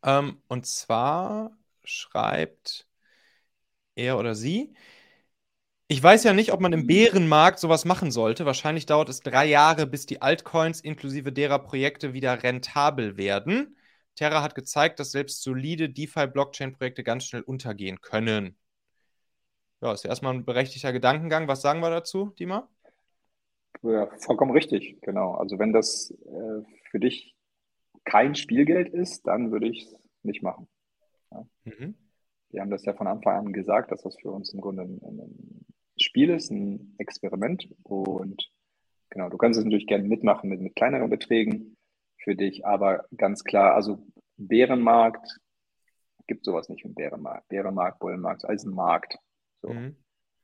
Ähm, 0.03 0.37
und 0.47 0.65
zwar 0.65 1.51
schreibt 1.83 2.87
er 3.95 4.17
oder 4.17 4.35
sie, 4.35 4.73
ich 5.87 6.01
weiß 6.01 6.23
ja 6.23 6.33
nicht, 6.33 6.53
ob 6.53 6.61
man 6.61 6.73
im 6.73 6.87
Bärenmarkt 6.87 7.59
sowas 7.59 7.85
machen 7.85 8.09
sollte. 8.09 8.45
Wahrscheinlich 8.45 8.85
dauert 8.85 9.09
es 9.09 9.19
drei 9.19 9.45
Jahre, 9.45 9.85
bis 9.85 10.05
die 10.05 10.21
Altcoins 10.21 10.81
inklusive 10.81 11.31
derer 11.31 11.59
Projekte 11.59 12.13
wieder 12.13 12.41
rentabel 12.41 13.17
werden. 13.17 13.75
Terra 14.15 14.41
hat 14.43 14.55
gezeigt, 14.55 14.99
dass 14.99 15.11
selbst 15.11 15.41
solide 15.41 15.89
DeFi-Blockchain-Projekte 15.89 17.03
ganz 17.03 17.25
schnell 17.25 17.41
untergehen 17.41 18.01
können. 18.01 18.57
Ja, 19.81 19.91
ist 19.93 20.03
ja 20.03 20.09
erstmal 20.09 20.33
ein 20.33 20.45
berechtigter 20.45 20.93
Gedankengang. 20.93 21.47
Was 21.47 21.61
sagen 21.61 21.81
wir 21.81 21.89
dazu, 21.89 22.33
Dima? 22.39 22.69
Ja, 23.81 24.09
vollkommen 24.17 24.51
richtig, 24.51 25.01
genau. 25.01 25.33
Also 25.33 25.59
wenn 25.59 25.73
das 25.73 26.11
äh, 26.11 26.63
für 26.89 26.99
dich 26.99 27.35
kein 28.05 28.35
Spielgeld 28.35 28.93
ist, 28.93 29.27
dann 29.27 29.51
würde 29.51 29.67
ich 29.67 29.83
es 29.83 29.95
nicht 30.23 30.41
machen. 30.41 30.67
Ja. 31.31 31.45
Mhm. 31.65 31.95
Wir 32.49 32.61
haben 32.61 32.69
das 32.69 32.85
ja 32.85 32.93
von 32.93 33.07
Anfang 33.07 33.47
an 33.47 33.53
gesagt, 33.53 33.91
dass 33.91 34.03
das 34.03 34.15
für 34.21 34.31
uns 34.31 34.53
im 34.53 34.61
Grunde 34.61 34.83
ein, 34.83 35.01
ein 35.01 35.65
Spiel 35.97 36.29
ist, 36.29 36.51
ein 36.51 36.95
Experiment. 36.97 37.67
Und 37.83 38.49
genau, 39.09 39.29
du 39.29 39.37
kannst 39.37 39.59
es 39.59 39.65
natürlich 39.65 39.87
gerne 39.87 40.07
mitmachen 40.07 40.49
mit, 40.49 40.61
mit 40.61 40.75
kleineren 40.75 41.09
Beträgen 41.09 41.72
für 42.23 42.35
dich, 42.35 42.65
aber 42.65 43.05
ganz 43.15 43.43
klar, 43.43 43.75
also 43.75 44.05
Bärenmarkt 44.37 45.39
gibt 46.27 46.45
sowas 46.45 46.69
nicht 46.69 46.85
im 46.85 46.93
Bärenmarkt. 46.93 47.47
Bärenmarkt, 47.49 47.99
Bullenmarkt, 47.99 48.45
alles 48.45 48.63
ein 48.63 48.73
Markt. 48.73 49.17
So. 49.61 49.69
Mhm. 49.69 49.97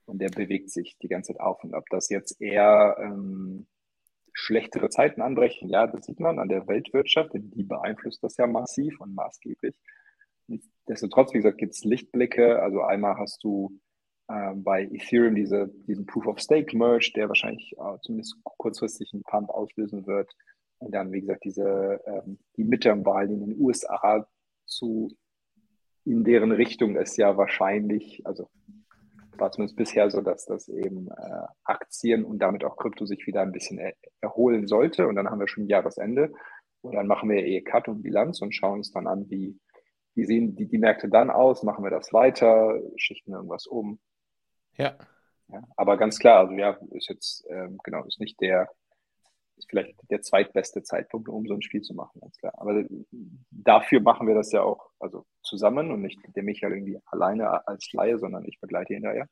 Und 0.05 0.19
der 0.19 0.29
bewegt 0.29 0.71
sich 0.71 0.97
die 1.01 1.07
ganze 1.07 1.33
Zeit 1.33 1.41
auf. 1.41 1.63
Und 1.63 1.73
ob 1.73 1.85
das 1.89 2.09
jetzt 2.09 2.41
eher 2.41 2.97
ähm, 2.99 3.67
schlechtere 4.33 4.89
Zeiten 4.89 5.21
anbrechen, 5.21 5.69
ja, 5.69 5.87
das 5.87 6.05
sieht 6.05 6.19
man 6.19 6.39
an 6.39 6.49
der 6.49 6.67
Weltwirtschaft, 6.67 7.33
denn 7.33 7.51
die 7.51 7.63
beeinflusst 7.63 8.23
das 8.23 8.37
ja 8.37 8.47
massiv 8.47 8.99
und 8.99 9.13
maßgeblich. 9.13 9.75
Nichtsdestotrotz, 10.47 11.33
wie 11.33 11.37
gesagt, 11.37 11.59
gibt 11.59 11.75
es 11.75 11.83
Lichtblicke. 11.83 12.61
Also 12.61 12.81
einmal 12.81 13.17
hast 13.17 13.43
du 13.43 13.79
äh, 14.27 14.53
bei 14.55 14.83
Ethereum 14.85 15.35
diese, 15.35 15.69
diesen 15.87 16.05
Proof 16.05 16.25
of 16.27 16.39
Stake 16.39 16.75
Merge, 16.75 17.11
der 17.15 17.27
wahrscheinlich 17.27 17.73
äh, 17.77 17.97
zumindest 18.01 18.35
kurzfristig 18.43 19.13
einen 19.13 19.23
Pump 19.23 19.49
auslösen 19.49 20.07
wird. 20.07 20.31
Und 20.79 20.91
dann, 20.91 21.11
wie 21.11 21.21
gesagt, 21.21 21.43
diese 21.43 22.01
ähm, 22.05 22.39
die 22.57 22.63
Midterm-Wahlen 22.63 23.31
in 23.31 23.39
den 23.41 23.61
USA 23.61 24.27
zu 24.65 25.09
in 26.05 26.23
deren 26.23 26.51
Richtung 26.51 26.95
es 26.95 27.17
ja 27.17 27.37
wahrscheinlich, 27.37 28.25
also 28.25 28.49
war 29.37 29.51
zumindest 29.51 29.77
bisher 29.77 30.09
so, 30.09 30.21
dass 30.21 30.45
das 30.45 30.67
eben 30.67 31.09
äh, 31.09 31.47
Aktien 31.63 32.25
und 32.25 32.39
damit 32.39 32.63
auch 32.63 32.77
Krypto 32.77 33.05
sich 33.05 33.25
wieder 33.25 33.41
ein 33.41 33.51
bisschen 33.51 33.79
er 33.79 33.93
erholen 34.21 34.67
sollte. 34.67 35.07
Und 35.07 35.15
dann 35.15 35.29
haben 35.29 35.39
wir 35.39 35.47
schon 35.47 35.67
Jahresende. 35.67 36.33
Und 36.81 36.95
dann 36.95 37.07
machen 37.07 37.29
wir 37.29 37.45
eh 37.45 37.61
Cut 37.61 37.87
und 37.87 38.01
Bilanz 38.01 38.41
und 38.41 38.53
schauen 38.53 38.79
uns 38.79 38.91
dann 38.91 39.07
an, 39.07 39.29
wie, 39.29 39.57
wie 40.15 40.25
sehen 40.25 40.55
die, 40.55 40.65
die 40.65 40.77
Märkte 40.77 41.09
dann 41.09 41.29
aus? 41.29 41.63
Machen 41.63 41.83
wir 41.83 41.91
das 41.91 42.11
weiter? 42.13 42.79
Schichten 42.95 43.33
irgendwas 43.33 43.65
um? 43.65 43.99
Ja. 44.77 44.97
ja 45.47 45.61
aber 45.75 45.97
ganz 45.97 46.19
klar, 46.19 46.39
also 46.39 46.53
ja, 46.53 46.77
ist 46.91 47.09
jetzt, 47.09 47.45
ähm, 47.49 47.77
genau, 47.83 48.03
ist 48.05 48.19
nicht 48.19 48.39
der, 48.41 48.69
ist 49.59 49.69
vielleicht 49.69 49.95
der 50.09 50.21
zweitbeste 50.21 50.83
Zeitpunkt, 50.83 51.29
um 51.29 51.45
so 51.45 51.53
ein 51.53 51.61
Spiel 51.61 51.81
zu 51.81 51.93
machen, 51.93 52.19
ganz 52.21 52.37
klar. 52.37 52.53
Aber 52.57 52.83
dafür 53.51 54.01
machen 54.01 54.27
wir 54.27 54.35
das 54.35 54.51
ja 54.51 54.63
auch, 54.63 54.89
also 54.99 55.25
zusammen 55.43 55.91
und 55.91 56.01
nicht 56.01 56.19
der 56.35 56.43
Michael 56.43 56.73
irgendwie 56.73 56.99
alleine 57.05 57.67
als 57.67 57.91
Laie, 57.93 58.17
sondern 58.17 58.45
ich 58.45 58.59
begleite 58.59 58.93
ihn 58.93 59.03
daher. 59.03 59.27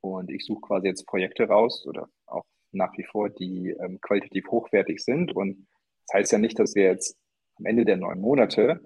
Und 0.00 0.30
ich 0.30 0.44
suche 0.44 0.60
quasi 0.62 0.88
jetzt 0.88 1.06
Projekte 1.06 1.44
raus 1.44 1.86
oder 1.86 2.08
auch 2.26 2.44
nach 2.72 2.96
wie 2.96 3.04
vor, 3.04 3.30
die 3.30 3.70
ähm, 3.70 4.00
qualitativ 4.00 4.48
hochwertig 4.50 5.00
sind. 5.04 5.34
Und 5.34 5.66
das 6.06 6.14
heißt 6.14 6.32
ja 6.32 6.38
nicht, 6.38 6.58
dass 6.58 6.74
wir 6.74 6.84
jetzt 6.84 7.16
am 7.56 7.66
Ende 7.66 7.84
der 7.84 7.96
neun 7.96 8.20
Monate, 8.20 8.80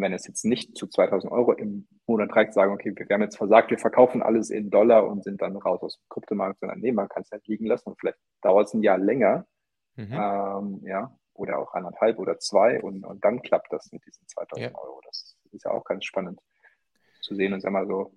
wenn 0.00 0.12
es 0.12 0.26
jetzt 0.26 0.44
nicht 0.44 0.76
zu 0.76 0.86
2000 0.86 1.32
Euro 1.32 1.52
im 1.52 1.86
Monat 2.06 2.34
reicht, 2.34 2.54
sagen, 2.54 2.72
okay, 2.72 2.94
wir 2.94 3.06
haben 3.14 3.22
jetzt 3.22 3.36
versagt, 3.36 3.70
wir 3.70 3.78
verkaufen 3.78 4.22
alles 4.22 4.50
in 4.50 4.70
Dollar 4.70 5.06
und 5.06 5.24
sind 5.24 5.42
dann 5.42 5.56
raus 5.56 5.82
aus 5.82 5.98
dem 5.98 6.08
Kryptomarkt, 6.08 6.60
sondern 6.60 6.80
nee, 6.80 6.92
man 6.92 7.08
kann 7.08 7.22
es 7.22 7.30
halt 7.30 7.46
liegen 7.46 7.66
lassen 7.66 7.90
und 7.90 7.98
vielleicht 7.98 8.18
dauert 8.42 8.68
es 8.68 8.74
ein 8.74 8.82
Jahr 8.82 8.98
länger, 8.98 9.46
mhm. 9.96 10.12
ähm, 10.12 10.80
ja, 10.84 11.16
oder 11.34 11.58
auch 11.58 11.72
anderthalb 11.74 12.18
oder 12.18 12.38
zwei 12.38 12.80
und, 12.82 13.04
und 13.04 13.24
dann 13.24 13.42
klappt 13.42 13.72
das 13.72 13.90
mit 13.92 14.04
diesen 14.06 14.26
2000 14.26 14.72
ja. 14.72 14.78
Euro. 14.78 15.00
Das 15.04 15.36
ist 15.52 15.64
ja 15.64 15.70
auch 15.70 15.84
ganz 15.84 16.04
spannend 16.04 16.40
zu 17.20 17.34
sehen 17.34 17.52
und 17.52 17.60
sag 17.60 17.72
mal 17.72 17.86
so, 17.86 18.12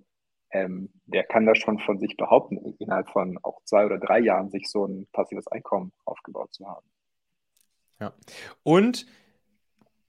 ähm, 0.52 0.90
der 1.06 1.24
kann 1.24 1.46
das 1.46 1.58
schon 1.58 1.80
von 1.80 2.00
sich 2.00 2.18
behaupten, 2.18 2.58
innerhalb 2.80 3.10
von 3.10 3.40
auch 3.44 3.62
zwei 3.64 3.86
oder 3.86 3.98
drei 3.98 4.20
Jahren 4.20 4.50
sich 4.50 4.70
so 4.70 4.86
ein 4.86 5.08
passives 5.14 5.48
Einkommen 5.48 5.94
aufgebaut 6.06 6.54
zu 6.54 6.68
haben. 6.68 6.86
Ja. 8.00 8.14
Und 8.64 9.06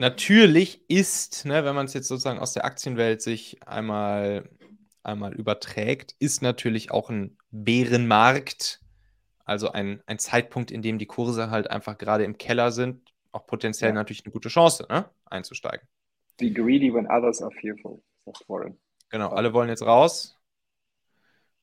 natürlich 0.02 0.82
ist, 0.90 1.44
ne, 1.44 1.64
wenn 1.64 1.76
man 1.76 1.86
es 1.86 1.94
jetzt 1.94 2.08
sozusagen 2.08 2.40
aus 2.40 2.52
der 2.52 2.64
Aktienwelt 2.64 3.22
sich 3.22 3.62
einmal, 3.66 4.50
einmal 5.04 5.32
überträgt, 5.32 6.16
ist 6.18 6.42
natürlich 6.42 6.90
auch 6.90 7.08
ein 7.08 7.38
Bärenmarkt, 7.52 8.80
also 9.44 9.70
ein, 9.70 10.02
ein 10.06 10.18
Zeitpunkt, 10.18 10.72
in 10.72 10.82
dem 10.82 10.98
die 10.98 11.06
Kurse 11.06 11.50
halt 11.50 11.70
einfach 11.70 11.98
gerade 11.98 12.24
im 12.24 12.36
Keller 12.36 12.72
sind, 12.72 13.12
auch 13.30 13.46
potenziell 13.46 13.90
ja. 13.90 13.94
natürlich 13.94 14.24
eine 14.24 14.32
gute 14.32 14.48
Chance, 14.48 14.86
ne, 14.90 15.08
einzusteigen. 15.24 15.86
Be 16.36 16.50
greedy 16.50 16.92
when 16.92 17.06
others 17.06 17.40
are 17.40 17.52
fearful. 17.52 18.02
Genau, 19.08 19.28
alle 19.28 19.52
wollen 19.52 19.68
jetzt 19.68 19.82
raus. 19.82 20.36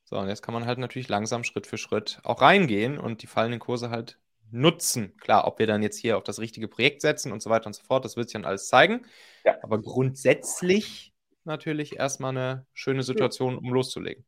So, 0.05 0.17
und 0.17 0.29
jetzt 0.29 0.41
kann 0.41 0.53
man 0.53 0.65
halt 0.65 0.79
natürlich 0.79 1.09
langsam 1.09 1.43
Schritt 1.43 1.67
für 1.67 1.77
Schritt 1.77 2.19
auch 2.23 2.41
reingehen 2.41 2.97
und 2.97 3.21
die 3.21 3.27
fallenden 3.27 3.59
Kurse 3.59 3.89
halt 3.89 4.17
nutzen. 4.51 5.15
Klar, 5.17 5.47
ob 5.47 5.59
wir 5.59 5.67
dann 5.67 5.83
jetzt 5.83 5.97
hier 5.97 6.17
auf 6.17 6.23
das 6.23 6.39
richtige 6.39 6.67
Projekt 6.67 7.01
setzen 7.01 7.31
und 7.31 7.41
so 7.41 7.49
weiter 7.49 7.67
und 7.67 7.73
so 7.73 7.83
fort, 7.83 8.05
das 8.05 8.17
wird 8.17 8.29
sich 8.29 8.33
dann 8.33 8.45
alles 8.45 8.67
zeigen. 8.67 9.05
Ja. 9.43 9.57
Aber 9.61 9.81
grundsätzlich 9.81 11.13
natürlich 11.43 11.97
erstmal 11.97 12.37
eine 12.37 12.65
schöne 12.73 13.03
Situation, 13.03 13.57
um 13.57 13.73
loszulegen. 13.73 14.25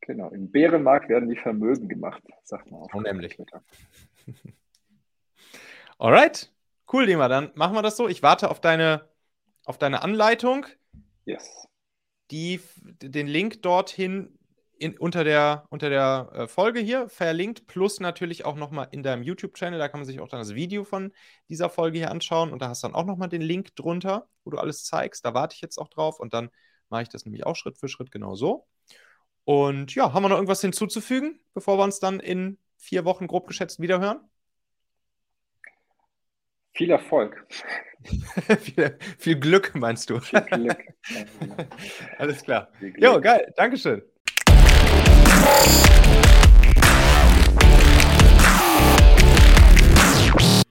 Genau, 0.00 0.30
im 0.30 0.50
Bärenmarkt 0.50 1.08
werden 1.08 1.28
die 1.28 1.36
Vermögen 1.36 1.88
gemacht, 1.88 2.22
sagt 2.42 2.70
man 2.70 2.82
auch. 2.82 2.92
Unheimlich. 2.92 3.38
Alright, 5.98 6.52
cool, 6.92 7.06
Dima, 7.06 7.28
dann 7.28 7.52
machen 7.54 7.74
wir 7.74 7.82
das 7.82 7.96
so. 7.96 8.08
Ich 8.08 8.22
warte 8.22 8.50
auf 8.50 8.60
deine, 8.60 9.08
auf 9.64 9.78
deine 9.78 10.02
Anleitung. 10.02 10.66
Yes. 11.24 11.68
Die, 12.32 12.60
den 13.00 13.28
Link 13.28 13.62
dorthin 13.62 14.36
in, 14.82 14.98
unter 14.98 15.22
der, 15.22 15.66
unter 15.70 15.88
der 15.88 16.30
äh, 16.34 16.48
Folge 16.48 16.80
hier 16.80 17.08
verlinkt, 17.08 17.66
plus 17.68 18.00
natürlich 18.00 18.44
auch 18.44 18.56
nochmal 18.56 18.88
in 18.90 19.02
deinem 19.02 19.22
YouTube-Channel. 19.22 19.78
Da 19.78 19.88
kann 19.88 20.00
man 20.00 20.06
sich 20.06 20.20
auch 20.20 20.28
dann 20.28 20.40
das 20.40 20.54
Video 20.54 20.82
von 20.82 21.12
dieser 21.48 21.70
Folge 21.70 21.98
hier 21.98 22.10
anschauen 22.10 22.52
und 22.52 22.60
da 22.60 22.68
hast 22.68 22.82
du 22.82 22.88
dann 22.88 22.96
auch 22.96 23.04
nochmal 23.04 23.28
den 23.28 23.42
Link 23.42 23.76
drunter, 23.76 24.28
wo 24.44 24.50
du 24.50 24.58
alles 24.58 24.84
zeigst. 24.84 25.24
Da 25.24 25.34
warte 25.34 25.54
ich 25.54 25.60
jetzt 25.60 25.78
auch 25.78 25.88
drauf 25.88 26.18
und 26.18 26.34
dann 26.34 26.50
mache 26.88 27.02
ich 27.02 27.08
das 27.08 27.24
nämlich 27.24 27.46
auch 27.46 27.54
Schritt 27.54 27.78
für 27.78 27.88
Schritt 27.88 28.10
genau 28.10 28.34
so. 28.34 28.66
Und 29.44 29.94
ja, 29.94 30.12
haben 30.12 30.22
wir 30.24 30.28
noch 30.28 30.36
irgendwas 30.36 30.60
hinzuzufügen, 30.60 31.40
bevor 31.54 31.78
wir 31.78 31.84
uns 31.84 32.00
dann 32.00 32.18
in 32.18 32.58
vier 32.76 33.04
Wochen 33.04 33.28
grob 33.28 33.46
geschätzt 33.46 33.80
wiederhören? 33.80 34.20
Viel 36.74 36.90
Erfolg. 36.90 37.46
viel, 38.60 38.98
viel, 39.18 39.38
Glück, 39.38 39.74
meinst 39.74 40.10
du? 40.10 40.18
Viel 40.18 40.40
Glück. 40.40 40.82
Alles 42.18 42.42
klar. 42.42 42.68
Jo, 42.96 43.20
geil. 43.20 43.52
Dankeschön. 43.56 44.02